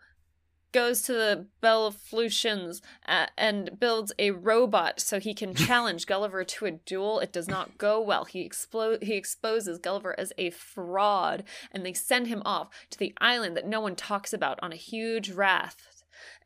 goes 0.72 1.02
to 1.02 1.12
the 1.12 1.46
Belleflutions 1.62 2.80
uh, 3.06 3.26
and 3.36 3.78
builds 3.78 4.12
a 4.18 4.32
robot 4.32 5.00
so 5.00 5.18
he 5.18 5.34
can 5.34 5.54
challenge 5.66 6.06
Gulliver 6.06 6.44
to 6.44 6.66
a 6.66 6.72
duel. 6.72 7.20
It 7.20 7.32
does 7.32 7.48
not 7.48 7.78
go 7.78 8.00
well. 8.00 8.24
He 8.24 8.48
explo- 8.48 9.02
he 9.02 9.14
exposes 9.14 9.78
Gulliver 9.78 10.18
as 10.18 10.32
a 10.38 10.50
fraud, 10.50 11.44
and 11.72 11.84
they 11.84 11.92
send 11.92 12.26
him 12.26 12.42
off 12.44 12.68
to 12.90 12.98
the 12.98 13.14
island 13.20 13.56
that 13.56 13.66
no 13.66 13.80
one 13.80 13.96
talks 13.96 14.32
about 14.32 14.58
on 14.62 14.72
a 14.72 14.76
huge 14.76 15.30
raft 15.30 15.82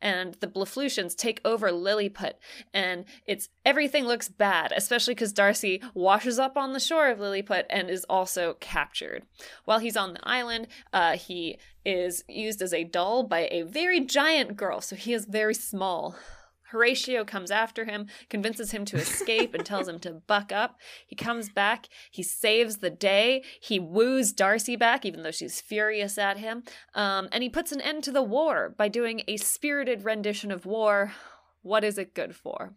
and 0.01 0.35
the 0.35 0.47
Bleflutions 0.47 1.15
take 1.15 1.41
over 1.45 1.71
Lilliput, 1.71 2.39
and 2.73 3.05
it's 3.25 3.49
everything 3.65 4.05
looks 4.05 4.29
bad, 4.29 4.73
especially 4.75 5.13
because 5.13 5.33
Darcy 5.33 5.81
washes 5.93 6.39
up 6.39 6.57
on 6.57 6.73
the 6.73 6.79
shore 6.79 7.09
of 7.09 7.19
Lilliput 7.19 7.65
and 7.69 7.89
is 7.89 8.05
also 8.09 8.55
captured. 8.59 9.23
While 9.65 9.79
he's 9.79 9.97
on 9.97 10.13
the 10.13 10.27
island, 10.27 10.67
uh, 10.91 11.17
he 11.17 11.57
is 11.85 12.23
used 12.27 12.61
as 12.61 12.73
a 12.73 12.83
doll 12.83 13.23
by 13.23 13.47
a 13.51 13.63
very 13.63 13.99
giant 13.99 14.55
girl, 14.55 14.81
so 14.81 14.95
he 14.95 15.13
is 15.13 15.25
very 15.25 15.53
small. 15.53 16.15
Horatio 16.73 17.23
comes 17.23 17.51
after 17.51 17.85
him, 17.85 18.07
convinces 18.29 18.71
him 18.71 18.83
to 18.85 18.97
escape, 18.97 19.53
and 19.53 19.63
tells 19.63 19.87
him 19.87 19.99
to 19.99 20.11
buck 20.27 20.51
up. 20.51 20.77
He 21.05 21.15
comes 21.15 21.49
back, 21.49 21.87
he 22.11 22.23
saves 22.23 22.77
the 22.77 22.89
day, 22.89 23.43
he 23.61 23.79
woos 23.79 24.33
Darcy 24.33 24.75
back, 24.75 25.05
even 25.05 25.21
though 25.21 25.31
she's 25.31 25.61
furious 25.61 26.17
at 26.17 26.37
him, 26.37 26.63
um, 26.95 27.29
and 27.31 27.43
he 27.43 27.49
puts 27.49 27.71
an 27.71 27.79
end 27.79 28.03
to 28.05 28.11
the 28.11 28.23
war 28.23 28.73
by 28.75 28.87
doing 28.87 29.21
a 29.27 29.37
spirited 29.37 30.03
rendition 30.03 30.51
of 30.51 30.65
War. 30.65 31.13
What 31.61 31.83
is 31.83 31.97
it 31.97 32.15
good 32.15 32.35
for? 32.35 32.73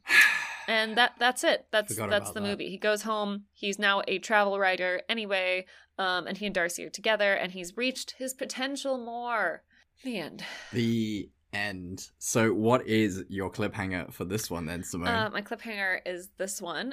And 0.68 0.96
that 0.96 1.12
that's 1.18 1.42
it. 1.44 1.66
That's 1.70 1.94
Forgot 1.94 2.10
that's 2.10 2.30
the 2.32 2.40
that. 2.40 2.46
movie. 2.46 2.68
He 2.70 2.78
goes 2.78 3.02
home. 3.02 3.44
He's 3.52 3.78
now 3.78 4.02
a 4.06 4.18
travel 4.18 4.58
writer 4.58 5.00
anyway, 5.08 5.66
um, 5.98 6.26
and 6.26 6.36
he 6.36 6.46
and 6.46 6.54
Darcy 6.54 6.84
are 6.84 6.90
together, 6.90 7.32
and 7.32 7.52
he's 7.52 7.76
reached 7.76 8.14
his 8.18 8.34
potential 8.34 8.98
more. 8.98 9.62
The 10.04 10.18
end. 10.18 10.44
The 10.72 11.30
end. 11.56 12.10
So, 12.18 12.52
what 12.52 12.86
is 12.86 13.24
your 13.28 13.50
cliffhanger 13.50 14.12
for 14.12 14.24
this 14.24 14.50
one 14.50 14.66
then, 14.66 14.82
Simone? 14.82 15.08
Uh, 15.08 15.30
my 15.32 15.42
cliffhanger 15.42 16.00
is 16.04 16.28
this 16.36 16.60
one. 16.60 16.92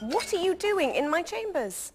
What 0.00 0.32
are 0.34 0.42
you 0.42 0.54
doing 0.54 0.94
in 0.94 1.10
my 1.10 1.22
chambers? 1.22 1.92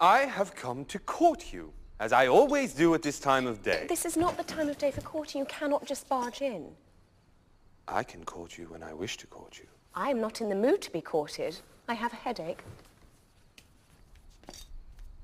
I 0.00 0.20
have 0.20 0.54
come 0.54 0.84
to 0.86 0.98
court 0.98 1.52
you, 1.52 1.72
as 2.00 2.12
I 2.12 2.26
always 2.26 2.72
do 2.72 2.94
at 2.94 3.02
this 3.02 3.20
time 3.20 3.46
of 3.46 3.62
day. 3.62 3.86
This 3.88 4.06
is 4.06 4.16
not 4.16 4.36
the 4.36 4.44
time 4.44 4.68
of 4.68 4.78
day 4.78 4.90
for 4.90 5.02
courting. 5.02 5.40
You 5.40 5.46
cannot 5.46 5.84
just 5.84 6.08
barge 6.08 6.40
in. 6.42 6.70
I 7.86 8.02
can 8.02 8.24
court 8.24 8.56
you 8.56 8.66
when 8.70 8.82
I 8.82 8.94
wish 8.94 9.18
to 9.18 9.26
court 9.26 9.58
you. 9.58 9.66
I 9.94 10.08
am 10.10 10.20
not 10.20 10.40
in 10.40 10.48
the 10.48 10.54
mood 10.54 10.80
to 10.82 10.90
be 10.90 11.00
courted. 11.00 11.60
I 11.86 11.94
have 11.94 12.12
a 12.12 12.16
headache. 12.16 12.64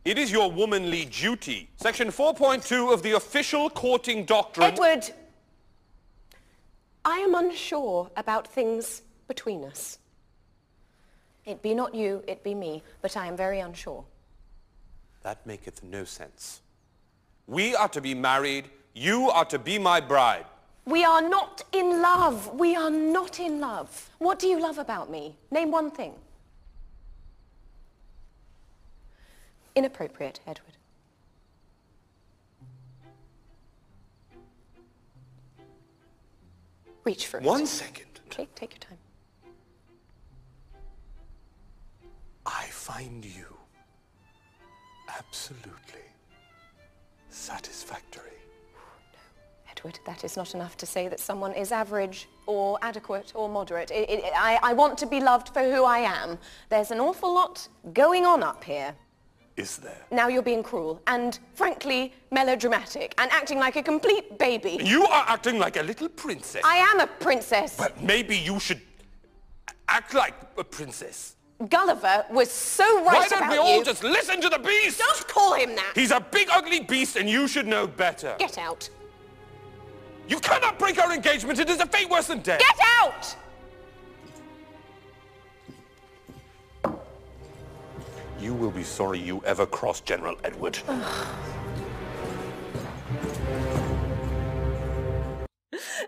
It 0.05 0.16
is 0.16 0.32
your 0.32 0.51
womanly 0.51 1.05
duty. 1.05 1.68
Section 1.76 2.09
4.2 2.09 2.92
of 2.92 3.03
the 3.03 3.12
official 3.12 3.68
courting 3.68 4.24
doctrine. 4.24 4.72
Edward! 4.72 5.11
I 7.05 7.18
am 7.18 7.34
unsure 7.34 8.11
about 8.16 8.46
things 8.46 9.03
between 9.28 9.62
us. 9.64 9.98
It 11.44 11.61
be 11.61 11.74
not 11.74 11.94
you, 11.94 12.22
it 12.26 12.42
be 12.42 12.55
me, 12.55 12.82
but 13.03 13.16
I 13.16 13.26
am 13.26 13.36
very 13.36 13.61
unsure. 13.61 14.05
That 15.22 15.46
maketh 15.46 15.82
no 15.82 16.05
sense. 16.05 16.62
We 17.46 17.74
are 17.74 17.88
to 17.88 18.01
be 18.01 18.14
married. 18.14 18.70
You 18.94 19.28
are 19.30 19.44
to 19.46 19.59
be 19.59 19.78
my 19.78 20.01
bride. 20.01 20.46
We 20.86 21.05
are 21.05 21.20
not 21.20 21.62
in 21.72 22.01
love. 22.01 22.59
We 22.59 22.74
are 22.74 22.90
not 22.90 23.38
in 23.38 23.61
love. 23.61 24.09
What 24.18 24.38
do 24.38 24.46
you 24.46 24.61
love 24.61 24.78
about 24.78 25.11
me? 25.11 25.36
Name 25.51 25.70
one 25.70 25.90
thing. 25.90 26.14
Inappropriate, 29.81 30.41
Edward. 30.47 30.76
Reach 37.03 37.26
for 37.26 37.39
it. 37.39 37.45
One 37.45 37.64
second. 37.64 38.20
Okay, 38.26 38.47
take 38.55 38.72
your 38.72 38.81
time. 38.81 38.99
I 42.45 42.66
find 42.66 43.24
you 43.24 43.57
absolutely 45.18 46.05
satisfactory. 47.31 48.37
Edward, 49.70 49.99
that 50.05 50.24
is 50.24 50.37
not 50.37 50.55
enough 50.55 50.76
to 50.76 50.85
say 50.85 51.09
that 51.09 51.20
someone 51.20 51.55
is 51.55 51.72
average 51.72 52.28
or 52.45 52.78
adequate 52.83 53.33
or 53.35 53.49
moderate. 53.49 53.91
It, 53.91 54.11
it, 54.11 54.24
I, 54.37 54.59
I 54.62 54.74
want 54.74 54.99
to 54.99 55.07
be 55.07 55.20
loved 55.20 55.55
for 55.55 55.62
who 55.62 55.85
I 55.85 56.01
am. 56.01 56.37
There's 56.68 56.91
an 56.91 57.01
awful 57.01 57.33
lot 57.33 57.66
going 57.95 58.26
on 58.26 58.43
up 58.43 58.62
here. 58.62 58.95
Is 59.57 59.76
there? 59.78 60.07
Now 60.11 60.28
you're 60.28 60.42
being 60.42 60.62
cruel 60.62 61.03
and, 61.07 61.38
frankly, 61.55 62.14
melodramatic 62.30 63.14
and 63.18 63.30
acting 63.30 63.59
like 63.59 63.76
a 63.76 63.82
complete 63.82 64.38
baby. 64.38 64.78
You 64.82 65.05
are 65.05 65.24
acting 65.28 65.59
like 65.59 65.76
a 65.76 65.82
little 65.82 66.09
princess. 66.09 66.62
I 66.64 66.76
am 66.76 67.01
a 67.01 67.07
princess. 67.07 67.76
But 67.76 68.03
maybe 68.03 68.36
you 68.36 68.59
should 68.61 68.80
act 69.88 70.14
like 70.14 70.34
a 70.57 70.64
princess. 70.64 71.36
Gulliver 71.68 72.24
was 72.30 72.51
so 72.51 73.05
right 73.05 73.18
Why 73.18 73.28
don't 73.28 73.51
we 73.51 73.59
all 73.59 73.78
you. 73.78 73.84
just 73.84 74.03
listen 74.03 74.40
to 74.40 74.48
the 74.48 74.59
beast? 74.59 74.98
Don't 74.98 75.28
call 75.28 75.55
him 75.55 75.74
that. 75.76 75.92
He's 75.94 76.11
a 76.11 76.20
big 76.20 76.48
ugly 76.51 76.80
beast 76.80 77.16
and 77.16 77.28
you 77.28 77.46
should 77.46 77.66
know 77.66 77.86
better. 77.86 78.34
Get 78.38 78.57
out. 78.57 78.88
You 80.26 80.38
cannot 80.38 80.78
break 80.78 80.98
our 80.98 81.12
engagement. 81.12 81.59
It 81.59 81.68
is 81.68 81.80
a 81.80 81.86
fate 81.86 82.09
worse 82.09 82.28
than 82.28 82.38
death. 82.40 82.61
Get 82.61 82.78
out! 83.01 83.36
You 88.41 88.55
will 88.55 88.70
be 88.70 88.82
sorry 88.82 89.18
you 89.18 89.43
ever 89.45 89.66
crossed 89.66 90.05
General 90.07 90.36
Edward. 90.45 90.78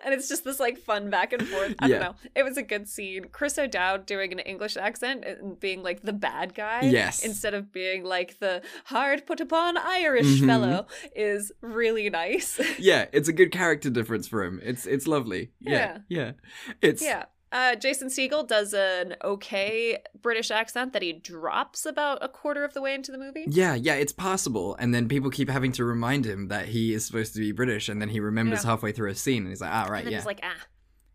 and 0.05 0.13
it's 0.13 0.29
just 0.29 0.43
this 0.45 0.59
like 0.59 0.79
fun 0.79 1.11
back 1.11 1.33
and 1.33 1.47
forth. 1.47 1.75
I 1.79 1.87
Yeah. 1.87 1.99
don't 1.99 2.01
know. 2.01 2.15
It 2.35 2.43
was 2.43 2.57
a 2.57 2.63
good 2.63 2.89
scene. 2.89 3.27
Chris 3.31 3.59
O'Dowd 3.59 4.07
doing 4.07 4.33
an 4.33 4.39
English 4.41 4.77
accent 4.77 5.25
and 5.25 5.59
being 5.61 5.83
like 5.83 6.03
the 6.03 6.13
bad 6.13 6.55
guy, 6.55 6.81
Yes. 6.83 7.23
instead 7.25 7.55
of 7.55 7.71
being 7.73 8.03
like 8.05 8.39
the 8.41 8.63
hard 8.87 9.25
put 9.27 9.41
upon 9.41 9.77
Irish 9.77 10.41
Mhm. 10.41 10.47
fellow, 10.47 10.87
is 11.15 11.53
really 11.61 12.11
nice. 12.11 12.59
yeah, 12.79 13.07
it's 13.13 13.29
a 13.29 13.33
good 13.33 13.53
character 13.53 13.91
difference 13.91 14.27
for 14.27 14.43
him. 14.43 14.61
It's 14.63 14.87
it's 14.87 15.07
lovely. 15.07 15.53
Yeah, 15.61 15.99
yeah. 16.09 16.33
It's 16.81 17.03
yeah. 17.03 17.27
Uh, 17.53 17.77
Jason 17.77 18.09
Segel 18.09 18.49
does 18.49 18.73
an 18.73 19.15
okay 19.23 19.99
British 20.21 20.51
accent 20.51 20.95
that 20.95 21.03
he 21.03 21.13
drops 21.13 21.85
about 21.85 22.19
a 22.25 22.29
quarter 22.29 22.65
of 22.65 22.73
the 22.73 22.81
way 22.81 22.95
into 22.95 23.13
the 23.13 23.19
movie. 23.19 23.45
Yeah, 23.47 23.75
yeah, 23.75 23.95
it's 23.95 24.13
possible. 24.13 24.75
And 24.81 24.95
then 24.95 25.07
people 25.07 25.29
keep 25.31 25.51
having 25.51 25.71
to 25.73 25.85
remind 25.85 26.25
him 26.25 26.49
that 26.49 26.67
he 26.69 26.95
is 26.95 27.05
supposed 27.07 27.35
to 27.35 27.41
be 27.41 27.53
British, 27.53 27.89
and 27.91 28.01
then 28.01 28.09
he 28.09 28.21
remembers 28.21 28.65
Yeah. 28.65 28.71
halfway 28.71 28.93
through 28.93 29.11
a 29.11 29.15
scene, 29.15 29.43
and 29.43 29.49
he's 29.51 29.61
like, 29.61 29.71
"Ah, 29.71 29.87
right, 29.91 29.99
and 29.99 30.07
then 30.07 30.13
yeah, 30.13 30.19
he's 30.19 30.27
like, 30.27 30.41
ah, 30.43 30.67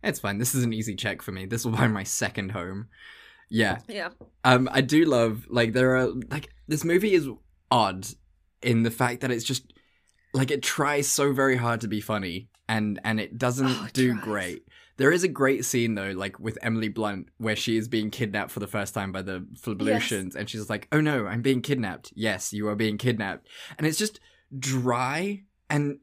it's 0.04 0.20
fine. 0.20 0.38
This 0.38 0.54
is 0.54 0.64
an 0.64 0.74
easy 0.74 0.96
check 0.96 1.24
for 1.24 1.32
me. 1.32 1.48
This 1.48 1.66
will 1.66 1.72
buy 1.72 1.88
my 1.88 2.04
second 2.04 2.52
home." 2.52 2.88
Yeah, 3.50 3.80
yeah. 3.88 4.10
um, 4.44 4.70
I 4.72 4.82
do 4.82 5.06
love 5.06 5.48
like 5.50 5.74
there 5.74 5.96
are 5.98 6.08
like 6.30 6.50
this 6.68 6.84
movie 6.84 7.14
is 7.14 7.28
odd 7.72 8.06
in 8.62 8.84
the 8.84 8.92
fact 8.92 9.22
that 9.22 9.32
it's 9.32 9.44
just 9.46 9.72
like 10.34 10.52
it 10.52 10.62
tries 10.62 11.08
so 11.08 11.32
very 11.34 11.56
hard 11.56 11.82
to 11.82 11.88
be 11.88 12.02
funny, 12.02 12.50
and 12.70 13.00
and 13.04 13.20
it 13.20 13.38
doesn't 13.40 13.66
Oh, 13.68 13.86
it 13.88 13.94
do 13.94 14.12
tries. 14.14 14.24
great. 14.24 14.64
There 14.98 15.12
is 15.12 15.24
a 15.24 15.28
great 15.28 15.64
scene 15.66 15.96
though, 15.96 16.12
like 16.12 16.40
with 16.40 16.58
Emily 16.62 16.90
Blunt, 16.90 17.30
where 17.38 17.56
she 17.56 17.78
is 17.78 17.88
being 17.88 18.10
kidnapped 18.10 18.52
for 18.52 18.60
the 18.60 18.68
first 18.68 18.94
time 18.94 19.12
by 19.12 19.22
the 19.22 19.46
Flablutions, 19.62 20.36
and 20.36 20.50
she's 20.50 20.70
like, 20.70 20.88
"Oh 20.92 21.02
no, 21.02 21.26
I'm 21.28 21.42
being 21.42 21.62
kidnapped. 21.62 22.12
Yes, 22.16 22.52
you 22.54 22.68
are 22.68 22.76
being 22.76 22.98
kidnapped," 22.98 23.48
and 23.78 23.86
it's 23.88 23.98
just 23.98 24.20
dry 24.58 25.44
and 25.70 26.00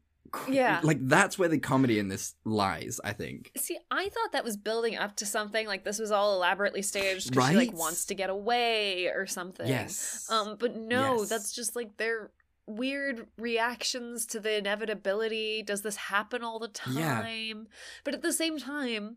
Yeah. 0.48 0.80
like 0.82 0.98
that's 1.06 1.38
where 1.38 1.48
the 1.48 1.58
comedy 1.58 1.98
in 1.98 2.08
this 2.08 2.34
lies. 2.44 3.00
I 3.04 3.12
think. 3.12 3.50
See, 3.56 3.78
I 3.90 4.08
thought 4.08 4.32
that 4.32 4.44
was 4.44 4.56
building 4.56 4.96
up 4.96 5.16
to 5.16 5.26
something 5.26 5.66
like 5.66 5.84
this 5.84 5.98
was 5.98 6.10
all 6.10 6.34
elaborately 6.36 6.82
staged 6.82 7.30
because 7.30 7.50
she 7.50 7.56
like 7.56 7.72
wants 7.72 8.06
to 8.06 8.14
get 8.14 8.30
away 8.30 9.06
or 9.06 9.26
something. 9.26 9.66
Yes. 9.68 10.26
Um, 10.30 10.56
but 10.58 10.76
no, 10.76 11.18
Yes. 11.20 11.28
that's 11.28 11.52
just 11.52 11.76
like 11.76 11.96
they're 11.96 12.30
weird 12.66 13.26
reactions 13.36 14.26
to 14.26 14.40
the 14.40 14.56
inevitability. 14.58 15.62
Does 15.62 15.82
this 15.82 15.96
happen 15.96 16.42
all 16.42 16.58
the 16.58 16.70
Yeah. 16.90 17.22
time? 17.22 17.68
But 18.04 18.14
at 18.14 18.22
the 18.22 18.32
same 18.32 18.58
time, 18.58 19.16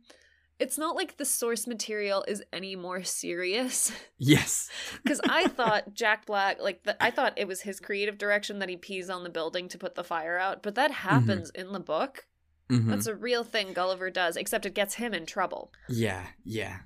it's 0.59 0.77
not 0.77 0.95
like 0.95 1.17
the 1.17 1.25
source 1.25 1.67
material 1.67 2.25
is 2.27 2.43
any 2.51 2.75
more 2.75 3.03
serious. 3.03 3.91
Yes. 4.17 4.69
Because 5.03 5.21
I 5.29 5.47
thought 5.47 5.93
Jack 5.93 6.25
Black, 6.25 6.59
like, 6.59 6.83
the, 6.83 7.01
I 7.01 7.11
thought 7.11 7.37
it 7.37 7.47
was 7.47 7.61
his 7.61 7.79
creative 7.79 8.17
direction 8.17 8.59
that 8.59 8.67
he 8.69 8.75
pees 8.75 9.09
on 9.09 9.23
the 9.23 9.29
building 9.29 9.69
to 9.69 9.77
put 9.77 9.95
the 9.95 10.03
fire 10.03 10.37
out, 10.37 10.63
but 10.63 10.75
that 10.75 10.91
happens 10.91 11.49
in 11.51 11.71
the 11.71 11.79
book. 11.79 12.25
Mhm. 12.69 12.89
That's 12.89 13.07
a 13.07 13.15
real 13.15 13.43
thing 13.45 13.71
Gulliver 13.71 14.09
does, 14.09 14.35
except 14.35 14.65
it 14.65 14.73
gets 14.73 14.95
him 14.95 15.13
in 15.13 15.25
trouble. 15.25 15.71
Yeah, 15.87 16.25
yeah. 16.43 16.79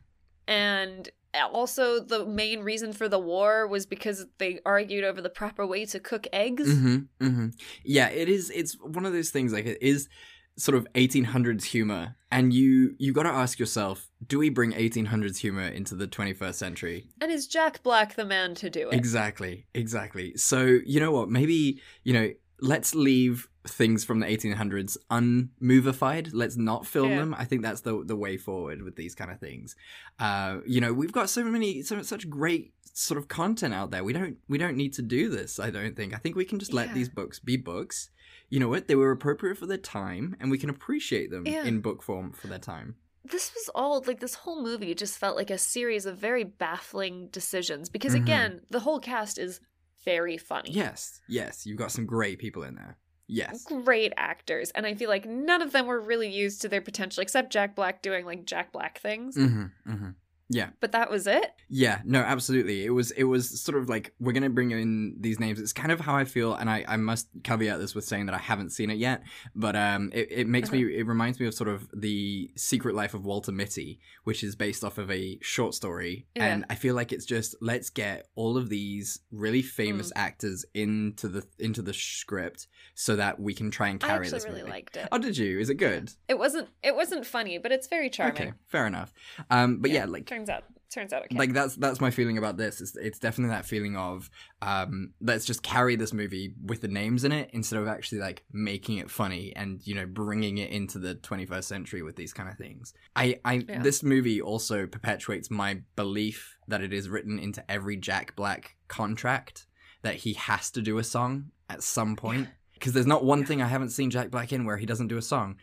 And 0.48 1.10
also, 1.52 2.00
the 2.00 2.26
main 2.26 2.62
reason 2.62 2.94
for 2.94 3.08
the 3.08 3.20
war 3.20 3.68
was 3.68 3.86
because 3.86 4.26
they 4.38 4.60
argued 4.66 5.04
over 5.04 5.22
the 5.22 5.30
proper 5.30 5.66
way 5.66 5.86
to 5.86 6.00
cook 6.00 6.28
eggs. 6.34 6.68
Mm-hmm, 6.70 7.26
mm-hmm. 7.26 7.48
Yeah, 7.84 8.10
it 8.10 8.28
is. 8.28 8.50
It's 8.50 8.74
one 8.80 9.06
of 9.06 9.14
those 9.14 9.30
things. 9.30 9.54
Like 9.54 9.66
it 9.66 9.82
is 9.82 10.10
sort 10.58 10.78
of 10.78 10.86
1800s 10.94 11.64
humor, 11.64 12.16
and 12.32 12.54
you 12.54 12.96
you 12.98 13.14
got 13.14 13.24
to 13.24 13.30
ask 13.30 13.60
yourself: 13.60 14.10
Do 14.26 14.40
we 14.40 14.50
bring 14.50 14.74
1800s 14.74 15.38
humor 15.38 15.68
into 15.68 15.96
the 15.96 16.08
21st 16.08 16.56
century? 16.56 17.08
And 17.22 17.32
is 17.32 17.48
Jack 17.48 17.82
Black 17.84 18.16
the 18.16 18.26
man 18.26 18.54
to 18.56 18.70
do 18.70 18.90
it? 18.90 18.96
Exactly, 18.96 19.68
exactly. 19.74 20.36
So 20.36 20.80
you 20.86 21.00
know 21.00 21.12
what? 21.12 21.30
Maybe 21.30 21.82
you 22.04 22.14
know. 22.14 22.32
Let's 22.64 22.94
leave 22.94 23.50
things 23.66 24.04
from 24.04 24.20
the 24.20 24.26
1800s 24.26 24.98
unmovified. 25.10 26.34
Let's 26.34 26.58
not 26.58 26.86
film 26.86 27.10
Yeah. 27.12 27.20
them. 27.20 27.36
I 27.38 27.46
think 27.46 27.62
that's 27.62 27.82
the 27.82 28.04
the 28.04 28.16
way 28.16 28.38
forward 28.38 28.82
with 28.82 28.96
these 28.96 29.16
kind 29.16 29.32
of 29.32 29.40
things. 29.40 29.76
Uh, 30.20 30.60
you 30.66 30.82
know, 30.82 30.94
we've 30.94 31.12
got 31.12 31.30
so 31.30 31.44
many, 31.44 31.82
so 31.82 32.02
such 32.02 32.30
great 32.30 32.74
sort 32.94 33.18
of 33.18 33.28
content 33.28 33.74
out 33.74 33.92
there. 33.92 34.04
We 34.04 34.14
don't 34.14 34.38
we 34.48 34.58
don't 34.58 34.76
need 34.78 34.94
to 34.94 35.02
do 35.02 35.30
this. 35.30 35.60
I 35.60 35.70
don't 35.70 35.96
think. 35.96 36.14
I 36.14 36.18
think 36.18 36.36
we 36.36 36.46
can 36.46 36.60
just 36.60 36.74
let 36.74 36.90
Yeah. 36.90 36.94
these 36.96 37.10
books 37.10 37.40
be 37.40 37.58
books. 37.58 38.10
You 38.50 38.60
know 38.60 38.68
what? 38.70 38.88
They 38.88 38.96
were 38.96 39.12
appropriate 39.12 39.58
for 39.58 39.66
their 39.66 39.78
time, 39.78 40.36
and 40.40 40.52
we 40.52 40.58
can 40.58 40.70
appreciate 40.70 41.32
them 41.32 41.46
Yeah. 41.48 41.64
in 41.64 41.82
book 41.82 42.04
form 42.04 42.32
for 42.34 42.48
their 42.48 42.60
time. 42.60 42.96
this 43.24 43.54
was 43.54 43.70
all 43.76 44.04
like 44.08 44.20
this 44.20 44.34
whole 44.34 44.64
movie 44.64 44.96
just 44.96 45.16
felt 45.16 45.36
like 45.38 45.52
a 45.52 45.58
series 45.58 46.08
of 46.08 46.18
very 46.18 46.44
baffling 46.44 47.28
decisions 47.28 47.88
because 47.88 48.14
Mhm. 48.16 48.22
again 48.24 48.62
the 48.72 48.80
whole 48.80 49.00
cast 49.00 49.38
is 49.38 49.60
very 50.04 50.38
funny 50.40 50.72
Yes, 50.72 51.22
yes, 51.28 51.64
you've 51.68 51.78
got 51.78 51.92
some 51.92 52.08
great 52.08 52.40
people 52.40 52.64
in 52.64 52.74
there. 52.74 52.98
Yes. 53.34 53.64
great 53.64 54.12
actors 54.18 54.72
and 54.72 54.86
i 54.86 54.94
feel 54.94 55.10
like 55.10 55.26
none 55.26 55.62
of 55.62 55.72
them 55.72 55.88
were 55.88 56.00
really 56.02 56.30
used 56.30 56.62
to 56.62 56.68
their 56.68 56.82
potential 56.82 57.22
except 57.22 57.52
jack 57.52 57.76
black 57.76 58.02
doing 58.02 58.26
like 58.26 58.46
jack 58.46 58.72
black 58.74 59.00
things 59.00 59.36
hmm 59.36 59.66
hmm 59.86 60.10
Yeah. 60.54 60.70
but 60.82 60.92
that 60.92 61.10
was 61.10 61.28
it 61.28 61.46
Yeah, 61.70 62.02
no, 62.04 62.20
absolutely. 62.20 62.86
It 62.86 62.90
was 62.90 63.12
it 63.12 63.24
was 63.24 63.62
sort 63.62 63.78
of 63.78 63.88
like 63.88 64.14
we're 64.20 64.34
gonna 64.34 64.50
bring 64.50 64.72
in 64.72 65.16
these 65.20 65.40
names. 65.40 65.60
It's 65.60 65.72
kind 65.74 65.92
of 65.92 66.02
how 66.02 66.16
I 66.16 66.26
feel, 66.26 66.54
and 66.56 66.70
I, 66.70 66.84
I 66.88 66.98
must 66.98 67.30
caveat 67.44 67.80
this 67.80 67.96
with 67.96 68.04
saying 68.04 68.26
that 68.26 68.36
I 68.36 68.40
haven't 68.40 68.72
seen 68.72 68.90
it 68.90 68.98
yet. 68.98 69.24
But 69.56 69.76
um, 69.78 70.10
it, 70.14 70.28
it 70.32 70.48
makes 70.48 70.70
me 70.72 70.80
it 70.98 71.08
reminds 71.08 71.40
me 71.40 71.46
of 71.48 71.54
sort 71.54 71.70
of 71.70 71.88
the 71.94 72.52
Secret 72.58 72.94
Life 72.96 73.14
of 73.14 73.24
Walter 73.26 73.52
Mitty, 73.54 74.00
which 74.26 74.44
is 74.44 74.56
based 74.58 74.84
off 74.84 74.98
of 74.98 75.10
a 75.10 75.40
short 75.42 75.74
story, 75.74 76.28
Yeah. 76.36 76.48
and 76.48 76.66
I 76.70 76.76
feel 76.76 76.94
like 76.96 77.14
it's 77.14 77.26
just 77.26 77.56
let's 77.62 77.90
get 77.90 78.28
all 78.36 78.58
of 78.58 78.68
these 78.70 79.20
really 79.32 79.62
famous 79.62 80.10
Mm. 80.12 80.18
actors 80.28 80.66
into 80.74 81.28
the 81.30 81.44
into 81.60 81.82
the 81.82 81.94
script 81.94 82.68
so 82.96 83.16
that 83.16 83.40
we 83.40 83.54
can 83.54 83.72
try 83.72 83.88
and 83.90 84.04
i 84.04 84.08
carry 84.08 84.26
actually 84.26 84.32
this 84.38 84.46
really 84.46 84.60
movie. 84.62 84.72
liked 84.72 84.98
it 84.98 85.08
Oh, 85.12 85.18
did 85.18 85.38
you? 85.38 85.60
Is 85.60 85.70
it 85.70 85.76
good? 85.76 86.12
it 86.28 86.38
wasn't 86.38 86.68
it 86.84 86.96
wasn't 86.96 87.26
funny 87.26 87.58
but 87.58 87.72
it's 87.72 87.88
very 87.88 88.10
charming 88.10 88.34
Okay, 88.42 88.54
fair 88.68 88.86
enough. 88.88 89.14
Um, 89.50 89.78
but 89.80 89.92
yeah, 89.92 90.06
like 90.06 90.26
turns 90.46 90.50
out 90.50 90.64
turns 90.90 91.14
out 91.14 91.24
okay. 91.24 91.38
Like 91.38 91.54
that's 91.54 91.76
that's 91.78 92.02
my 92.02 92.12
feeling 92.12 92.38
about 92.38 92.58
this 92.58 92.82
it's, 92.82 92.96
it's 92.98 93.18
definitely 93.20 93.56
that 93.56 93.66
feeling 93.66 93.96
of 93.96 94.30
um 94.62 95.14
let's 95.22 95.46
just 95.46 95.64
carry 95.64 95.96
this 95.96 96.12
movie 96.12 96.54
with 96.66 96.82
the 96.82 96.90
names 96.90 97.24
in 97.24 97.32
it 97.32 97.50
instead 97.54 97.80
of 97.80 97.88
actually 97.88 98.20
like 98.20 98.44
making 98.52 98.98
it 98.98 99.10
funny 99.10 99.54
and 99.56 99.80
you 99.86 99.96
know 99.96 100.06
bringing 100.06 100.58
it 100.58 100.70
into 100.70 101.00
the 101.00 101.16
21st 101.16 101.64
century 101.64 102.02
with 102.02 102.16
these 102.18 102.34
kind 102.34 102.50
of 102.50 102.58
things. 102.58 102.94
I 103.16 103.40
i 103.46 103.54
Yeah. 103.68 103.82
this 103.82 104.04
movie 104.04 104.42
also 104.42 104.86
perpetuates 104.86 105.50
my 105.50 105.82
belief 105.96 106.58
that 106.68 106.82
it 106.82 106.92
is 106.92 107.08
written 107.08 107.40
into 107.40 107.64
every 107.72 107.96
jack 107.96 108.36
black 108.36 108.76
contract 108.88 109.68
that 110.02 110.16
he 110.16 110.34
has 110.34 110.72
to 110.72 110.82
do 110.82 110.98
a 110.98 111.04
song 111.04 111.52
at 111.70 111.84
some 111.84 112.16
point. 112.16 112.50
Because 112.74 112.94
there's 112.94 113.08
not 113.08 113.24
one 113.24 113.46
thing 113.46 113.62
i 113.62 113.68
haven't 113.68 113.92
seen 113.92 114.10
jack 114.10 114.32
black 114.32 114.52
in 114.52 114.66
where 114.66 114.78
he 114.78 114.88
doesn't 114.88 115.08
do 115.08 115.18
a 115.18 115.22
song 115.22 115.56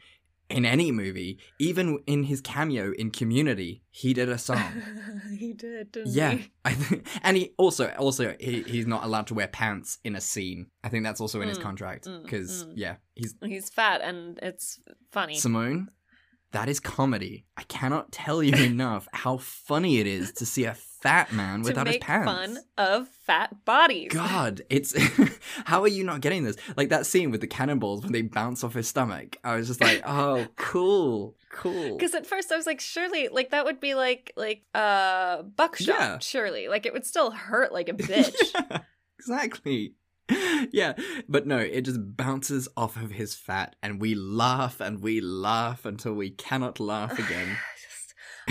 in 0.51 0.65
any 0.65 0.91
movie 0.91 1.39
even 1.59 1.99
in 2.07 2.23
his 2.25 2.41
cameo 2.41 2.93
in 2.93 3.11
community 3.11 3.83
he 3.91 4.15
did 4.15 4.29
a 4.29 4.39
song 4.39 4.83
he 5.39 5.53
did 5.53 5.93
didn't 5.93 6.13
yeah, 6.13 6.33
he? 6.33 6.51
I 6.65 6.73
think, 6.73 7.07
and 7.23 7.37
he 7.37 7.53
also 7.57 7.89
also 7.99 8.35
he, 8.41 8.63
he's 8.63 8.87
not 8.87 9.05
allowed 9.05 9.27
to 9.29 9.35
wear 9.35 9.49
pants 9.49 9.99
in 10.05 10.17
a 10.17 10.21
scene. 10.21 10.67
I 10.83 10.89
think 10.89 11.05
that's 11.05 11.21
also 11.21 11.41
in 11.41 11.49
his 11.49 11.59
Mm, 11.59 11.63
contract 11.63 12.07
mm, 12.07 12.23
because 12.23 12.65
mm. 12.65 12.73
yeah, 12.77 12.97
he's 13.15 13.35
he's 13.45 13.69
fat 13.71 14.01
and 14.03 14.39
it's 14.43 14.81
funny 15.11 15.35
Simone. 15.35 15.89
That 16.53 16.69
is 16.69 16.81
comedy. 16.81 17.45
I 17.57 17.65
cannot 17.65 18.11
tell 18.11 18.43
you 18.43 18.55
enough 18.65 19.07
how 19.13 19.37
funny 19.37 19.99
it 19.99 20.07
is 20.07 20.33
to 20.33 20.47
see 20.47 20.65
a 20.65 20.75
fat 21.01 21.33
man 21.33 21.63
without 21.63 21.87
his 21.87 21.99
pants. 21.99 22.27
fun 22.27 22.59
of 22.77 23.09
fat 23.09 23.65
bodies 23.65 24.11
God, 24.13 24.63
it's 24.69 24.95
how 25.65 25.83
are 25.83 25.89
you 25.89 26.05
not 26.05 26.21
getting 26.21 26.45
this? 26.45 26.57
Like 26.77 26.89
that 26.89 27.07
scene 27.07 27.31
with 27.31 27.41
the 27.41 27.47
cannonballs 27.47 28.03
when 28.03 28.13
they 28.13 28.23
bounce 28.23 28.65
off 28.65 28.75
his 28.75 28.89
stomach. 28.89 29.37
I 29.45 29.57
was 29.57 29.69
just 29.69 29.81
like, 29.81 30.03
oh, 30.05 30.47
cool, 30.57 31.37
cool. 31.51 31.97
Because 31.97 32.15
at 32.15 32.27
first 32.27 32.51
I 32.53 32.57
was 32.57 32.67
like, 32.67 32.81
surely, 32.81 33.29
like 33.29 33.51
that 33.51 33.65
would 33.65 33.81
be 33.81 33.95
like 33.95 34.33
like 34.37 34.63
uh 34.75 35.43
buckshot. 35.43 35.99
Yeah. 35.99 36.19
Surely, 36.19 36.69
like 36.69 36.87
it 36.87 36.93
would 36.93 37.07
still 37.07 37.31
hurt 37.31 37.73
like 37.73 37.89
a 37.89 37.93
bitch. 37.95 38.35
Yeah, 38.55 38.81
exactly. 39.19 39.95
Yeah, 40.73 40.93
but 41.27 41.47
no, 41.47 41.57
it 41.59 41.83
just 41.83 42.01
bounces 42.17 42.69
off 42.77 42.97
of 42.97 43.13
his 43.13 43.35
fat, 43.35 43.77
and 43.83 43.99
we 44.01 44.15
laugh 44.15 44.79
and 44.81 45.01
we 45.03 45.23
laugh 45.23 45.87
until 45.87 46.13
we 46.13 46.31
cannot 46.31 46.79
laugh 46.81 47.19
again. 47.19 47.57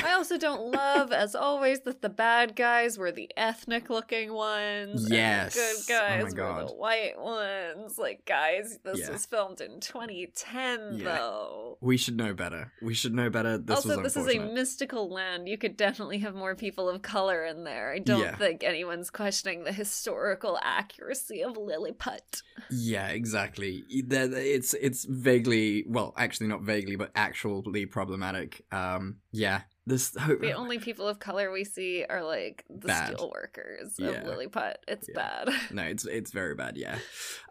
I 0.03 0.13
also 0.13 0.37
don't 0.37 0.71
love, 0.71 1.11
as 1.11 1.35
always, 1.35 1.81
that 1.81 2.01
the 2.01 2.09
bad 2.09 2.55
guys 2.55 2.97
were 2.97 3.11
the 3.11 3.29
ethnic-looking 3.37 4.31
ones. 4.33 5.03
and 5.05 5.13
Yes. 5.13 5.53
the 5.55 5.61
Oh 5.61 5.81
good 5.87 6.23
my 6.23 6.29
guys 6.31 6.35
were 6.35 6.67
the 6.67 6.73
white 6.73 7.19
ones. 7.19 7.97
Like, 7.97 8.25
guys, 8.25 8.79
this 8.83 8.99
Yeah. 8.99 9.11
was 9.11 9.25
filmed 9.25 9.61
in 9.61 9.79
2010, 9.79 10.97
Yeah. 10.99 11.03
though. 11.05 11.77
We 11.81 11.97
should 11.97 12.17
know 12.17 12.33
better. 12.33 12.71
We 12.81 12.93
should 12.93 13.13
know 13.13 13.29
better. 13.29 13.57
This 13.57 13.77
also, 13.77 14.01
was 14.01 14.13
this 14.13 14.17
is 14.25 14.35
a 14.35 14.39
mystical 14.39 15.09
land. 15.09 15.47
You 15.47 15.57
could 15.57 15.77
definitely 15.77 16.19
have 16.19 16.35
more 16.35 16.55
people 16.55 16.89
of 16.89 17.01
color 17.01 17.43
in 17.45 17.63
there. 17.63 17.91
I 17.91 17.99
don't 17.99 18.19
Yeah. 18.21 18.35
think 18.35 18.63
anyone's 18.63 19.09
questioning 19.09 19.63
the 19.63 19.71
historical 19.73 20.59
accuracy 20.61 21.43
of 21.43 21.57
Lilliput. 21.57 22.41
Yeah, 22.71 23.07
exactly. 23.09 23.83
It's 23.89 24.73
it's 24.73 25.05
vaguely, 25.05 25.85
well, 25.87 26.13
actually 26.17 26.47
not 26.47 26.61
vaguely, 26.61 26.95
but 26.95 27.11
actually 27.15 27.85
problematic. 27.85 28.65
Um, 28.71 29.17
yeah, 29.31 29.61
this 29.87 30.09
The 30.41 30.51
only 30.51 30.77
people 30.79 31.07
of 31.07 31.17
color 31.19 31.49
we 31.51 31.63
see 31.63 32.05
are 32.07 32.23
like 32.23 32.63
the 32.69 32.87
Bad. 32.87 33.13
steel 33.15 33.31
workers 33.33 33.95
Yeah. 33.97 34.09
of 34.09 34.27
Lilliput. 34.27 34.77
It's 34.87 35.07
bad. 35.15 35.49
no, 35.71 35.83
it's 35.93 36.05
it's 36.05 36.31
very 36.31 36.53
bad. 36.55 36.77
Yeah, 36.77 36.97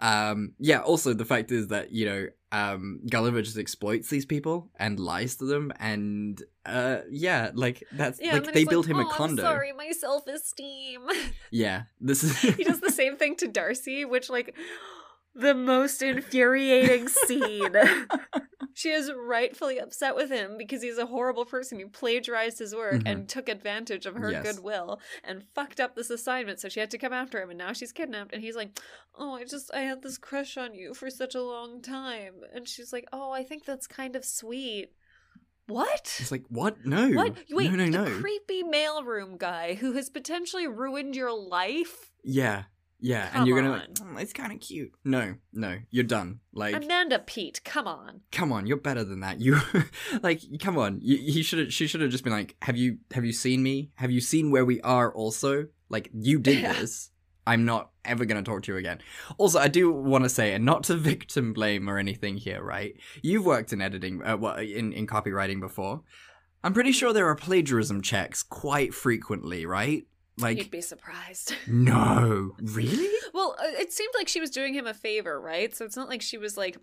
um, 0.01 0.53
yeah. 0.59 0.81
Also, 0.81 1.15
the 1.15 1.25
fact 1.25 1.51
is 1.51 1.69
that 1.69 1.91
you 1.93 2.07
know, 2.07 2.27
um, 2.53 3.01
Gulliver 3.11 3.43
just 3.43 3.59
exploits 3.59 4.09
these 4.11 4.27
people 4.27 4.71
and 4.79 5.01
lies 5.01 5.37
to 5.37 5.47
them, 5.47 5.73
and 5.81 6.41
uh, 6.67 6.99
yeah, 7.11 7.51
like 7.55 7.83
that's 7.93 8.21
Yeah, 8.21 8.35
like 8.35 8.53
they 8.53 8.65
build 8.65 8.87
him 8.87 8.99
"Oh, 8.99 9.09
a 9.09 9.11
condo. 9.13 9.43
I'm 9.43 9.49
sorry, 9.49 9.73
my 9.73 9.91
self 9.93 10.27
esteem. 10.29 11.03
Yeah, 11.51 11.85
this 12.01 12.23
is 12.23 12.39
he 12.39 12.65
does 12.65 12.81
the 12.81 12.93
same 12.93 13.17
thing 13.17 13.37
to 13.37 13.49
Darcy, 13.49 14.05
which 14.05 14.29
like 14.29 14.55
the 15.35 15.55
most 15.55 16.03
infuriating 16.03 17.09
scene. 17.09 17.75
She 18.79 18.91
is 18.91 19.11
rightfully 19.11 19.79
upset 19.79 20.15
with 20.15 20.29
him 20.31 20.57
because 20.59 20.83
he's 20.83 20.99
a 20.99 21.07
horrible 21.07 21.47
person 21.47 21.81
who 21.81 21.89
plagiarized 21.89 22.59
his 22.59 22.75
work 22.75 22.97
Mhm. 23.03 23.07
and 23.11 23.29
took 23.29 23.49
advantage 23.49 24.05
of 24.05 24.15
her 24.17 24.31
Yes. 24.31 24.45
goodwill 24.45 25.01
and 25.25 25.43
fucked 25.55 25.81
up 25.81 25.95
this 25.97 26.11
assignment 26.11 26.61
so 26.61 26.69
she 26.69 26.81
had 26.81 26.91
to 26.91 26.99
come 26.99 27.13
after 27.15 27.41
him 27.41 27.49
and 27.49 27.59
now 27.59 27.73
she's 27.73 27.93
kidnapped 27.93 28.35
and 28.35 28.43
he's 28.43 28.55
like 28.57 28.79
oh 29.15 29.35
i 29.37 29.45
just 29.45 29.73
i 29.73 29.81
had 29.81 30.03
this 30.03 30.19
crush 30.19 30.59
on 30.59 30.75
you 30.75 30.93
for 30.93 31.09
such 31.09 31.35
a 31.35 31.43
long 31.43 31.81
time 31.81 32.35
and 32.55 32.69
she's 32.69 32.93
like 32.93 33.07
oh 33.15 33.31
i 33.33 33.43
think 33.43 33.65
that's 33.65 33.87
kind 33.87 34.15
of 34.15 34.25
sweet 34.27 34.91
what 35.69 36.17
It's 36.21 36.31
like 36.31 36.45
what? 36.49 36.85
No, 36.87 37.09
what? 37.11 37.35
Wait, 37.51 37.73
no, 37.73 37.85
no, 37.87 38.05
no. 38.05 38.21
creepy 38.21 38.63
mailroom 38.63 39.37
guy 39.37 39.75
who 39.75 39.95
has 39.95 40.09
potentially 40.11 40.69
ruined 40.69 41.17
your 41.17 41.33
life? 41.33 42.13
Yeah, 42.23 42.65
yeah, 43.01 43.29
Come 43.31 43.39
and 43.41 43.47
you're 43.49 43.61
gonna 43.63 43.73
on. 43.75 43.79
like, 43.81 43.95
"Mm, 43.95 44.23
it's 44.23 44.33
kind 44.33 44.53
of 44.53 44.61
cute. 44.61 44.93
No, 45.05 45.35
no, 45.53 45.79
you're 45.91 46.05
done. 46.05 46.41
Like, 46.53 46.75
Amanda 46.75 47.19
Peet, 47.19 47.63
come 47.65 47.87
on. 47.87 48.21
come 48.33 48.53
on, 48.53 48.67
you're 48.67 48.77
better 48.79 49.05
than 49.05 49.21
that. 49.21 49.41
You, 49.41 49.59
like, 50.23 50.41
come 50.61 50.79
on. 50.79 51.01
You, 51.03 51.17
he 51.19 51.43
should 51.43 51.59
have. 51.59 51.73
She 51.73 51.87
should 51.87 52.01
have 52.01 52.11
just 52.11 52.25
been 52.25 52.33
like, 52.33 52.57
have 52.63 52.77
you, 52.77 52.99
have 53.13 53.25
you 53.25 53.33
seen 53.33 53.63
me? 53.63 53.91
Have 53.97 54.11
you 54.11 54.21
seen 54.21 54.51
where 54.51 54.65
we 54.65 54.81
are? 54.81 55.13
Also, 55.13 55.67
like, 55.89 56.11
you 56.15 56.39
did 56.39 56.61
Yeah. 56.61 56.73
this. 56.75 57.11
I'm 57.49 57.65
not 57.65 57.91
ever 58.05 58.25
gonna 58.25 58.43
talk 58.43 58.63
to 58.65 58.73
you 58.73 58.79
again. 58.79 58.99
Also, 59.39 59.61
I 59.61 59.69
do 59.69 59.93
want 59.93 60.25
to 60.25 60.29
say, 60.29 60.53
and 60.55 60.65
not 60.65 60.83
to 60.85 60.97
victim 61.13 61.53
blame 61.53 61.89
or 61.89 61.97
anything 61.99 62.37
here, 62.39 62.61
right? 62.63 62.97
You've 63.23 63.45
worked 63.47 63.73
in 63.73 63.81
editing, 63.81 64.21
uh, 64.25 64.37
well, 64.37 64.57
in 64.57 64.93
in 64.93 65.07
copywriting 65.07 65.61
before. 65.61 66.03
I'm 66.65 66.73
pretty 66.75 66.91
sure 66.91 67.13
there 67.13 67.29
are 67.29 67.37
plagiarism 67.37 68.03
checks 68.03 68.43
quite 68.43 68.93
frequently, 68.93 69.65
right? 69.67 70.05
Like, 70.39 70.59
You'd 70.59 70.71
be 70.71 70.83
surprised. 70.83 71.55
no, 71.67 72.53
really? 72.61 73.09
Well, 73.33 73.57
uh, 73.59 73.81
it 73.81 73.93
seemed 73.93 74.13
like 74.17 74.29
she 74.29 74.41
was 74.41 74.51
doing 74.51 74.75
him 74.75 74.87
a 74.87 74.95
favor, 74.95 75.41
right? 75.41 75.75
So 75.75 75.85
it's 75.85 75.97
not 75.97 76.09
like 76.09 76.21
she 76.21 76.37
was 76.37 76.57
like 76.57 76.77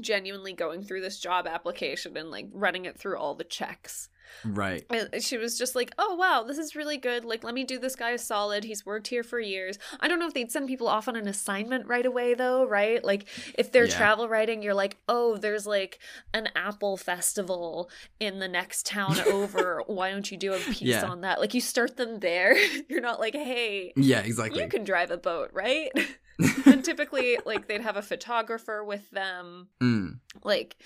genuinely 0.00 0.52
going 0.52 0.82
through 0.82 1.02
this 1.02 1.18
job 1.18 1.46
application 1.46 2.16
and 2.16 2.30
like 2.30 2.46
running 2.52 2.86
it 2.86 2.98
through 2.98 3.18
all 3.18 3.34
the 3.34 3.44
checks. 3.44 4.08
Right. 4.44 4.84
And 4.90 5.22
She 5.22 5.36
was 5.38 5.56
just 5.58 5.74
like, 5.74 5.92
"Oh 5.98 6.14
wow, 6.14 6.42
this 6.42 6.58
is 6.58 6.74
really 6.76 6.96
good. 6.96 7.24
Like, 7.24 7.44
let 7.44 7.54
me 7.54 7.64
do 7.64 7.78
this 7.78 7.96
guy 7.96 8.10
a 8.10 8.18
solid. 8.18 8.64
He's 8.64 8.84
worked 8.86 9.08
here 9.08 9.22
for 9.22 9.38
years." 9.40 9.78
I 10.00 10.08
don't 10.08 10.18
know 10.18 10.26
if 10.26 10.34
they'd 10.34 10.50
send 10.50 10.68
people 10.68 10.88
off 10.88 11.08
on 11.08 11.16
an 11.16 11.28
assignment 11.28 11.86
right 11.86 12.06
away, 12.06 12.34
though, 12.34 12.66
right? 12.66 13.02
Like, 13.04 13.26
if 13.58 13.72
they're 13.72 13.86
Yeah. 13.86 13.96
travel 13.96 14.28
writing, 14.28 14.62
you're 14.62 14.74
like, 14.74 14.96
"Oh, 15.08 15.36
there's 15.36 15.66
like 15.66 15.98
an 16.34 16.48
apple 16.56 16.96
festival 16.96 17.90
in 18.18 18.38
the 18.38 18.48
next 18.48 18.86
town 18.86 19.18
over. 19.20 19.82
Why 19.86 20.10
don't 20.10 20.30
you 20.30 20.36
do 20.36 20.52
a 20.54 20.58
piece 20.58 20.80
Yeah. 20.82 21.04
on 21.06 21.20
that?" 21.22 21.40
Like, 21.40 21.54
you 21.54 21.60
start 21.60 21.96
them 21.96 22.20
there. 22.20 22.56
you're 22.88 23.00
not 23.00 23.20
like, 23.20 23.34
"Hey, 23.34 23.92
Yeah, 23.96 24.20
exactly. 24.20 24.62
you 24.62 24.68
can 24.68 24.84
drive 24.84 25.10
a 25.10 25.16
boat, 25.18 25.50
right?" 25.52 25.90
and 26.66 26.82
typically, 26.84 27.38
like, 27.44 27.68
they'd 27.68 27.82
have 27.82 27.96
a 27.98 28.02
photographer 28.02 28.82
with 28.82 29.10
them. 29.10 29.68
Mm. 29.82 30.20
Like, 30.42 30.76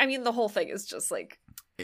I 0.00 0.06
mean, 0.06 0.24
the 0.24 0.32
whole 0.32 0.48
thing 0.48 0.68
is 0.68 0.86
just 0.86 1.10
like 1.10 1.38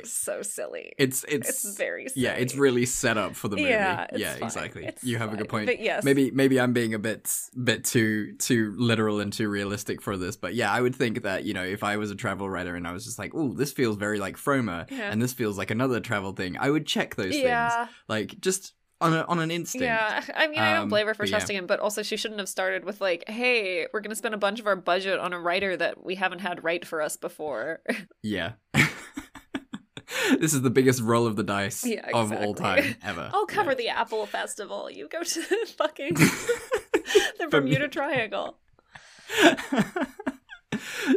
so 0.05 0.43
silly. 0.43 0.93
It's 0.99 1.25
it's 1.29 1.49
It's 1.49 1.77
very 1.77 2.07
yeah, 2.15 2.33
it's 2.33 2.55
really 2.55 2.87
set 2.87 3.17
up 3.17 3.35
for 3.35 3.49
the 3.49 3.57
movie. 3.57 3.69
Yeah, 3.71 4.07
it's 4.11 4.19
yeah, 4.19 4.35
fine. 4.35 4.43
exactly. 4.45 4.87
It's 4.87 5.03
you 5.05 5.19
have 5.19 5.33
a 5.33 5.37
good 5.37 5.49
point. 5.49 5.67
But 5.67 5.81
yes. 5.81 6.05
maybe 6.05 6.31
maybe 6.31 6.61
I'm 6.61 6.73
being 6.73 6.95
a 6.95 6.99
bit 6.99 7.33
bit 7.63 7.85
too 7.85 8.35
too 8.39 8.75
literal 8.77 9.21
and 9.21 9.33
too 9.33 9.49
realistic 9.49 10.01
for 10.03 10.17
this, 10.17 10.37
but 10.37 10.55
yeah, 10.55 10.71
I 10.73 10.81
would 10.81 10.95
think 10.95 11.23
that 11.23 11.45
you 11.45 11.55
know 11.55 11.65
if 11.65 11.83
I 11.83 11.97
was 11.97 12.11
a 12.11 12.15
travel 12.17 12.49
writer 12.49 12.77
and 12.77 12.87
I 12.87 12.93
was 12.93 13.05
just 13.05 13.19
like, 13.19 13.33
oh, 13.35 13.53
this 13.53 13.73
feels 13.73 13.97
very 13.97 14.19
like 14.21 14.37
Froma, 14.37 14.91
Yeah. 14.91 15.11
and 15.11 15.21
this 15.21 15.33
feels 15.33 15.59
like 15.59 15.71
another 15.71 16.01
travel 16.01 16.33
thing, 16.33 16.57
I 16.59 16.71
would 16.71 16.87
check 16.87 17.17
those 17.17 17.37
Yeah. 17.37 17.69
things 17.87 17.89
like 18.09 18.41
just 18.41 18.75
on 19.03 19.15
a, 19.15 19.23
on 19.23 19.39
an 19.39 19.51
instinct. 19.51 19.83
Yeah, 19.87 20.23
I 20.37 20.47
mean, 20.47 20.59
I 20.59 20.75
don't 20.75 20.83
Um, 20.83 20.89
blame 20.91 21.07
her 21.07 21.15
for 21.15 21.25
yeah. 21.25 21.31
trusting 21.31 21.57
him, 21.57 21.67
but 21.67 21.81
also 21.81 22.03
she 22.03 22.19
shouldn't 22.19 22.39
have 22.39 22.51
started 22.51 22.85
with 22.85 23.01
like, 23.01 23.27
"Hey, 23.29 23.87
we're 23.95 24.01
gonna 24.01 24.15
spend 24.15 24.35
a 24.35 24.39
bunch 24.39 24.61
of 24.61 24.67
our 24.67 24.77
budget 24.77 25.19
on 25.19 25.33
a 25.33 25.41
writer 25.41 25.75
that 25.75 26.05
we 26.05 26.17
haven't 26.17 26.41
had 26.41 26.63
write 26.63 26.85
for 26.87 27.01
us 27.01 27.17
before." 27.17 27.81
Yeah. 28.23 28.53
this 30.39 30.55
is 30.55 30.63
the 30.63 30.71
biggest 30.71 31.01
roll 31.03 31.27
of 31.27 31.37
the 31.37 31.43
dice 31.43 31.85
yeah, 31.85 32.09
of 32.15 32.33
all 32.33 32.55
time 32.55 32.97
ever. 33.03 33.31
I'll 33.35 33.47
cover 33.47 33.75
the 33.75 33.89
Apple 33.89 34.27
Festival. 34.27 34.91
You 34.91 35.09
go 35.09 35.23
to 35.23 35.41
the 35.41 35.67
fucking 35.79 36.15
the 37.39 37.49
Bermuda 37.51 37.89
Triangle. 37.89 38.57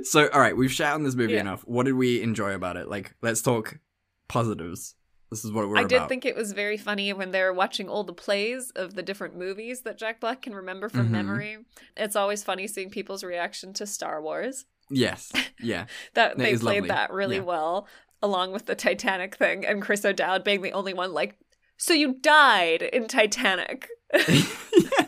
so 0.04 0.28
all 0.30 0.40
right 0.40 0.56
we've 0.58 0.72
shat 0.72 0.94
on 0.94 1.04
this 1.04 1.16
movie 1.16 1.34
Yeah. 1.34 1.42
enough 1.42 1.62
what 1.68 1.86
did 1.86 1.94
we 1.94 2.22
enjoy 2.22 2.54
about 2.54 2.78
it 2.78 2.88
like 2.88 3.16
let's 3.22 3.42
talk 3.42 3.80
positives 4.28 4.96
this 5.32 5.44
is 5.44 5.52
what 5.52 5.68
we're 5.68 5.78
about. 5.78 5.86
I 5.86 5.88
did 6.00 6.08
think 6.10 6.26
it 6.28 6.36
was 6.36 6.52
very 6.52 6.78
funny 6.78 7.12
when 7.12 7.32
they 7.32 7.42
were 7.42 7.54
watching 7.54 7.90
all 7.90 8.04
the 8.04 8.14
plays 8.14 8.70
of 8.76 8.94
the 8.94 9.02
different 9.02 9.36
movies 9.36 9.82
that 9.82 9.98
Jack 9.98 10.20
Black 10.20 10.44
can 10.44 10.54
remember 10.54 10.90
from 10.90 11.08
Mhm. 11.08 11.12
memory. 11.12 11.58
It's 11.98 12.16
always 12.16 12.44
funny 12.44 12.68
seeing 12.68 12.92
people's 12.92 13.24
reaction 13.24 13.74
to 13.74 13.88
Star 13.88 14.22
Wars. 14.22 14.66
yes 14.92 15.32
yeah 15.60 15.86
That 16.14 16.34
It 16.34 16.38
they 16.38 16.56
played 16.58 16.82
lovely. 16.84 16.90
that 16.90 17.12
really 17.12 17.38
Yeah. 17.38 17.42
well, 17.44 17.88
along 18.24 18.54
with 18.54 18.66
the 18.66 18.74
Titanic 18.74 19.36
thing, 19.36 19.66
and 19.66 19.82
Chris 19.82 20.04
O'Dowd 20.04 20.44
being 20.44 20.64
the 20.64 20.72
only 20.72 20.94
one 20.94 21.14
like, 21.14 21.36
"So 21.78 21.94
you 21.94 22.16
died 22.16 22.82
in 22.82 23.08
Titanic." 23.08 23.88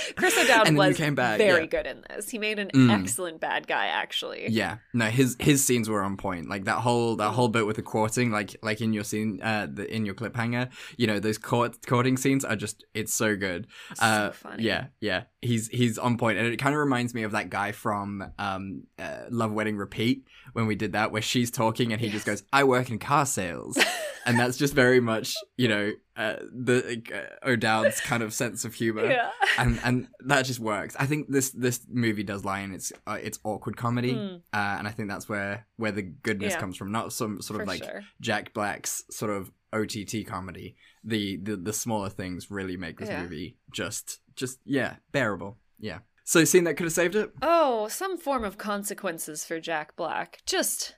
Chris 0.16 0.36
O'Dowd 0.38 0.68
And 0.68 0.76
was 0.76 0.96
came 0.96 1.14
back, 1.14 1.38
very 1.38 1.60
yeah. 1.62 1.66
good 1.66 1.86
in 1.86 2.04
this. 2.08 2.28
He 2.30 2.38
made 2.38 2.58
an 2.58 2.70
Mm. 2.74 2.90
excellent 3.02 3.40
bad 3.40 3.66
guy, 3.66 3.86
actually. 3.86 4.46
yeah 4.48 4.78
no 4.92 5.06
his 5.06 5.36
his 5.40 5.64
scenes 5.64 5.88
were 5.88 6.02
on 6.02 6.16
point 6.16 6.48
like 6.48 6.64
that 6.64 6.78
whole 6.78 7.16
that 7.16 7.30
whole 7.30 7.48
bit 7.48 7.66
with 7.66 7.76
the 7.76 7.82
courting 7.82 8.30
like 8.30 8.54
like 8.62 8.80
in 8.80 8.92
your 8.92 9.04
scene 9.04 9.40
uh 9.42 9.66
the, 9.72 9.92
in 9.94 10.04
your 10.04 10.14
cliffhanger 10.14 10.68
you 10.96 11.06
know 11.06 11.18
those 11.20 11.38
court 11.38 11.76
courting 11.86 12.16
scenes 12.16 12.44
are 12.44 12.56
just 12.56 12.84
it's 12.94 13.14
so 13.14 13.36
good 13.36 13.66
uh 14.00 14.30
funny. 14.30 14.62
yeah 14.64 14.86
yeah 15.00 15.24
he's 15.42 15.68
he's 15.68 15.98
on 15.98 16.16
point 16.18 16.38
and 16.38 16.46
it 16.48 16.56
kind 16.58 16.74
of 16.74 16.80
reminds 16.80 17.14
me 17.14 17.22
of 17.22 17.32
that 17.32 17.48
guy 17.50 17.72
from 17.72 18.24
um 18.38 18.82
uh, 18.98 19.24
love 19.30 19.52
wedding 19.52 19.76
repeat 19.76 20.24
when 20.52 20.66
we 20.66 20.74
did 20.74 20.92
that 20.92 21.12
where 21.12 21.22
she's 21.22 21.50
talking 21.50 21.92
and 21.92 22.00
he 22.00 22.08
just 22.08 22.26
goes 22.26 22.42
i 22.52 22.62
work 22.64 22.90
in 22.90 22.98
car 22.98 23.26
sales 23.26 23.78
and 24.26 24.38
that's 24.38 24.56
just 24.56 24.74
very 24.74 25.00
much 25.00 25.34
you 25.56 25.68
know 25.68 25.92
uh, 26.16 26.36
the 26.52 27.02
uh, 27.44 27.48
O'Dowd's 27.50 28.00
kind 28.00 28.22
of 28.22 28.32
sense 28.32 28.64
of 28.64 28.74
humor, 28.74 29.04
Yeah. 29.10 29.30
and 29.58 29.78
and 29.84 30.08
that 30.20 30.42
just 30.46 30.60
works. 30.60 30.96
I 30.98 31.06
think 31.06 31.28
this 31.30 31.50
this 31.50 31.80
movie 31.88 32.22
does 32.22 32.44
lie 32.44 32.60
in 32.60 32.72
its 32.72 32.92
uh, 33.06 33.18
its 33.22 33.38
awkward 33.44 33.76
comedy, 33.76 34.14
Mm. 34.14 34.36
uh, 34.52 34.76
and 34.78 34.88
I 34.88 34.90
think 34.92 35.08
that's 35.08 35.28
where 35.28 35.66
where 35.76 35.92
the 35.92 36.02
goodness 36.02 36.54
Yeah. 36.54 36.60
comes 36.60 36.76
from. 36.76 36.90
Not 36.92 37.12
some 37.12 37.40
sort 37.42 37.60
of 37.60 37.68
like 37.68 37.84
sure. 37.84 38.02
Jack 38.20 38.54
Black's 38.54 39.04
sort 39.10 39.30
of 39.30 39.50
OTT 39.72 40.26
comedy. 40.26 40.76
The 41.04 41.36
the 41.36 41.56
the 41.56 41.72
smaller 41.72 42.08
things 42.08 42.50
really 42.50 42.76
make 42.76 42.98
this 42.98 43.08
Yeah. 43.10 43.22
movie 43.22 43.58
just 43.72 44.20
just 44.34 44.58
yeah 44.64 44.96
bearable. 45.12 45.58
Yeah. 45.78 45.98
So 46.24 46.44
scene 46.44 46.64
that 46.64 46.74
could 46.76 46.84
have 46.84 46.92
saved 46.92 47.14
it. 47.14 47.30
Oh, 47.42 47.86
some 47.88 48.18
form 48.18 48.42
of 48.42 48.58
consequences 48.58 49.44
for 49.44 49.60
Jack 49.60 49.94
Black. 49.96 50.40
Just 50.46 50.96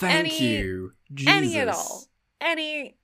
Thank 0.00 0.32
Any- 0.40 0.42
you, 0.54 0.92
any 1.26 1.56
at 1.58 1.68
all. 1.68 2.06
Any 2.40 2.96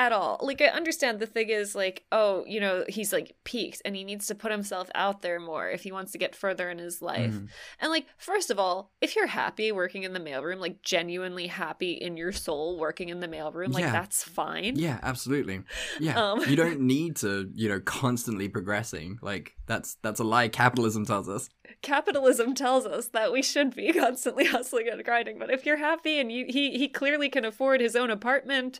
at 0.00 0.12
all. 0.12 0.38
Like 0.42 0.60
I 0.62 0.66
understand 0.80 1.20
the 1.20 1.26
thing 1.26 1.50
is 1.50 1.74
like, 1.74 2.04
oh, 2.10 2.42
you 2.46 2.58
know, 2.58 2.84
he's 2.88 3.12
like 3.12 3.36
peaked 3.44 3.82
and 3.84 3.94
he 3.94 4.02
needs 4.02 4.26
to 4.28 4.34
put 4.34 4.50
himself 4.50 4.88
out 4.94 5.20
there 5.20 5.38
more 5.38 5.68
if 5.68 5.82
he 5.82 5.92
wants 5.92 6.12
to 6.12 6.18
get 6.18 6.34
further 6.34 6.70
in 6.70 6.78
his 6.78 7.02
life. 7.02 7.34
Mhm. 7.34 7.48
And 7.80 7.90
like, 7.90 8.06
first 8.16 8.50
of 8.50 8.58
all, 8.58 8.76
if 9.02 9.14
you're 9.14 9.26
happy 9.26 9.72
working 9.72 10.02
in 10.04 10.12
the 10.14 10.20
mailroom, 10.20 10.58
like 10.58 10.80
genuinely 10.82 11.48
happy 11.48 11.92
in 11.92 12.16
your 12.16 12.32
soul 12.32 12.78
working 12.78 13.08
in 13.10 13.20
the 13.20 13.28
mailroom, 13.28 13.72
like 13.74 13.82
Yeah. 13.84 13.92
that's 13.92 14.24
fine. 14.24 14.74
Yeah, 14.76 14.98
absolutely. 15.02 15.60
Yeah, 15.98 16.16
Um, 16.30 16.40
you 16.48 16.56
don't 16.56 16.80
need 16.80 17.16
to, 17.16 17.50
you 17.54 17.68
know, 17.68 17.80
constantly 17.80 18.48
progressing. 18.48 19.18
Like 19.20 19.52
that's 19.66 19.96
that's 20.02 20.20
a 20.20 20.24
lie. 20.24 20.48
Capitalism 20.48 21.04
tells 21.04 21.28
us. 21.28 21.48
capitalism 21.82 22.54
tells 22.54 22.84
us 22.96 23.08
that 23.08 23.32
we 23.32 23.42
should 23.42 23.74
be 23.74 23.92
constantly 24.04 24.44
hustling 24.54 24.86
and 24.92 25.02
grinding 25.04 25.38
but 25.38 25.50
if 25.56 25.64
you're 25.64 25.76
happy 25.90 26.14
and 26.20 26.30
you 26.34 26.44
he 26.56 26.64
he 26.80 26.86
clearly 26.88 27.28
can 27.36 27.44
afford 27.44 27.80
his 27.80 27.94
own 28.00 28.10
apartment 28.10 28.72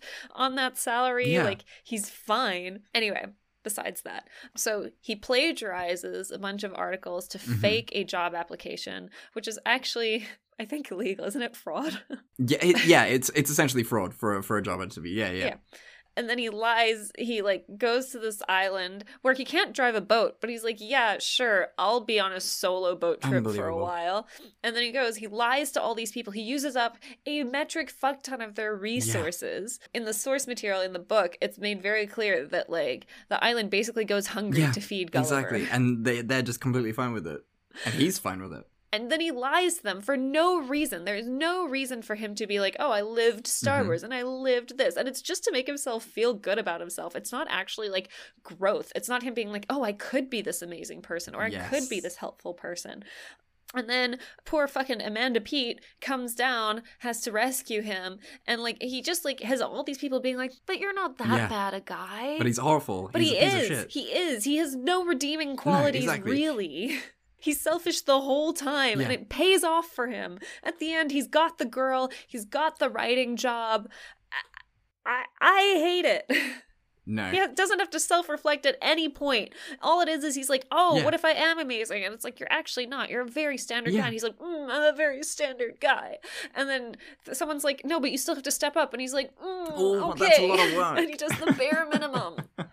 on 0.45 0.51
that 0.57 0.77
salary 0.77 1.10
Yeah. 1.19 1.45
like 1.45 1.65
he's 1.85 2.09
fine 2.11 2.81
anyway 2.95 3.27
besides 3.63 4.03
that 4.03 4.29
so 4.57 4.91
he 5.01 5.15
plagiarizes 5.17 6.33
a 6.33 6.39
bunch 6.39 6.65
of 6.65 6.73
articles 6.75 7.29
to 7.29 7.39
Mhm. 7.39 7.61
fake 7.61 7.91
a 7.93 8.05
job 8.05 8.35
application 8.35 9.11
which 9.35 9.47
is 9.47 9.59
actually 9.67 10.27
i 10.59 10.65
think 10.65 10.91
illegal 10.91 11.25
isn't 11.27 11.43
it 11.43 11.55
fraud 11.57 12.01
Yeah, 12.39 12.59
it, 12.63 12.85
yeah, 12.87 13.05
it's 13.05 13.31
it's 13.35 13.51
essentially 13.51 13.83
fraud 13.83 14.15
for 14.15 14.39
a, 14.39 14.43
for 14.43 14.57
a 14.57 14.63
job 14.63 14.81
interview. 14.81 15.13
Yeah, 15.15 15.31
yeah. 15.31 15.45
Yeah. 15.45 15.55
And 16.17 16.29
then 16.29 16.39
he 16.39 16.49
lies 16.51 17.11
he 17.19 17.43
like 17.43 17.65
goes 17.79 18.09
to 18.09 18.19
this 18.19 18.43
island 18.49 19.05
where 19.23 19.35
he 19.35 19.45
can't 19.45 19.73
drive 19.75 19.95
a 19.95 20.01
boat 20.01 20.37
but 20.41 20.51
he's 20.51 20.65
like 20.65 20.79
yeah 20.81 21.17
sure 21.19 21.69
i'll 21.79 22.01
be 22.01 22.19
on 22.21 22.33
a 22.33 22.41
solo 22.41 22.95
boat 22.97 23.21
trip 23.21 23.45
for 23.45 23.69
a 23.69 23.77
while 23.77 24.27
and 24.63 24.75
then 24.75 24.83
he 24.83 24.91
goes 24.93 25.17
he 25.17 25.27
lies 25.27 25.71
to 25.71 25.81
all 25.81 25.95
these 25.95 26.13
people 26.13 26.33
he 26.33 26.43
uses 26.43 26.77
up 26.77 26.97
a 27.27 27.43
metric 27.45 27.91
fuck 27.91 28.23
ton 28.23 28.41
of 28.41 28.55
their 28.55 28.75
resources 28.75 29.79
in 29.95 30.05
the 30.05 30.13
source 30.15 30.47
material 30.47 30.81
in 30.81 30.93
the 30.93 30.99
book 30.99 31.37
it's 31.41 31.59
made 31.59 31.83
very 31.83 32.07
clear 32.07 32.47
that 32.47 32.69
like 32.71 33.07
the 33.29 33.43
island 33.43 33.71
basically 33.71 34.05
goes 34.05 34.27
hungry 34.29 34.61
Yeah, 34.61 34.73
to 34.73 34.81
feed 34.81 35.13
Gulliver. 35.13 35.39
Exactly, 35.39 35.69
and 35.71 36.05
they 36.05 36.23
they're 36.23 36.43
just 36.43 36.61
completely 36.61 36.93
fine 36.93 37.13
with 37.13 37.27
it, 37.27 37.45
and 37.85 37.95
he's 37.95 38.19
fine 38.19 38.43
with 38.43 38.53
it. 38.53 38.67
And 38.93 39.09
then 39.11 39.21
he 39.21 39.31
lies 39.31 39.77
to 39.77 39.83
them 39.85 40.01
for 40.01 40.17
no 40.17 40.59
reason. 40.61 41.05
There's 41.05 41.29
no 41.29 41.65
reason 41.69 42.03
for 42.03 42.17
him 42.17 42.35
to 42.35 42.47
be 42.47 42.59
like, 42.59 42.75
oh, 42.81 42.91
I 42.91 43.03
lived 43.03 43.47
Star 43.47 43.83
Mhm. 43.83 43.87
Wars 43.87 44.03
and 44.03 44.13
I 44.13 44.23
lived 44.23 44.79
this. 44.79 44.97
And 44.97 45.07
it's 45.07 45.23
just 45.23 45.45
to 45.45 45.53
make 45.53 45.69
himself 45.69 46.03
feel 46.05 46.35
good 46.35 46.59
about 46.59 46.81
himself. 46.81 47.15
It's 47.15 47.31
not 47.31 47.47
actually 47.51 47.89
like 47.89 48.09
growth. 48.43 48.91
It's 48.97 49.09
not 49.09 49.23
him 49.23 49.33
being 49.33 49.53
like, 49.53 49.67
oh, 49.71 49.85
I 49.85 49.93
could 49.93 50.29
be 50.29 50.43
this 50.43 50.61
amazing 50.61 51.03
person 51.03 51.37
or 51.37 51.43
I 51.43 51.51
could 51.51 51.89
be 51.89 52.01
this 52.01 52.17
helpful 52.17 52.53
person. 52.53 53.05
And 53.73 53.89
then 53.89 54.19
poor 54.45 54.67
fucking 54.67 55.01
Amanda 55.01 55.41
Peet 55.41 55.81
comes 56.01 56.35
down, 56.35 56.83
has 56.99 57.21
to 57.21 57.31
rescue 57.31 57.83
him, 57.83 58.19
and 58.45 58.61
like 58.61 58.79
he 58.83 59.01
just 59.01 59.25
like 59.25 59.39
has 59.43 59.61
all 59.61 59.85
these 59.85 59.99
people 59.99 60.19
being 60.19 60.37
like, 60.37 60.51
"But 60.67 60.81
you're 60.81 60.93
not 60.93 61.19
that 61.19 61.29
Yeah. 61.29 61.47
bad 61.49 61.75
a 61.75 61.81
guy." 61.81 62.35
But 62.37 62.49
he's 62.49 62.59
awful. 62.59 63.11
But 63.13 63.21
he's 63.23 63.31
he 63.31 63.37
is. 63.39 63.87
He 63.89 64.01
is. 64.13 64.43
He 64.43 64.57
has 64.57 64.75
no 64.75 65.05
redeeming 65.05 65.57
qualities, 65.57 66.03
exactly. 66.03 66.33
really. 66.33 66.99
He's 67.41 67.61
selfish 67.61 68.03
the 68.03 68.21
whole 68.21 68.53
time, 68.53 69.01
and 69.01 69.11
it 69.13 69.29
pays 69.29 69.65
off 69.65 69.87
for 69.87 70.07
him. 70.09 70.39
At 70.63 70.79
the 70.79 70.93
end, 70.93 71.11
he's 71.11 71.27
got 71.29 71.59
the 71.59 71.65
girl. 71.65 72.11
He's 72.27 72.45
got 72.45 72.79
the 72.79 72.89
writing 72.91 73.37
job. 73.37 73.89
I 75.07 75.25
I, 75.41 75.61
hate 75.79 76.05
it. 76.05 76.31
No. 77.07 77.29
He 77.31 77.45
doesn't 77.55 77.81
have 77.81 77.91
to 77.91 77.99
self-reflect 77.99 78.67
at 78.67 78.77
any 78.81 79.09
point. 79.09 79.53
All 79.83 80.01
it 80.01 80.09
is 80.09 80.23
is 80.23 80.37
he's 80.37 80.51
like, 80.51 80.65
"Oh, 80.71 80.99
Yeah. 80.99 81.05
what 81.05 81.13
if 81.15 81.25
I 81.25 81.31
am 81.33 81.59
amazing?" 81.59 82.05
And 82.05 82.15
it's 82.15 82.23
like, 82.23 82.39
"You're 82.39 82.53
actually 82.53 82.87
not. 82.87 83.11
You're 83.11 83.23
a 83.23 83.27
very 83.27 83.59
standard 83.59 83.95
Yeah. 83.95 84.01
guy." 84.03 84.07
And 84.07 84.13
he's 84.13 84.23
like, 84.23 84.39
mm, 84.39 84.69
"I'm 84.71 84.95
a 84.95 84.97
very 84.97 85.25
standard 85.25 85.81
guy." 85.81 86.19
And 86.55 86.69
then 86.69 86.95
th- 87.25 87.37
someone's 87.37 87.65
like, 87.65 87.85
"No, 87.85 87.99
but 87.99 88.13
you 88.13 88.19
still 88.19 88.37
have 88.37 88.45
to 88.45 88.53
step 88.53 88.77
up." 88.77 88.93
And 88.93 89.01
he's 89.01 89.15
like, 89.15 89.31
mm, 89.41 89.73
Oh, 89.75 90.11
"Okay." 90.11 90.25
that's 90.25 90.39
a 90.39 90.47
lot 90.47 90.61
of 90.61 90.73
work. 90.77 90.99
and 90.99 91.09
he 91.09 91.17
does 91.17 91.33
the 91.33 91.53
bare 91.55 91.89
minimum. 91.91 92.37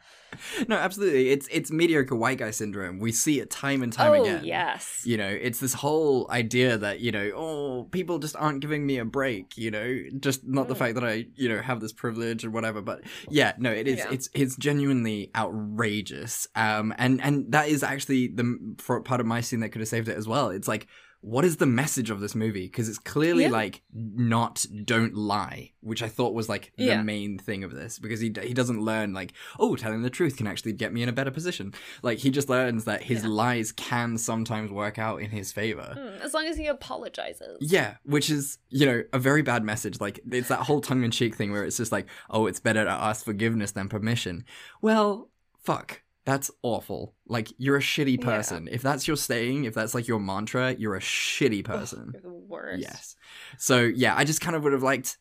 no, 0.68 0.76
absolutely. 0.76 1.30
It's 1.30 1.48
it's 1.52 1.72
mediocre 1.72 2.16
white 2.16 2.38
guy 2.40 2.52
syndrome. 2.52 3.00
We 3.00 3.12
see 3.12 3.40
it 3.40 3.50
time 3.50 3.84
and 3.84 3.92
time 3.92 4.12
oh, 4.12 4.22
again. 4.24 4.44
yes. 4.46 5.02
You 5.06 5.18
know, 5.18 5.28
it's 5.28 5.60
this 5.60 5.74
whole 5.74 6.30
idea 6.32 6.78
that, 6.78 7.00
you 7.00 7.12
know, 7.12 7.32
oh, 7.36 7.84
people 7.92 8.20
just 8.20 8.36
aren't 8.36 8.60
giving 8.62 8.86
me 8.86 8.98
a 8.98 9.06
break, 9.06 9.58
you 9.58 9.72
know, 9.72 9.98
just 10.20 10.46
not 10.48 10.68
the 10.68 10.76
Mm. 10.76 10.80
fact 10.80 10.96
that 10.96 11.04
I, 11.04 11.26
you 11.36 11.50
know, 11.50 11.62
have 11.62 11.80
this 11.80 11.94
privilege 11.94 12.44
or 12.46 12.52
whatever. 12.52 12.82
But 12.82 13.02
yeah, 13.30 13.54
no, 13.58 13.72
it 13.72 13.88
is 13.88 13.98
Yeah. 14.00 14.12
it's 14.12 14.30
it's 14.34 14.56
genuinely 14.56 15.32
outrageous. 15.36 16.48
Um 16.56 16.94
and 16.98 17.22
and 17.22 17.52
that 17.52 17.70
is 17.70 17.84
actually 17.84 18.28
the 18.28 18.76
for 18.78 19.02
part 19.02 19.22
of 19.22 19.28
my 19.28 19.42
scene 19.42 19.60
that 19.62 19.70
could 19.70 19.82
have 19.82 19.88
saved 19.90 20.08
it 20.10 20.18
as 20.18 20.28
well. 20.28 20.50
It's 20.50 20.68
like 20.68 20.88
what 21.22 21.44
is 21.44 21.58
the 21.58 21.66
message 21.66 22.10
of 22.10 22.20
this 22.20 22.36
movie? 22.36 22.68
Because 22.68 22.88
it's 22.88 23.00
clearly 23.00 23.44
Yeah. 23.46 23.50
like 23.50 23.82
not 23.94 24.66
don't 24.86 25.16
lie, 25.16 25.72
which 25.82 26.02
I 26.04 26.08
thought 26.10 26.34
was 26.34 26.48
like 26.48 26.72
the 26.78 26.86
Yeah. 26.86 27.02
main 27.02 27.38
thing 27.40 27.64
of 27.64 27.72
this. 27.74 28.00
Because 28.00 28.20
he 28.20 28.32
he 28.44 28.54
doesn't 28.54 28.82
learn 28.82 29.14
like 29.14 29.34
oh 29.60 29.76
telling 29.76 30.04
the 30.04 30.10
truth 30.10 30.38
can 30.38 30.48
actually 30.48 30.74
get 30.74 30.94
me 30.94 31.02
in 31.04 31.10
a 31.10 31.14
better 31.14 31.32
position. 31.32 31.74
Like 32.04 32.20
he 32.20 32.30
just 32.30 32.50
learns 32.50 32.86
that 32.86 33.04
his 33.04 33.26
lies 33.26 33.72
can 33.72 34.18
sometimes 34.18 34.72
work 34.72 34.98
out 35.00 35.22
in 35.22 35.32
his 35.32 35.52
favor. 35.52 35.96
Mm, 35.98 36.22
As 36.22 36.34
long 36.34 36.46
as 36.46 36.56
he 36.58 36.68
apologizes. 36.68 37.58
Yeah, 37.62 37.96
which 38.04 38.30
is, 38.30 38.58
you 38.70 38.86
know, 38.86 39.04
a 39.12 39.20
very 39.20 39.42
bad 39.42 39.64
message. 39.64 40.00
Like, 40.00 40.20
it's 40.32 40.48
that 40.50 40.62
whole 40.62 40.82
tongue 40.82 41.04
in 41.04 41.12
cheek 41.12 41.36
thing 41.36 41.52
where 41.52 41.64
it's 41.64 41.78
just 41.78 41.92
like, 41.92 42.08
oh, 42.30 42.46
it's 42.46 42.60
better 42.60 42.84
to 42.84 42.90
ask 42.92 43.26
forgiveness 43.26 43.72
than 43.72 43.90
permission. 43.90 44.46
Well, 44.82 45.30
fuck. 45.64 46.02
That's 46.28 46.52
awful. 46.62 47.16
Like, 47.26 47.48
you're 47.58 47.78
a 47.78 47.82
shitty 47.82 48.20
Yeah. 48.20 48.26
person. 48.26 48.68
If 48.70 48.82
that's 48.82 49.08
your 49.08 49.16
saying, 49.16 49.64
if 49.64 49.74
that's 49.74 49.96
like 49.96 50.10
your 50.10 50.20
mantra, 50.20 50.74
you're 50.78 50.96
a 50.98 51.00
shitty 51.00 51.64
person. 51.64 52.12
You're 52.14 52.22
the 52.22 52.30
worst. 52.30 52.82
Yes. 52.82 53.16
So, 53.58 53.80
yeah, 53.80 54.14
I 54.14 54.26
just 54.26 54.42
kind 54.42 54.54
of 54.54 54.64
would 54.66 54.74
have 54.74 54.84
liked 54.84 55.18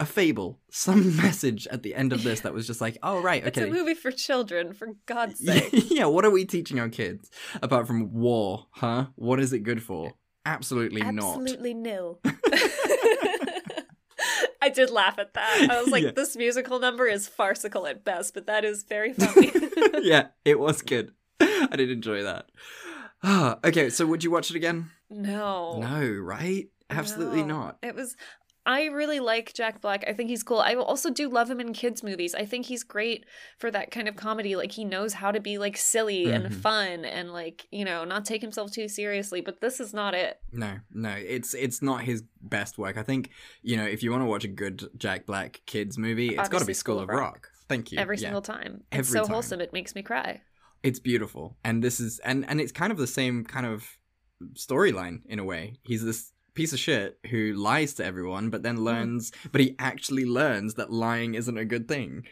a 0.00 0.06
fable, 0.06 0.58
some 0.70 1.14
message 1.22 1.66
at 1.66 1.82
the 1.82 1.94
end 1.94 2.14
of 2.14 2.22
this 2.22 2.40
that 2.40 2.54
was 2.54 2.66
just 2.66 2.80
like, 2.80 2.96
oh, 3.02 3.20
right, 3.20 3.46
okay. 3.46 3.64
It's 3.64 3.70
a 3.70 3.74
movie 3.74 3.92
for 3.92 4.10
children, 4.10 4.72
for 4.72 4.88
God's 5.04 5.38
sake. 5.44 5.68
yeah, 5.90 6.06
what 6.06 6.24
are 6.24 6.30
we 6.30 6.46
teaching 6.46 6.80
our 6.80 6.88
kids 6.88 7.30
apart 7.62 7.86
from 7.86 8.14
war, 8.14 8.66
huh? 8.70 9.08
What 9.16 9.40
is 9.40 9.52
it 9.52 9.58
good 9.58 9.82
for? 9.82 10.14
Absolutely, 10.46 11.02
not. 11.02 11.38
Absolutely 11.42 11.74
nil. 11.74 12.18
I 14.66 14.70
did 14.70 14.90
laugh 14.90 15.18
at 15.18 15.32
that. 15.34 15.68
I 15.70 15.80
was 15.80 15.88
like, 15.92 16.02
Yeah. 16.04 16.10
this 16.10 16.36
musical 16.36 16.78
number 16.80 17.06
is 17.06 17.28
farcical 17.28 17.86
at 17.86 18.04
best, 18.04 18.34
but 18.34 18.46
that 18.46 18.64
is 18.64 18.82
very 18.82 19.12
funny. 19.12 19.52
yeah, 20.02 20.28
it 20.44 20.58
was 20.58 20.82
good. 20.82 21.12
I 21.40 21.76
did 21.76 21.90
enjoy 21.90 22.22
that. 22.24 22.50
Okay, 23.64 23.90
so 23.90 24.06
would 24.06 24.22
you 24.22 24.30
watch 24.30 24.50
it 24.50 24.56
again? 24.56 24.90
no. 25.10 25.78
No, 25.80 26.06
right? 26.20 26.68
Absolutely 26.90 27.42
No. 27.42 27.58
not. 27.58 27.78
It 27.82 27.94
was. 27.96 28.16
I 28.66 28.86
really 28.86 29.20
like 29.20 29.54
Jack 29.54 29.80
Black. 29.80 30.04
I 30.08 30.12
think 30.12 30.28
he's 30.28 30.42
cool. 30.42 30.58
I 30.58 30.74
also 30.74 31.08
do 31.08 31.28
love 31.28 31.48
him 31.48 31.60
in 31.60 31.72
kids' 31.72 32.02
movies. 32.02 32.34
I 32.34 32.44
think 32.44 32.66
he's 32.66 32.82
great 32.82 33.24
for 33.58 33.70
that 33.70 33.92
kind 33.92 34.08
of 34.08 34.16
comedy. 34.16 34.56
Like 34.56 34.72
he 34.72 34.84
knows 34.84 35.14
how 35.14 35.30
to 35.30 35.38
be 35.40 35.56
like 35.56 35.76
silly 35.76 36.30
and 36.32 36.46
Mhm. 36.46 36.54
fun 36.60 37.04
and 37.04 37.32
like 37.32 37.66
you 37.70 37.84
know 37.84 38.04
not 38.04 38.24
take 38.24 38.42
himself 38.42 38.72
too 38.72 38.88
seriously. 38.88 39.40
But 39.40 39.60
this 39.60 39.78
is 39.78 39.94
not 39.94 40.14
it. 40.14 40.40
No, 40.52 40.80
no, 40.92 41.10
it's 41.10 41.54
it's 41.54 41.80
not 41.80 42.02
his 42.02 42.24
best 42.42 42.76
work. 42.76 42.98
I 42.98 43.02
think 43.04 43.30
you 43.62 43.76
know 43.76 43.86
if 43.86 44.02
you 44.02 44.10
want 44.10 44.22
to 44.22 44.26
watch 44.26 44.44
a 44.44 44.48
good 44.48 44.88
Jack 44.98 45.26
Black 45.26 45.62
kids 45.66 45.96
movie, 45.96 46.34
it's 46.36 46.48
got 46.48 46.58
to 46.58 46.64
be 46.66 46.74
School 46.74 46.98
of 46.98 47.08
Rock. 47.08 47.48
Thank 47.68 47.92
you. 47.92 47.98
Every 47.98 48.16
Yeah. 48.16 48.22
single 48.22 48.42
time. 48.42 48.82
It's 48.92 48.98
Every 49.08 49.18
so 49.18 49.22
time. 49.24 49.32
wholesome. 49.34 49.60
It 49.60 49.72
makes 49.72 49.94
me 49.94 50.02
cry. 50.02 50.40
It's 50.82 50.98
beautiful, 51.00 51.56
and 51.64 51.84
this 51.84 52.00
is 52.00 52.18
and 52.20 52.44
and 52.48 52.60
it's 52.60 52.72
kind 52.72 52.90
of 52.90 52.98
the 52.98 53.06
same 53.06 53.44
kind 53.44 53.66
of 53.66 53.96
storyline 54.54 55.20
in 55.26 55.38
a 55.38 55.44
way. 55.44 55.74
He's 55.82 56.04
this 56.04 56.32
piece 56.56 56.72
of 56.72 56.78
shit 56.80 57.18
who 57.30 57.52
lies 57.52 57.94
to 57.94 58.04
everyone, 58.04 58.50
but 58.50 58.62
then 58.64 58.82
learns, 58.82 59.30
but 59.52 59.60
he 59.60 59.76
actually 59.78 60.24
learns 60.24 60.74
that 60.74 60.92
lying 60.92 61.34
isn't 61.34 61.56
a 61.56 61.64
good 61.64 61.86
thing. 61.86 62.24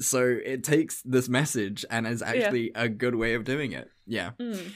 So 0.00 0.38
it 0.44 0.64
takes 0.64 1.02
this 1.02 1.28
message 1.28 1.84
and 1.90 2.06
is 2.06 2.22
actually 2.22 2.72
a 2.74 2.88
good 2.88 3.14
way 3.14 3.34
of 3.34 3.44
doing 3.44 3.72
it. 3.72 3.90
Yeah. 4.06 4.30
Mm. 4.40 4.72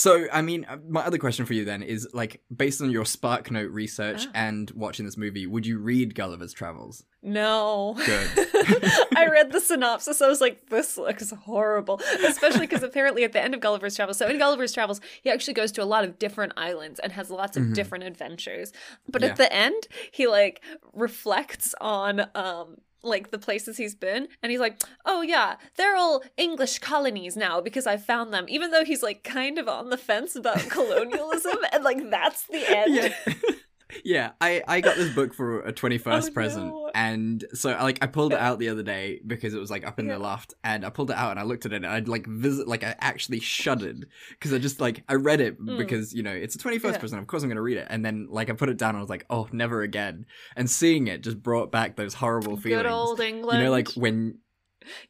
So, 0.00 0.28
I 0.32 0.42
mean, 0.42 0.64
uh, 0.68 0.76
my 0.88 1.00
other 1.00 1.18
question 1.18 1.44
for 1.44 1.54
you 1.54 1.64
then 1.64 1.82
is 1.82 2.06
like, 2.12 2.40
based 2.56 2.80
on 2.80 2.88
your 2.92 3.04
Spark 3.04 3.50
Note 3.50 3.72
research 3.72 4.26
Ah. 4.28 4.30
and 4.32 4.70
watching 4.70 5.04
this 5.04 5.16
movie, 5.16 5.44
would 5.44 5.66
you 5.66 5.78
read 5.80 6.14
Gulliver's 6.14 6.52
Travels? 6.52 7.02
No. 7.20 7.96
Good. 8.06 8.28
I 9.16 9.26
read 9.28 9.50
the 9.50 9.60
synopsis. 9.60 10.22
I 10.22 10.28
was 10.28 10.40
like, 10.40 10.68
this 10.70 10.96
looks 10.98 11.32
horrible. 11.32 12.00
Especially 12.24 12.60
because 12.68 12.84
apparently 12.84 13.24
at 13.24 13.32
the 13.32 13.42
end 13.42 13.54
of 13.54 13.60
Gulliver's 13.60 13.96
Travels, 13.96 14.18
so 14.18 14.28
in 14.28 14.38
Gulliver's 14.38 14.72
Travels, 14.72 15.00
he 15.20 15.30
actually 15.30 15.54
goes 15.54 15.72
to 15.72 15.82
a 15.82 15.84
lot 15.84 16.04
of 16.04 16.16
different 16.20 16.52
islands 16.56 17.00
and 17.00 17.10
has 17.14 17.28
lots 17.28 17.56
of 17.56 17.64
Mhm. 17.64 17.74
different 17.74 18.04
adventures. 18.04 18.72
But 19.08 19.22
Yeah. 19.22 19.30
at 19.30 19.36
the 19.36 19.52
end, 19.52 19.88
he 20.12 20.28
like 20.28 20.62
reflects 20.92 21.74
on 21.80 22.20
um 22.36 22.76
like 23.02 23.30
the 23.30 23.38
places 23.38 23.76
he's 23.76 23.94
been 23.94 24.28
and 24.42 24.50
he's 24.50 24.60
like 24.60 24.80
oh 25.04 25.22
yeah 25.22 25.56
they're 25.76 25.96
all 25.96 26.22
english 26.36 26.78
colonies 26.80 27.36
now 27.36 27.60
because 27.60 27.86
i 27.86 27.96
found 27.96 28.32
them 28.32 28.44
even 28.48 28.70
though 28.70 28.84
he's 28.84 29.02
like 29.02 29.22
kind 29.22 29.58
of 29.58 29.68
on 29.68 29.90
the 29.90 29.96
fence 29.96 30.34
about 30.34 30.58
colonialism 30.70 31.58
and 31.72 31.84
like 31.84 32.10
that's 32.10 32.44
the 32.46 32.68
end 32.76 32.94
Yeah. 32.94 33.34
yeah, 34.04 34.32
I, 34.40 34.62
I 34.68 34.80
got 34.80 34.96
this 34.96 35.14
book 35.14 35.32
for 35.34 35.60
a 35.62 35.72
21st 35.72 36.28
Oh, 36.28 36.32
present. 36.32 36.66
no. 36.66 36.90
And 36.94 37.44
so, 37.54 37.70
like, 37.70 37.98
I 38.02 38.06
pulled 38.06 38.32
it 38.32 38.38
out 38.40 38.58
the 38.58 38.68
other 38.68 38.82
day 38.82 39.20
because 39.26 39.54
it 39.54 39.58
was, 39.58 39.70
like, 39.70 39.86
up 39.86 39.98
in 39.98 40.06
Yeah. 40.06 40.14
the 40.14 40.18
loft. 40.20 40.54
And 40.64 40.84
I 40.84 40.90
pulled 40.90 41.10
it 41.10 41.16
out 41.16 41.30
and 41.32 41.40
I 41.40 41.42
looked 41.44 41.64
at 41.66 41.72
it 41.72 41.76
and 41.76 41.86
I'd, 41.86 42.08
like, 42.08 42.26
visit, 42.26 42.68
like, 42.68 42.84
I 42.84 42.94
actually 43.00 43.40
shuddered 43.40 44.06
because 44.30 44.52
I 44.52 44.58
just, 44.58 44.80
like, 44.80 45.04
I 45.08 45.14
read 45.14 45.40
it 45.40 45.60
Mm. 45.60 45.78
because, 45.78 46.12
you 46.12 46.22
know, 46.22 46.32
it's 46.32 46.54
a 46.54 46.58
21st 46.58 46.92
Yeah. 46.94 46.98
present. 46.98 47.20
Of 47.22 47.28
course 47.28 47.42
I'm 47.42 47.48
going 47.48 47.56
to 47.56 47.62
read 47.62 47.78
it. 47.78 47.86
And 47.90 48.04
then, 48.04 48.26
like, 48.30 48.50
I 48.50 48.52
put 48.54 48.68
it 48.68 48.76
down 48.78 48.90
and 48.90 48.98
I 48.98 49.00
was 49.00 49.10
like, 49.10 49.24
oh, 49.30 49.48
never 49.52 49.82
again. 49.82 50.26
And 50.56 50.68
seeing 50.70 51.06
it 51.08 51.22
just 51.22 51.42
brought 51.42 51.70
back 51.72 51.96
those 51.96 52.14
horrible 52.14 52.56
feelings. 52.56 52.82
good 52.82 52.90
old 52.90 53.20
england 53.20 53.58
You 53.58 53.64
know, 53.66 53.70
like, 53.70 53.88
when 53.92 54.38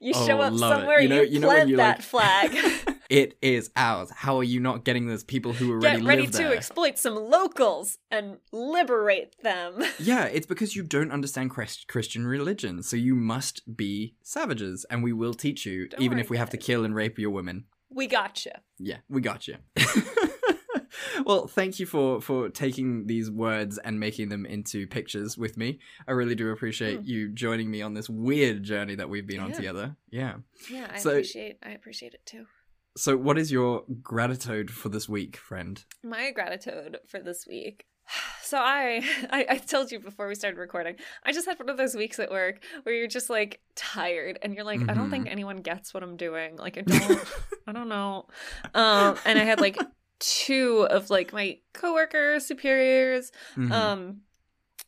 you 0.00 0.12
Oh, 0.16 0.26
show 0.26 0.40
up 0.40 0.56
somewhere 0.56 1.00
You 1.00 1.08
you, 1.08 1.14
know- 1.14 1.22
you 1.22 1.38
know 1.40 1.48
when 1.48 1.56
plant 1.56 1.70
you, 1.70 1.76
that 1.76 1.98
like- 1.98 2.02
flag 2.02 2.97
it 3.08 3.38
is 3.40 3.70
ours. 3.74 4.10
How 4.14 4.36
are 4.36 4.44
you 4.44 4.60
not 4.60 4.84
getting 4.84 5.06
those 5.06 5.24
people 5.24 5.52
who 5.54 5.70
already 5.72 6.00
get 6.00 6.06
ready 6.06 6.26
to 6.26 6.32
there? 6.32 6.54
exploit 6.54 6.98
some 6.98 7.14
locals 7.14 7.98
and 8.10 8.36
liberate 8.52 9.34
them 9.42 9.82
Yeah, 9.98 10.24
it's 10.24 10.46
because 10.46 10.76
you 10.76 10.82
don't 10.82 11.10
understand 11.10 11.50
Christ- 11.50 11.88
Christian 11.88 12.26
religion, 12.26 12.82
so 12.82 12.96
you 12.96 13.14
must 13.14 13.76
be 13.76 14.14
savages, 14.22 14.84
and 14.90 15.02
we 15.02 15.12
will 15.12 15.34
teach 15.34 15.64
you, 15.64 15.88
Don't 15.88 16.02
even 16.02 16.18
if 16.18 16.28
we 16.30 16.36
have 16.36 16.50
to 16.50 16.56
kill 16.58 16.84
and 16.84 16.94
rape 16.94 17.18
your 17.18 17.30
women. 17.30 17.64
we 17.90 18.06
got 18.06 18.44
you. 18.44 18.52
Yeah, 18.78 18.98
we 19.08 19.20
got 19.22 19.48
you. 19.48 19.56
well, 21.24 21.46
thank 21.46 21.78
you 21.80 21.86
for 21.86 22.20
for 22.20 22.48
taking 22.48 23.06
these 23.06 23.30
words 23.30 23.78
and 23.78 23.98
making 24.00 24.28
them 24.28 24.46
into 24.46 24.86
pictures 24.86 25.36
with 25.38 25.56
me. 25.56 25.78
I 26.06 26.12
really 26.12 26.34
do 26.34 26.50
appreciate 26.50 27.00
Hmm. 27.00 27.06
you 27.06 27.28
joining 27.30 27.70
me 27.70 27.82
on 27.82 27.94
this 27.94 28.08
weird 28.08 28.62
journey 28.62 28.94
that 28.96 29.08
we've 29.08 29.26
been 29.26 29.40
on 29.40 29.52
together. 29.52 29.96
Yeah. 30.10 30.36
yeah 30.70 30.88
i 30.92 30.98
So- 30.98 31.10
appreciate 31.10 31.58
i 31.62 31.70
appreciate 31.70 32.14
it 32.14 32.24
too 32.26 32.46
So, 32.96 33.16
what 33.16 33.38
is 33.38 33.52
your 33.52 33.84
gratitude 34.02 34.70
for 34.70 34.88
this 34.88 35.08
week, 35.08 35.36
friend? 35.36 35.84
my 36.02 36.30
gratitude 36.30 36.98
for 37.06 37.20
this 37.20 37.46
week 37.46 37.84
so 38.42 38.56
I, 38.58 39.02
I 39.30 39.46
i 39.50 39.56
told 39.58 39.90
you 39.92 39.98
before 40.00 40.26
we 40.28 40.34
started 40.34 40.58
recording 40.58 40.96
i 41.24 41.32
just 41.32 41.46
had 41.46 41.58
one 41.58 41.68
of 41.68 41.76
those 41.76 41.94
weeks 41.94 42.18
at 42.18 42.30
work 42.30 42.62
where 42.84 42.94
you're 42.94 43.06
just 43.08 43.28
like 43.28 43.60
tired 43.74 44.38
and 44.42 44.54
you're 44.54 44.64
like 44.64 44.80
i 44.88 44.94
don't 44.94 45.10
think 45.10 45.26
Mhm. 45.26 45.32
anyone 45.32 45.56
gets 45.58 45.92
what 45.92 46.02
i'm 46.02 46.16
doing 46.16 46.56
like 46.56 46.78
i 46.78 46.80
don't 46.86 47.28
i 47.66 47.72
don't 47.72 47.88
know 47.88 48.26
um 48.74 49.16
and 49.26 49.38
i 49.38 49.44
had 49.44 49.60
like 49.60 49.76
two 50.20 50.86
of 50.90 51.10
like 51.10 51.32
my 51.32 51.58
coworkers 51.74 52.46
superiors 52.46 53.30
Mhm. 53.56 53.72
um 53.72 54.20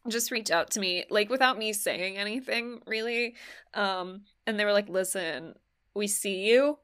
just 0.09 0.31
reach 0.31 0.51
out 0.51 0.71
to 0.71 0.81
me 0.81 1.05
like 1.11 1.29
without 1.29 1.59
me 1.59 1.73
saying 1.75 2.17
anything 2.17 2.81
really 2.87 3.35
um 3.75 4.23
and 4.47 4.59
they 4.59 4.65
were 4.65 4.73
like 4.73 4.89
listen 4.89 5.55
we 5.95 6.07
see 6.07 6.47
you 6.49 6.79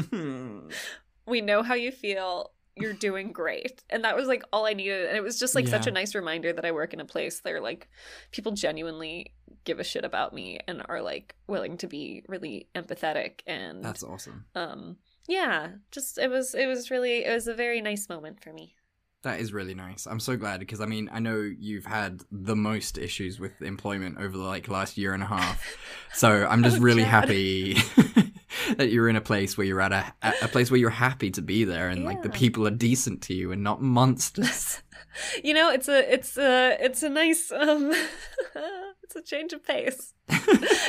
we 1.26 1.40
know 1.40 1.62
how 1.62 1.74
you 1.74 1.92
feel. 1.92 2.50
You're 2.74 2.94
doing 2.94 3.32
great. 3.32 3.82
And 3.90 4.04
that 4.04 4.16
was 4.16 4.26
like 4.26 4.42
all 4.50 4.64
i 4.64 4.72
needed. 4.72 5.06
And 5.08 5.16
it 5.16 5.22
was 5.22 5.38
just 5.38 5.54
like 5.54 5.68
such 5.68 5.86
a 5.86 5.90
nice 5.90 6.14
reminder 6.14 6.54
that 6.54 6.64
i 6.64 6.72
work 6.72 6.94
in 6.94 7.00
a 7.00 7.04
place 7.04 7.40
they're 7.40 7.60
like 7.60 7.86
people 8.30 8.52
genuinely 8.52 9.34
give 9.64 9.78
a 9.78 9.84
shit 9.84 10.04
about 10.06 10.32
me 10.32 10.58
and 10.66 10.82
are 10.88 11.02
like 11.02 11.34
willing 11.46 11.76
to 11.76 11.86
be 11.86 12.24
really 12.28 12.68
empathetic 12.74 13.40
and 13.46 13.84
That's 13.84 14.02
awesome. 14.02 14.46
um 14.54 14.96
yeah 15.28 15.72
just 15.90 16.16
it 16.16 16.30
was 16.30 16.54
it 16.54 16.66
was 16.66 16.90
really 16.90 17.24
it 17.26 17.32
was 17.32 17.46
a 17.46 17.54
very 17.54 17.82
nice 17.82 18.08
moment 18.08 18.42
for 18.42 18.54
me. 18.54 18.74
That 19.22 19.38
is 19.38 19.52
really 19.52 19.74
nice. 19.74 20.06
I'm 20.06 20.18
so 20.18 20.36
glad 20.38 20.58
because 20.60 20.80
I 20.80 20.86
mean 20.86 21.10
I 21.12 21.18
know 21.20 21.38
you've 21.40 21.84
had 21.84 22.22
the 22.32 22.56
most 22.56 22.96
issues 22.96 23.38
with 23.38 23.60
employment 23.60 24.16
over 24.18 24.36
the 24.36 24.42
like 24.44 24.66
last 24.68 24.96
year 24.96 25.12
and 25.12 25.22
a 25.22 25.26
half, 25.26 25.62
so 26.14 26.46
I'm 26.46 26.62
just 26.64 26.78
Oh, 26.78 26.80
really 26.80 27.02
God. 27.02 27.10
happy 27.10 27.76
that 28.76 28.90
you're 28.90 29.08
in 29.08 29.16
a 29.16 29.20
place 29.20 29.56
where 29.56 29.66
you're 29.66 29.80
at 29.80 29.92
a 29.92 30.12
a 30.42 30.48
place 30.48 30.70
where 30.70 30.78
you're 30.78 30.90
happy 30.90 31.30
to 31.30 31.42
be 31.42 31.64
there 31.64 31.88
and 31.88 32.04
like 32.04 32.22
the 32.22 32.30
people 32.30 32.66
are 32.66 32.70
decent 32.70 33.22
to 33.22 33.34
you 33.34 33.52
and 33.52 33.62
not 33.62 33.82
monsters. 33.82 34.82
you 35.44 35.52
know 35.54 35.70
it's 35.70 35.88
a 35.88 36.12
it's 36.12 36.36
a 36.38 36.76
it's 36.80 37.02
a 37.02 37.08
nice 37.08 37.52
um 37.52 37.92
it's 39.02 39.16
a 39.16 39.22
change 39.22 39.52
of 39.52 39.64
pace. 39.66 40.14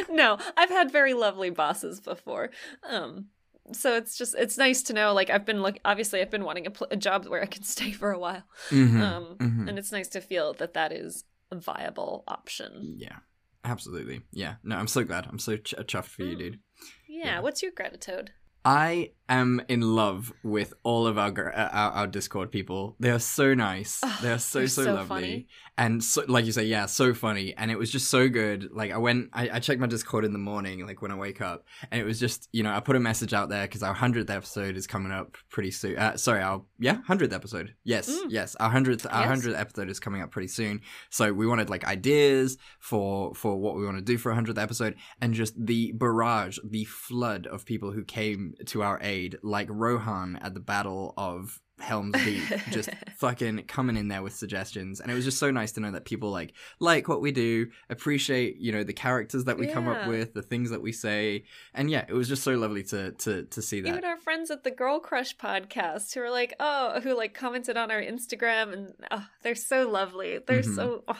No 0.10 0.38
i've 0.58 0.70
had 0.70 0.92
very 0.92 1.14
lovely 1.14 1.50
bosses 1.50 2.00
before. 2.00 2.52
Um 2.90 3.28
so 3.72 3.96
it's 3.96 4.18
just 4.18 4.36
it's 4.38 4.58
nice 4.58 4.84
to 4.84 4.94
know 4.94 5.14
like 5.14 5.30
i've 5.30 5.46
been 5.46 5.62
like 5.62 5.80
obviously 5.86 6.20
i've 6.22 6.30
been 6.30 6.44
wanting 6.44 6.68
a, 6.68 6.72
pl- 6.72 6.88
a 6.92 6.98
job 6.98 7.26
where 7.28 7.42
i 7.42 7.46
can 7.46 7.64
stay 7.64 7.92
for 7.92 8.12
a 8.12 8.20
while. 8.20 8.44
Mhm, 8.70 9.02
um 9.02 9.36
mhm. 9.40 9.70
and 9.70 9.80
it's 9.80 9.92
nice 9.92 10.10
to 10.10 10.22
feel 10.22 10.54
that 10.56 10.74
that 10.74 10.92
is 10.92 11.24
a 11.52 11.56
viable 11.56 12.24
option. 12.28 12.96
Yeah, 12.98 13.18
absolutely. 13.64 14.22
Yeah, 14.32 14.56
no, 14.64 14.76
I'm 14.76 14.88
so 14.88 15.04
glad. 15.04 15.28
I'm 15.30 15.40
so 15.40 15.58
ch- 15.58 15.74
chuffed 15.88 16.06
for 16.06 16.24
you, 16.24 16.36
Mm. 16.36 16.40
dude. 16.40 16.60
Yeah, 17.08 17.40
what's 17.40 17.62
your 17.62 17.72
gratitude? 17.72 18.32
I 18.66 19.12
am 19.30 19.62
in 19.70 19.82
love 19.82 20.32
with 20.44 20.74
all 20.84 21.08
of 21.08 21.18
our 21.18 21.54
uh, 21.54 21.70
our, 21.72 21.92
our 21.92 22.08
Discord 22.08 22.52
people. 22.52 22.96
They 23.00 23.10
are 23.10 23.20
so 23.20 23.54
nice. 23.54 24.00
Oh, 24.04 24.20
they 24.22 24.32
are 24.32 24.38
so 24.38 24.66
so, 24.68 24.84
so 24.84 24.94
lovely, 24.94 25.06
funny. 25.22 25.48
and 25.78 26.04
so, 26.04 26.24
like 26.28 26.46
you 26.46 26.52
say, 26.52 26.64
yeah, 26.66 26.86
so 26.86 27.14
funny. 27.14 27.54
And 27.58 27.72
it 27.72 27.78
was 27.78 27.90
just 27.92 28.10
so 28.10 28.30
good. 28.30 28.70
Like 28.72 28.92
I 28.92 28.98
went, 28.98 29.30
I, 29.34 29.50
I 29.54 29.60
checked 29.60 29.82
my 29.82 29.88
Discord 29.88 30.24
in 30.24 30.34
the 30.34 30.40
morning, 30.40 30.86
like 30.86 31.02
when 31.02 31.12
I 31.12 31.16
wake 31.16 31.42
up, 31.42 31.66
and 31.92 32.00
it 32.00 32.04
was 32.06 32.20
just 32.20 32.48
you 32.54 32.64
know 32.64 32.72
I 32.72 32.80
put 32.80 32.96
a 32.96 33.00
message 33.02 33.34
out 33.34 33.50
there 33.50 33.64
because 33.64 33.84
our 33.84 33.94
hundredth 33.94 34.30
episode 34.30 34.78
is 34.78 34.88
coming 34.88 35.12
up 35.12 35.36
pretty 35.50 35.72
soon. 35.72 35.98
Uh, 35.98 36.16
sorry, 36.16 36.42
our 36.42 36.64
yeah 36.80 36.98
hundredth 37.08 37.34
episode. 37.34 37.74
Yes, 37.84 38.10
Mm. 38.10 38.26
yes, 38.30 38.56
our 38.56 38.70
hundredth 38.70 39.06
our 39.10 39.22
Yes. 39.22 39.28
hundredth 39.30 39.58
episode 39.58 39.90
is 39.90 40.00
coming 40.00 40.22
up 40.22 40.32
pretty 40.32 40.48
soon. 40.50 40.82
So 41.10 41.34
we 41.34 41.48
wanted 41.48 41.70
like 41.70 41.86
ideas 41.86 42.58
for 42.80 43.34
for 43.36 43.58
what 43.60 43.76
we 43.76 43.84
want 43.86 43.98
to 43.98 44.04
do 44.04 44.18
for 44.18 44.32
a 44.32 44.36
hundredth 44.36 44.60
episode, 44.60 44.96
and 45.22 45.34
just 45.34 45.54
the 45.58 45.92
barrage, 45.94 46.60
the 46.64 46.86
flood 46.86 47.48
of 47.48 47.66
people 47.66 47.92
who 47.92 48.04
came 48.04 48.53
to 48.68 48.84
our 48.84 49.00
aid, 49.02 49.38
like 49.42 49.68
Rohan 49.70 50.38
at 50.42 50.54
the 50.54 50.60
Battle 50.60 51.14
of 51.18 51.62
Helm's 51.80 52.14
Deep, 52.24 52.44
just 52.72 52.90
fucking 53.18 53.64
coming 53.68 53.98
in 53.98 54.08
there 54.08 54.22
with 54.22 54.34
suggestions, 54.34 55.00
and 55.02 55.12
it 55.12 55.16
was 55.16 55.26
just 55.26 55.40
so 55.40 55.52
nice 55.52 55.72
to 55.74 55.80
know 55.82 55.92
that 55.92 56.06
people 56.06 56.30
like 56.30 56.54
like 56.80 57.08
what 57.08 57.20
we 57.22 57.32
do, 57.32 57.68
appreciate 57.90 58.58
you 58.58 58.72
know 58.72 58.84
the 58.84 58.94
characters 58.94 59.46
that 59.46 59.58
we 59.58 59.68
come 59.68 59.88
up 59.88 60.08
with, 60.08 60.34
the 60.34 60.42
things 60.42 60.70
that 60.70 60.82
we 60.82 60.92
say, 60.92 61.44
and 61.74 61.90
yeah, 61.90 62.06
it 62.08 62.14
was 62.14 62.28
just 62.30 62.44
so 62.44 62.54
lovely 62.54 62.84
to 62.84 63.12
to 63.14 63.44
to 63.44 63.62
see 63.62 63.82
that. 63.82 63.90
Even 63.90 64.06
our 64.06 64.18
friends 64.18 64.52
at 64.52 64.64
the 64.64 64.72
Girl 64.72 65.00
Crush 65.00 65.36
podcast 65.36 66.14
who 66.14 66.22
are 66.22 66.30
like, 66.32 66.54
oh, 66.60 67.00
who 67.02 67.18
like 67.18 67.34
commented 67.34 67.76
on 67.76 67.92
our 67.92 68.02
Instagram 68.02 68.72
and 68.74 68.94
oh, 69.12 69.26
they're 69.42 69.56
so 69.56 69.90
lovely. 69.90 70.40
They're 70.46 70.62
Mhm. 70.62 70.76
so, 70.76 71.04
oh, 71.08 71.20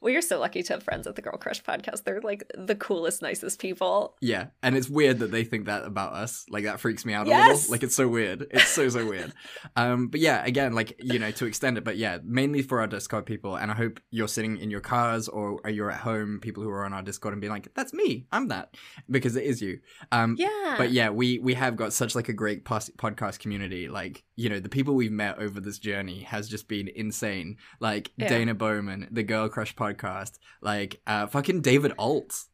well, 0.00 0.12
you're 0.12 0.22
so 0.22 0.38
lucky 0.38 0.62
to 0.62 0.74
have 0.74 0.82
friends 0.82 1.06
at 1.06 1.16
the 1.16 1.22
Girl 1.22 1.36
Crush 1.38 1.62
podcast. 1.62 2.04
They're 2.04 2.20
like 2.20 2.44
the 2.56 2.74
coolest, 2.76 3.22
nicest 3.22 3.58
people. 3.58 4.16
Yeah, 4.20 4.46
and 4.62 4.76
it's 4.76 4.88
weird 4.88 5.18
that 5.20 5.30
they 5.30 5.44
think 5.44 5.66
that 5.66 5.84
about 5.84 6.12
us. 6.12 6.44
Like 6.50 6.64
that 6.64 6.78
freaks 6.80 7.04
me 7.04 7.14
out 7.14 7.26
a 7.26 7.30
Yes! 7.30 7.62
little. 7.62 7.72
Like 7.72 7.82
it's 7.82 7.96
so 7.96 8.06
weird. 8.06 8.46
It's 8.50 8.68
so 8.68 8.88
so 8.88 9.06
weird. 9.06 9.32
Um, 9.76 9.93
but 10.08 10.20
yeah, 10.20 10.44
again, 10.44 10.72
like 10.74 10.94
you 11.02 11.18
know, 11.18 11.30
to 11.32 11.46
extend 11.46 11.78
it, 11.78 11.84
but 11.84 11.96
yeah, 11.96 12.18
mainly 12.24 12.62
for 12.62 12.80
our 12.80 12.86
Discord 12.86 13.26
people. 13.26 13.56
And 13.56 13.70
I 13.70 13.74
hope 13.74 14.00
you're 14.10 14.28
sitting 14.28 14.58
in 14.58 14.70
your 14.70 14.80
cars 14.80 15.28
or 15.28 15.60
you're 15.68 15.90
at 15.90 16.00
home, 16.00 16.40
people 16.40 16.62
who 16.62 16.70
are 16.70 16.84
on 16.84 16.92
our 16.92 17.02
Discord, 17.02 17.34
and 17.34 17.40
being 17.40 17.52
like, 17.52 17.72
"That's 17.74 17.92
me. 17.92 18.26
I'm 18.32 18.48
that," 18.48 18.74
because 19.10 19.36
it 19.36 19.44
is 19.44 19.60
you. 19.62 19.80
Um, 20.12 20.36
Yeah. 20.38 20.74
But 20.76 20.90
yeah, 20.92 21.10
we 21.10 21.38
we 21.38 21.54
have 21.54 21.76
got 21.76 21.92
such 21.92 22.14
like 22.14 22.28
a 22.28 22.32
great 22.32 22.64
pos- 22.64 22.90
podcast 22.98 23.38
community. 23.38 23.88
Like 23.88 24.24
you 24.36 24.48
know, 24.48 24.60
the 24.60 24.68
people 24.68 24.94
we've 24.94 25.12
met 25.12 25.38
over 25.38 25.60
this 25.60 25.78
journey 25.78 26.20
has 26.22 26.48
just 26.48 26.68
been 26.68 26.88
insane. 26.88 27.56
Like 27.80 28.12
Yeah. 28.16 28.28
Dana 28.28 28.54
Bowman, 28.54 29.08
the 29.10 29.22
Girl 29.22 29.48
Crush 29.48 29.74
podcast, 29.74 30.38
like 30.60 31.00
uh, 31.06 31.26
fucking 31.26 31.60
David 31.62 31.92
Ault. 31.98 32.44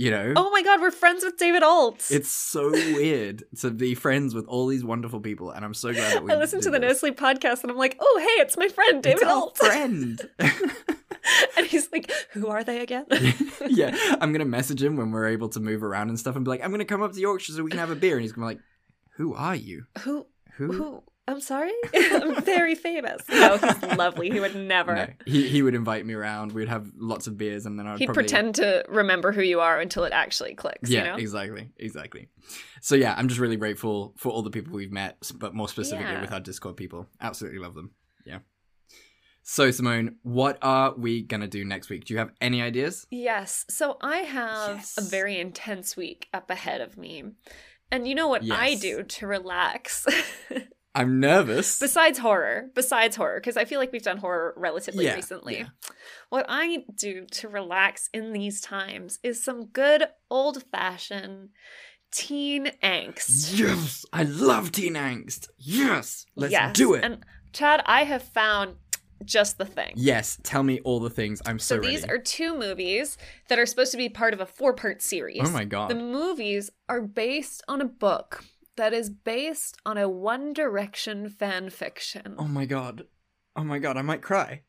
You 0.00 0.12
know, 0.12 0.32
Oh 0.36 0.48
my 0.52 0.62
god, 0.62 0.80
we're 0.80 0.92
friends 0.92 1.24
with 1.24 1.36
David 1.38 1.64
Ault. 1.64 2.06
it's 2.10 2.30
so 2.30 2.70
weird 2.70 3.42
to 3.62 3.70
be 3.72 3.96
friends 3.96 4.32
with 4.32 4.46
all 4.46 4.68
these 4.68 4.84
wonderful 4.84 5.18
people, 5.18 5.50
and 5.50 5.64
I'm 5.64 5.74
so 5.74 5.92
glad 5.92 6.12
that 6.14 6.22
we. 6.22 6.30
I 6.30 6.36
listened 6.36 6.62
to 6.62 6.70
the 6.70 6.78
No 6.78 6.86
this. 6.86 7.00
Sleep 7.00 7.18
podcast 7.18 7.62
and 7.62 7.72
I'm 7.72 7.76
like, 7.76 7.96
oh, 7.98 8.18
hey, 8.22 8.40
it's 8.42 8.56
my 8.56 8.68
friend 8.68 9.02
David 9.02 9.22
It's 9.22 9.30
Alt. 9.30 9.58
friend. 9.58 10.20
and 10.38 11.66
he's 11.66 11.90
like, 11.90 12.12
who 12.30 12.46
are 12.46 12.62
they 12.62 12.78
again? 12.80 13.06
yeah, 13.68 13.96
I'm 14.20 14.30
gonna 14.32 14.44
message 14.44 14.80
him 14.80 14.96
when 14.96 15.10
we're 15.10 15.26
able 15.26 15.48
to 15.48 15.58
move 15.60 15.82
around 15.82 16.10
and 16.10 16.18
stuff, 16.18 16.36
and 16.36 16.44
be 16.44 16.50
like, 16.52 16.64
"I'm 16.64 16.70
gonna 16.70 16.84
come 16.84 17.02
up 17.02 17.12
to 17.14 17.20
Yorkshire 17.20 17.54
so 17.54 17.64
we 17.64 17.70
can 17.70 17.80
have 17.80 17.90
a 17.90 17.96
beer," 17.96 18.14
and 18.14 18.22
he's 18.22 18.30
gonna 18.30 18.46
be 18.46 18.54
like, 18.54 18.62
"Who 19.16 19.34
are 19.34 19.56
you? 19.56 19.82
who? 20.04 20.26
Who?" 20.58 20.72
Who? 20.72 21.02
I'm 21.28 21.42
sorry? 21.42 21.72
I'm 21.94 22.42
very 22.42 22.74
famous. 22.74 23.22
No, 23.28 23.58
he's 23.58 23.82
lovely. 23.98 24.30
He 24.30 24.40
would 24.40 24.56
never. 24.56 24.94
No, 24.94 25.06
he 25.26 25.46
he 25.46 25.60
would 25.60 25.74
invite 25.74 26.06
me 26.06 26.14
around. 26.14 26.52
We'd 26.52 26.68
have 26.70 26.90
lots 26.96 27.26
of 27.26 27.36
beers, 27.36 27.66
and 27.66 27.78
then 27.78 27.86
I'd 27.86 27.98
He'd 27.98 28.06
probably... 28.06 28.22
pretend 28.22 28.54
to 28.54 28.82
remember 28.88 29.30
who 29.30 29.42
you 29.42 29.60
are 29.60 29.78
until 29.78 30.04
it 30.04 30.14
actually 30.14 30.54
clicks. 30.54 30.88
Yeah, 30.88 31.00
you 31.04 31.10
know? 31.10 31.16
exactly, 31.16 31.68
exactly. 31.76 32.28
So 32.80 32.94
yeah, 32.94 33.14
I'm 33.14 33.28
just 33.28 33.38
really 33.40 33.56
grateful 33.56 34.14
for 34.16 34.30
all 34.32 34.40
the 34.40 34.50
people 34.50 34.72
we've 34.72 34.90
met, 34.90 35.30
but 35.34 35.54
more 35.54 35.68
specifically 35.68 36.10
Yeah. 36.10 36.22
with 36.22 36.32
our 36.32 36.40
Discord 36.40 36.78
people. 36.78 37.06
Absolutely 37.20 37.58
love 37.58 37.74
them. 37.74 37.90
Yeah. 38.24 38.38
So 39.42 39.70
Simone, 39.70 40.16
what 40.22 40.56
are 40.62 40.94
we 40.96 41.22
gonna 41.22 41.46
do 41.46 41.62
next 41.62 41.90
week? 41.90 42.06
Do 42.06 42.14
you 42.14 42.18
have 42.18 42.30
any 42.40 42.62
ideas? 42.62 43.06
Yes. 43.10 43.66
So 43.68 43.98
I 44.00 44.18
have 44.18 44.88
a 44.96 45.02
very 45.02 45.38
intense 45.38 45.94
week 45.94 46.28
up 46.32 46.50
ahead 46.50 46.80
of 46.80 46.96
me. 46.96 47.24
And 47.90 48.06
you 48.08 48.14
know 48.14 48.28
what 48.28 48.50
I 48.50 48.74
do 48.74 49.02
to 49.02 49.26
relax? 49.26 50.06
I'm 50.98 51.20
nervous. 51.20 51.78
besides 51.78 52.18
horror, 52.18 52.70
besides 52.74 53.16
horror, 53.16 53.38
because 53.40 53.56
I 53.56 53.64
feel 53.64 53.78
like 53.78 53.92
we've 53.92 54.02
done 54.02 54.18
horror 54.18 54.52
relatively 54.56 55.04
Yeah, 55.04 55.14
recently. 55.14 55.58
yeah. 55.58 55.66
What 56.28 56.46
I 56.48 56.84
do 56.94 57.24
to 57.32 57.48
relax 57.48 58.08
in 58.12 58.32
these 58.32 58.60
times 58.60 59.18
is 59.22 59.42
some 59.42 59.66
good 59.66 60.04
old 60.30 60.64
fashioned 60.72 61.50
teen 62.10 62.72
angst. 62.82 63.58
Yes, 63.58 64.04
I 64.12 64.24
love 64.24 64.72
teen 64.72 64.94
angst. 64.94 65.48
Yes, 65.58 66.26
let's 66.36 66.52
Yes. 66.52 66.74
do 66.76 66.94
it. 66.94 67.04
And 67.04 67.24
Chad, 67.52 67.82
I 67.86 68.04
have 68.04 68.22
found 68.22 68.76
just 69.24 69.58
the 69.58 69.64
thing. 69.64 69.92
Yes, 69.96 70.38
tell 70.42 70.62
me 70.62 70.80
all 70.80 71.00
the 71.00 71.10
things. 71.10 71.42
I'm 71.44 71.58
so, 71.58 71.76
So 71.76 71.80
these 71.82 72.02
ready. 72.02 72.12
are 72.12 72.18
two 72.18 72.56
movies 72.56 73.18
that 73.48 73.58
are 73.58 73.66
supposed 73.66 73.90
to 73.92 73.98
be 73.98 74.08
part 74.08 74.32
of 74.32 74.40
a 74.40 74.46
four-part 74.46 75.02
series. 75.02 75.42
Oh 75.44 75.50
my 75.50 75.64
God. 75.64 75.90
The 75.90 75.96
movies 75.96 76.70
are 76.88 77.00
based 77.00 77.62
on 77.68 77.80
a 77.80 77.84
book 77.84 78.44
that 78.78 78.94
is 78.94 79.10
based 79.10 79.76
on 79.84 79.98
a 79.98 80.08
One 80.08 80.52
Direction 80.52 81.28
fan 81.28 81.68
fiction. 81.68 82.34
Oh 82.38 82.48
my 82.48 82.64
god. 82.64 83.04
Oh 83.54 83.64
my 83.64 83.78
god, 83.78 83.96
I 83.96 84.02
might 84.02 84.22
cry. 84.22 84.62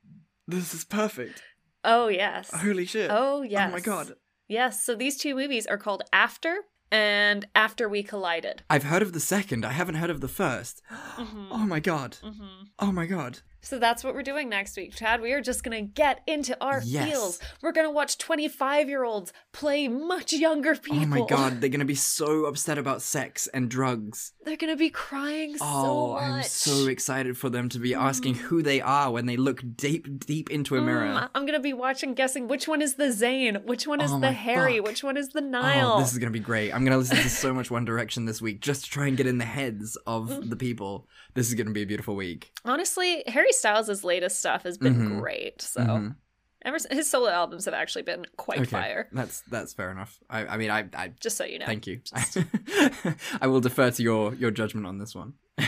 This 0.47 0.73
is 0.73 0.83
perfect. 0.83 1.41
Oh 1.83 2.07
yes. 2.09 2.51
Holy 2.51 2.85
shit. 2.85 3.09
Oh 3.13 3.41
yes. 3.43 3.69
Oh 3.69 3.73
my 3.73 3.79
god. 3.79 4.15
Yes, 4.47 4.83
so 4.83 4.95
these 4.95 5.17
two 5.17 5.35
movies 5.35 5.65
are 5.67 5.77
called 5.77 6.03
After 6.11 6.61
and 6.91 7.47
After 7.53 7.87
We 7.87 8.01
Collided. 8.03 8.63
I've 8.69 8.83
heard 8.83 9.03
of 9.03 9.13
the 9.13 9.19
second. 9.19 9.63
I 9.63 9.71
haven't 9.73 9.95
heard 9.95 10.09
of 10.09 10.21
the 10.21 10.27
1st 10.27 10.81
Mhm. 11.15 11.47
Oh 11.51 11.65
my 11.67 11.79
god. 11.79 12.17
Mhm. 12.23 12.69
Oh 12.79 12.91
my 12.91 13.05
god. 13.05 13.39
So 13.61 13.77
that's 13.77 14.03
what 14.03 14.13
we're 14.13 14.23
doing 14.23 14.49
next 14.49 14.77
week, 14.77 14.95
Chad. 14.95 15.21
We 15.21 15.33
are 15.33 15.41
just 15.41 15.63
going 15.63 15.75
to 15.85 15.91
get 15.91 16.21
into 16.27 16.57
our 16.63 16.81
Yes. 16.83 17.09
feels. 17.09 17.39
We're 17.61 17.71
going 17.73 17.87
to 17.87 17.91
watch 17.91 18.17
25 18.17 18.87
year 18.89 19.03
olds 19.03 19.33
play 19.51 19.87
much 19.87 20.31
younger 20.33 20.75
people. 20.75 20.99
Oh 21.01 21.05
my 21.05 21.25
god, 21.27 21.59
they're 21.59 21.69
gonna 21.77 21.85
be 21.85 21.95
so 21.95 22.45
upset 22.45 22.77
about 22.77 23.01
sex 23.01 23.47
and 23.53 23.69
drugs. 23.69 24.31
They're 24.45 24.55
going 24.57 24.71
to 24.73 24.77
be 24.77 24.89
crying 24.89 25.57
so 25.57 25.65
Oh, 25.65 26.13
much. 26.13 26.21
I'm 26.23 26.43
so 26.43 26.87
excited 26.87 27.37
for 27.37 27.49
them 27.49 27.69
to 27.69 27.79
be 27.79 27.93
asking 27.93 28.35
who 28.35 28.61
they 28.61 28.81
are 28.81 29.11
when 29.11 29.25
they 29.25 29.37
look 29.37 29.61
deep, 29.75 30.25
deep 30.25 30.49
into 30.49 30.77
a 30.77 30.81
mirror. 30.81 31.05
Mm, 31.07 31.29
I'm 31.35 31.45
gonna 31.45 31.59
be 31.59 31.73
watching, 31.73 32.13
guessing 32.13 32.47
which 32.47 32.67
one 32.67 32.81
is 32.81 32.95
the 32.95 33.05
Zayn, 33.05 33.65
which 33.65 33.85
one 33.87 34.01
is 34.01 34.11
Oh 34.11 34.19
the 34.19 34.31
Harry, 34.31 34.77
fuck. 34.77 34.85
which 34.87 35.03
one 35.03 35.17
is 35.17 35.29
the 35.29 35.41
Niall. 35.41 35.93
Oh, 35.97 35.99
this 35.99 36.11
is 36.13 36.17
gonna 36.17 36.31
be 36.31 36.39
great. 36.39 36.71
I'm 36.73 36.83
gonna 36.85 36.97
listen 36.97 37.17
to 37.17 37.29
so 37.29 37.53
much 37.53 37.69
One 37.69 37.85
Direction 37.85 38.25
this 38.25 38.41
week 38.41 38.61
just 38.61 38.85
to 38.85 38.89
try 38.91 39.07
and 39.07 39.17
get 39.17 39.27
in 39.27 39.37
the 39.37 39.45
heads 39.45 39.97
of 40.07 40.29
Mm. 40.29 40.49
the 40.49 40.55
people. 40.55 41.07
This 41.33 41.47
is 41.49 41.53
gonna 41.55 41.71
be 41.71 41.83
a 41.83 41.85
beautiful 41.85 42.15
week. 42.15 42.51
Honestly, 42.65 43.23
Harry 43.27 43.48
Styles' 43.51 44.03
latest 44.03 44.39
stuff 44.39 44.63
has 44.63 44.77
been 44.77 44.95
Mhm. 44.95 45.19
great. 45.19 45.61
So 45.61 45.81
Mhm. 45.81 46.15
ever 46.63 46.77
his 46.91 47.09
solo 47.09 47.29
albums 47.29 47.65
have 47.65 47.73
actually 47.73 48.01
been 48.03 48.25
quite 48.37 48.67
fire. 48.67 49.07
That's 49.11 49.41
that's 49.49 49.73
fair 49.73 49.91
enough. 49.91 50.19
I, 50.29 50.45
I 50.45 50.57
mean, 50.57 50.69
I, 50.71 50.85
I 50.93 51.09
Just 51.19 51.37
so 51.37 51.43
you 51.45 51.59
know. 51.59 51.65
thank 51.65 51.87
you. 51.87 52.01
I 53.41 53.47
will 53.47 53.61
defer 53.61 53.91
to 53.91 54.03
your 54.03 54.33
your 54.35 54.51
judgment 54.51 54.85
on 54.87 54.97
this 54.97 55.15
one. 55.15 55.33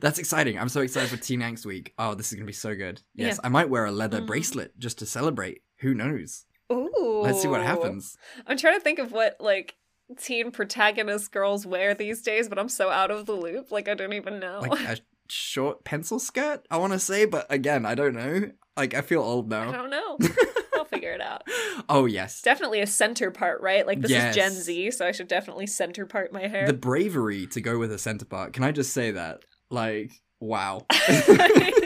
That's 0.00 0.18
exciting. 0.18 0.58
I'm 0.58 0.68
so 0.68 0.80
excited 0.80 1.10
for 1.10 1.16
Teen 1.16 1.40
Angst 1.40 1.66
Week. 1.66 1.92
Oh, 1.98 2.14
this 2.14 2.28
is 2.28 2.34
gonna 2.34 2.46
be 2.46 2.52
so 2.52 2.74
good. 2.74 3.02
Yes, 3.14 3.36
Yeah. 3.36 3.40
I 3.44 3.48
might 3.48 3.68
wear 3.68 3.84
a 3.84 3.92
leather 3.92 4.20
Mhm. 4.20 4.26
bracelet 4.26 4.78
just 4.78 4.98
to 5.00 5.06
celebrate. 5.06 5.62
Who 5.78 5.94
knows? 5.94 6.44
Ooh. 6.72 7.20
Let's 7.22 7.42
see 7.42 7.48
what 7.48 7.62
happens. 7.62 8.16
I'm 8.46 8.56
trying 8.56 8.74
to 8.74 8.80
think 8.80 8.98
of 8.98 9.12
what 9.12 9.36
like 9.40 9.74
teen 10.18 10.50
protagonist 10.50 11.32
girls 11.32 11.66
wear 11.66 11.94
these 11.94 12.22
days, 12.22 12.48
but 12.48 12.58
I'm 12.58 12.68
so 12.68 12.90
out 12.90 13.10
of 13.10 13.26
the 13.26 13.32
loop. 13.34 13.70
Like 13.70 13.88
I 13.88 13.94
don't 13.94 14.12
even 14.12 14.38
know. 14.38 14.60
Like 14.60 14.80
a 14.80 14.96
short 15.32 15.84
pencil 15.84 16.18
skirt. 16.18 16.66
I 16.70 16.76
want 16.76 16.92
to 16.92 16.98
say, 16.98 17.24
but 17.24 17.46
again, 17.50 17.86
I 17.86 17.94
don't 17.94 18.14
know. 18.14 18.50
Like 18.76 18.94
I 18.94 19.00
feel 19.00 19.22
old 19.22 19.50
now. 19.50 19.68
I 19.68 19.72
don't 19.72 19.90
know. 19.90 20.18
I'll 20.74 20.84
figure 20.84 21.12
it 21.12 21.20
out. 21.20 21.42
Oh 21.88 22.06
yes, 22.06 22.40
Definitely 22.42 22.80
a 22.80 22.86
center 22.86 23.30
part, 23.30 23.60
right? 23.60 23.86
Like 23.86 24.00
this 24.00 24.10
is 24.10 24.34
Gen 24.34 24.52
Z, 24.52 24.92
so 24.92 25.06
I 25.06 25.12
should 25.12 25.28
definitely 25.28 25.66
center 25.66 26.06
part 26.06 26.32
my 26.32 26.46
hair. 26.46 26.66
the 26.66 26.72
bravery 26.72 27.46
to 27.48 27.60
go 27.60 27.78
with 27.78 27.92
a 27.92 27.98
center 27.98 28.24
part. 28.24 28.52
Can 28.52 28.64
I 28.64 28.72
just 28.72 28.92
say 28.92 29.12
that? 29.12 29.40
Like, 29.70 30.12
wow. 30.40 30.86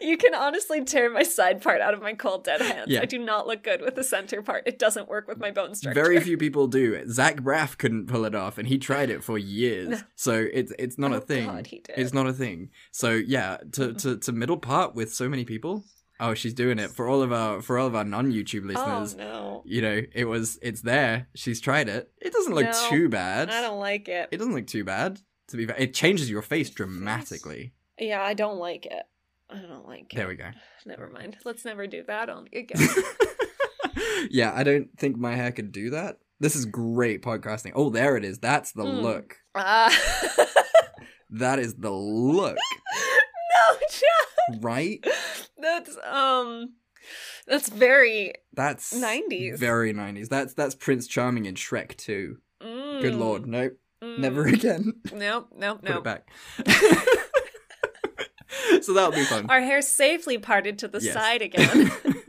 you 0.00 0.16
can 0.16 0.34
honestly 0.34 0.84
tear 0.84 1.10
my 1.10 1.22
side 1.22 1.62
part 1.62 1.80
out 1.80 1.94
of 1.94 2.02
my 2.02 2.12
cold 2.14 2.44
dead 2.44 2.60
hands. 2.60 2.88
Yeah. 2.88 3.00
I 3.02 3.04
do 3.06 3.18
not 3.18 3.46
look 3.46 3.62
good 3.62 3.80
with 3.80 3.94
the 3.94 4.04
center 4.04 4.42
part. 4.42 4.64
It 4.66 4.78
doesn't 4.78 5.08
work 5.08 5.28
with 5.28 5.38
my 5.38 5.50
bone 5.50 5.74
structure. 5.74 6.00
Very 6.00 6.20
few 6.20 6.36
people 6.36 6.66
do. 6.66 7.06
Zach 7.08 7.36
Braff 7.36 7.76
couldn't 7.78 8.06
pull 8.06 8.24
it 8.24 8.34
off, 8.34 8.58
and 8.58 8.68
he 8.68 8.78
tried 8.78 9.10
it 9.10 9.22
for 9.24 9.38
years. 9.38 10.04
So 10.14 10.46
it's 10.52 10.72
it's 10.78 10.98
not 10.98 11.12
Oh, 11.12 11.16
a 11.16 11.20
thing. 11.20 11.46
God, 11.46 11.66
he 11.66 11.80
did. 11.80 11.98
It's 11.98 12.12
not 12.12 12.26
a 12.26 12.32
thing. 12.32 12.70
So 12.90 13.10
yeah, 13.12 13.58
to, 13.72 13.92
to 13.94 14.16
to 14.18 14.32
middle 14.32 14.56
part 14.58 14.94
with 14.94 15.12
so 15.12 15.28
many 15.28 15.44
people. 15.44 15.84
Oh, 16.20 16.34
she's 16.34 16.54
doing 16.54 16.78
it 16.78 16.90
for 16.92 17.08
all 17.08 17.20
of 17.20 17.32
our 17.32 17.60
for 17.60 17.78
all 17.78 17.86
of 17.88 17.96
our 17.96 18.04
non 18.04 18.32
YouTube 18.32 18.62
oh, 18.64 18.68
listeners. 18.68 19.14
Oh 19.14 19.18
no. 19.18 19.62
You 19.64 19.82
know, 19.82 20.02
it 20.14 20.26
was 20.26 20.58
it's 20.62 20.82
there. 20.82 21.28
She's 21.34 21.60
tried 21.60 21.88
it. 21.88 22.12
It 22.20 22.32
doesn't 22.32 22.54
look 22.54 22.66
No, 22.66 22.88
too 22.88 23.08
bad. 23.08 23.50
I 23.50 23.60
don't 23.60 23.80
like 23.80 24.08
it. 24.08 24.28
It 24.30 24.36
doesn't 24.38 24.54
look 24.54 24.66
too 24.68 24.84
bad. 24.84 25.20
To 25.48 25.56
be 25.56 25.66
fair, 25.66 25.76
it 25.76 25.92
changes 25.92 26.30
your 26.30 26.42
face 26.42 26.70
dramatically. 26.70 27.72
Yeah, 27.98 28.22
I 28.22 28.34
don't 28.34 28.58
like 28.58 28.86
it. 28.86 29.02
I 29.52 29.60
don't 29.68 29.86
like 29.86 30.12
it. 30.12 30.16
There 30.16 30.28
we 30.28 30.34
go. 30.36 30.50
Never 30.86 31.08
mind. 31.10 31.36
Let's 31.44 31.64
never 31.64 31.86
do 31.86 32.02
that 32.08 32.28
on 32.30 32.48
again. 32.52 32.88
yeah, 34.30 34.52
I 34.54 34.62
don't 34.64 34.88
think 34.98 35.16
my 35.16 35.34
hair 35.36 35.52
could 35.52 35.72
do 35.72 35.90
that. 35.90 36.18
This 36.40 36.56
is 36.56 36.64
great 36.66 37.22
podcasting. 37.22 37.72
Oh, 37.74 37.90
there 37.90 38.16
it 38.16 38.24
is. 38.24 38.38
That's 38.38 38.72
the 38.72 38.84
Mm. 38.84 39.02
look. 39.02 39.36
Uh, 39.54 39.90
That 41.34 41.58
is 41.58 41.74
the 41.76 41.90
look, 41.90 42.56
no, 42.58 43.76
John. 43.90 44.60
right? 44.60 45.02
That's 45.56 45.96
um, 46.06 46.74
that's 47.46 47.70
very 47.70 48.34
That's 48.52 48.92
90s. 48.92 49.56
Very 49.58 49.94
90s. 49.94 50.28
That's 50.28 50.52
that's 50.52 50.74
Prince 50.74 51.06
Charming 51.06 51.46
in 51.46 51.54
Shrek 51.54 51.96
2. 51.96 52.36
Good 52.60 52.68
mm, 53.14 53.18
lord. 53.18 53.46
Nope. 53.46 53.78
mm. 54.04 54.18
Never 54.18 54.46
again. 54.46 54.92
Nope, 55.14 55.48
nope, 55.56 55.80
nope. 55.82 55.82
Put 55.82 55.96
it 55.96 56.04
back. 56.04 56.28
so 58.82 58.92
that'll 58.92 59.12
be 59.12 59.24
fun. 59.24 59.46
Our 59.48 59.60
hair 59.60 59.82
safely 59.82 60.38
parted 60.38 60.78
to 60.80 60.88
the 60.88 61.00
Yes. 61.00 61.14
side 61.14 61.42
again. 61.42 61.90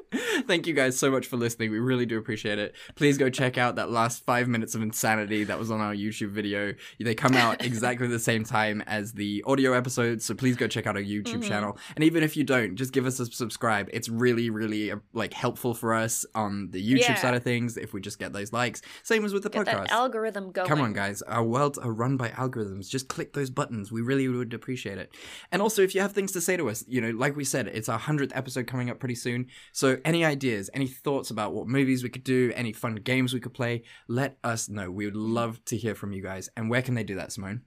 Thank 0.47 0.67
you 0.67 0.73
guys 0.73 0.97
so 0.97 1.09
much 1.11 1.27
for 1.27 1.37
listening. 1.37 1.71
We 1.71 1.79
really 1.79 2.05
do 2.05 2.17
appreciate 2.17 2.59
it. 2.59 2.75
Please 2.95 3.17
go 3.17 3.29
check 3.29 3.57
out 3.57 3.75
that 3.75 3.89
last 3.91 4.23
five 4.25 4.47
minutes 4.47 4.75
of 4.75 4.81
insanity 4.81 5.43
that 5.45 5.57
was 5.59 5.71
on 5.71 5.79
our 5.81 5.93
YouTube 5.95 6.29
video. 6.31 6.73
They 6.99 7.15
come 7.15 7.33
out 7.35 7.63
exactly 7.65 8.07
the 8.07 8.19
same 8.19 8.43
time 8.43 8.81
as 8.87 9.13
the 9.13 9.43
audio 9.45 9.73
episodes, 9.73 10.25
so 10.25 10.33
please 10.33 10.55
go 10.55 10.67
check 10.67 10.87
out 10.87 10.95
our 10.95 11.01
YouTube 11.01 11.37
Mhm. 11.43 11.47
channel. 11.47 11.77
And 11.95 12.03
even 12.03 12.23
if 12.23 12.35
you 12.37 12.43
don't, 12.43 12.75
just 12.75 12.93
give 12.93 13.05
us 13.05 13.19
a 13.19 13.25
subscribe. 13.25 13.89
It's 13.93 14.09
really, 14.09 14.49
really 14.49 14.91
uh, 14.91 14.97
like 15.13 15.33
helpful 15.33 15.73
for 15.73 15.93
us 15.93 16.25
on 16.35 16.69
the 16.71 16.81
YouTube 16.81 16.99
Yeah. 17.01 17.15
side 17.15 17.33
of 17.35 17.43
things 17.43 17.77
if 17.77 17.93
we 17.93 18.01
just 18.01 18.19
get 18.19 18.33
those 18.33 18.53
likes. 18.53 18.81
Same 19.03 19.25
as 19.25 19.33
with 19.33 19.43
the 19.43 19.49
Get 19.49 19.65
podcast. 19.65 19.89
algorithm 19.89 20.51
going. 20.51 20.67
Come 20.67 20.81
on, 20.81 20.93
guys. 20.93 21.21
Our 21.23 21.43
worlds 21.43 21.77
are 21.77 21.91
run 21.91 22.17
by 22.17 22.29
algorithms. 22.29 22.89
Just 22.89 23.07
click 23.07 23.33
those 23.33 23.49
buttons. 23.49 23.91
We 23.91 24.01
really 24.01 24.27
would 24.27 24.53
appreciate 24.53 24.97
it. 24.97 25.13
And 25.51 25.61
also, 25.61 25.81
if 25.81 25.93
you 25.95 26.01
have 26.01 26.11
things 26.13 26.31
to 26.33 26.41
say 26.41 26.57
to 26.57 26.69
us, 26.69 26.83
you 26.87 27.01
know, 27.01 27.11
like 27.11 27.35
we 27.35 27.43
said, 27.43 27.67
it's 27.67 27.89
our 27.89 27.99
100th 27.99 28.31
episode 28.35 28.67
coming 28.67 28.89
up 28.89 28.99
pretty 28.99 29.15
soon. 29.15 29.47
So, 29.71 29.97
any 30.05 30.23
ideas, 30.33 30.69
any 30.73 30.87
thoughts 30.87 31.29
about 31.31 31.53
what 31.53 31.67
movies 31.67 32.03
we 32.03 32.09
could 32.09 32.23
do, 32.23 32.51
any 32.55 32.73
fun 32.73 32.95
games 32.95 33.33
we 33.33 33.39
could 33.39 33.53
play, 33.53 33.83
let 34.07 34.37
us 34.43 34.67
know. 34.67 34.91
We 34.91 35.05
would 35.05 35.13
mm-hmm. 35.13 35.33
love 35.33 35.63
to 35.65 35.77
hear 35.77 35.95
from 35.95 36.11
you 36.11 36.21
guys. 36.21 36.49
And 36.57 36.69
where 36.69 36.81
can 36.81 36.95
they 36.95 37.03
do 37.03 37.15
that, 37.15 37.31
Simone? 37.31 37.61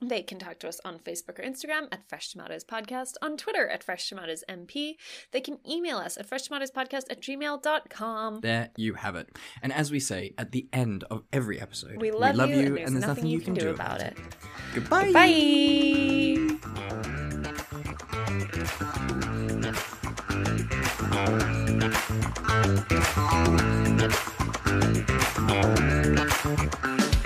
They 0.00 0.22
can 0.22 0.38
talk 0.38 0.58
to 0.60 0.68
us 0.68 0.78
on 0.84 0.98
Facebook 0.98 1.38
or 1.38 1.42
Instagram 1.42 1.88
at 1.90 2.06
Fresh 2.08 2.32
Tomatoes 2.32 2.64
Podcast, 2.64 3.12
on 3.22 3.38
Twitter 3.38 3.66
at 3.66 3.82
Fresh 3.82 4.10
Tomatoes 4.10 4.44
MP. 4.48 4.96
They 5.32 5.40
can 5.40 5.58
email 5.68 5.96
us 5.96 6.18
at 6.18 6.28
freshtomatoespodcast 6.28 7.04
at 7.10 7.22
gmail.com. 7.22 8.40
There 8.40 8.68
you 8.76 8.92
have 8.94 9.16
it. 9.16 9.34
And 9.62 9.72
as 9.72 9.90
we 9.90 10.00
say 10.00 10.34
at 10.36 10.52
the 10.52 10.68
end 10.72 11.04
of 11.10 11.22
every 11.32 11.58
episode, 11.58 11.98
We 11.98 12.10
love, 12.10 12.36
you, 12.50 12.76
and 12.76 12.76
there's, 12.76 12.92
nothing, 12.92 13.26
you 13.26 13.40
can 13.40 13.54
do 13.54 13.70
about 13.70 14.02
it. 14.02 14.18
Goodbye. 14.74 15.12
Bye. 19.12 19.22
Thank 22.66 22.90
you. 27.24 27.25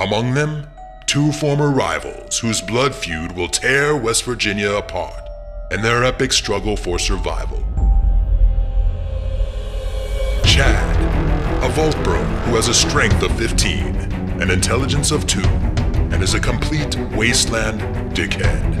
Among 0.00 0.32
them, 0.32 0.66
two 1.04 1.30
former 1.30 1.70
rivals 1.70 2.38
whose 2.38 2.62
blood 2.62 2.94
feud 2.94 3.32
will 3.32 3.48
tear 3.48 3.94
West 3.94 4.24
Virginia 4.24 4.72
apart 4.72 5.28
in 5.70 5.82
their 5.82 6.02
epic 6.04 6.32
struggle 6.32 6.74
for 6.74 6.98
survival. 6.98 7.62
Chad, 10.42 11.62
a 11.62 11.68
vault 11.68 12.02
bro 12.02 12.22
who 12.46 12.56
has 12.56 12.68
a 12.68 12.72
strength 12.74 13.22
of 13.22 13.36
15, 13.36 14.40
an 14.40 14.50
intelligence 14.50 15.10
of 15.10 15.26
2, 15.26 15.42
and 15.42 16.22
is 16.22 16.32
a 16.32 16.40
complete 16.40 16.96
wasteland 17.10 17.82
dickhead. 18.16 18.80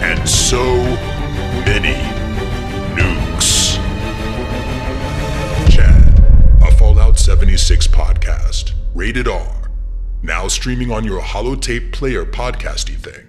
and 0.00 0.28
so 0.28 0.62
many 1.64 1.94
nukes. 2.94 3.76
Chad, 5.70 6.18
a 6.62 6.70
Fallout 6.76 7.18
76 7.18 7.88
podcast, 7.88 8.72
rated 8.94 9.26
R, 9.26 9.70
now 10.22 10.48
streaming 10.48 10.90
on 10.90 11.04
your 11.04 11.20
holotape 11.20 11.92
player 11.92 12.24
podcasty 12.24 12.96
thing. 12.96 13.25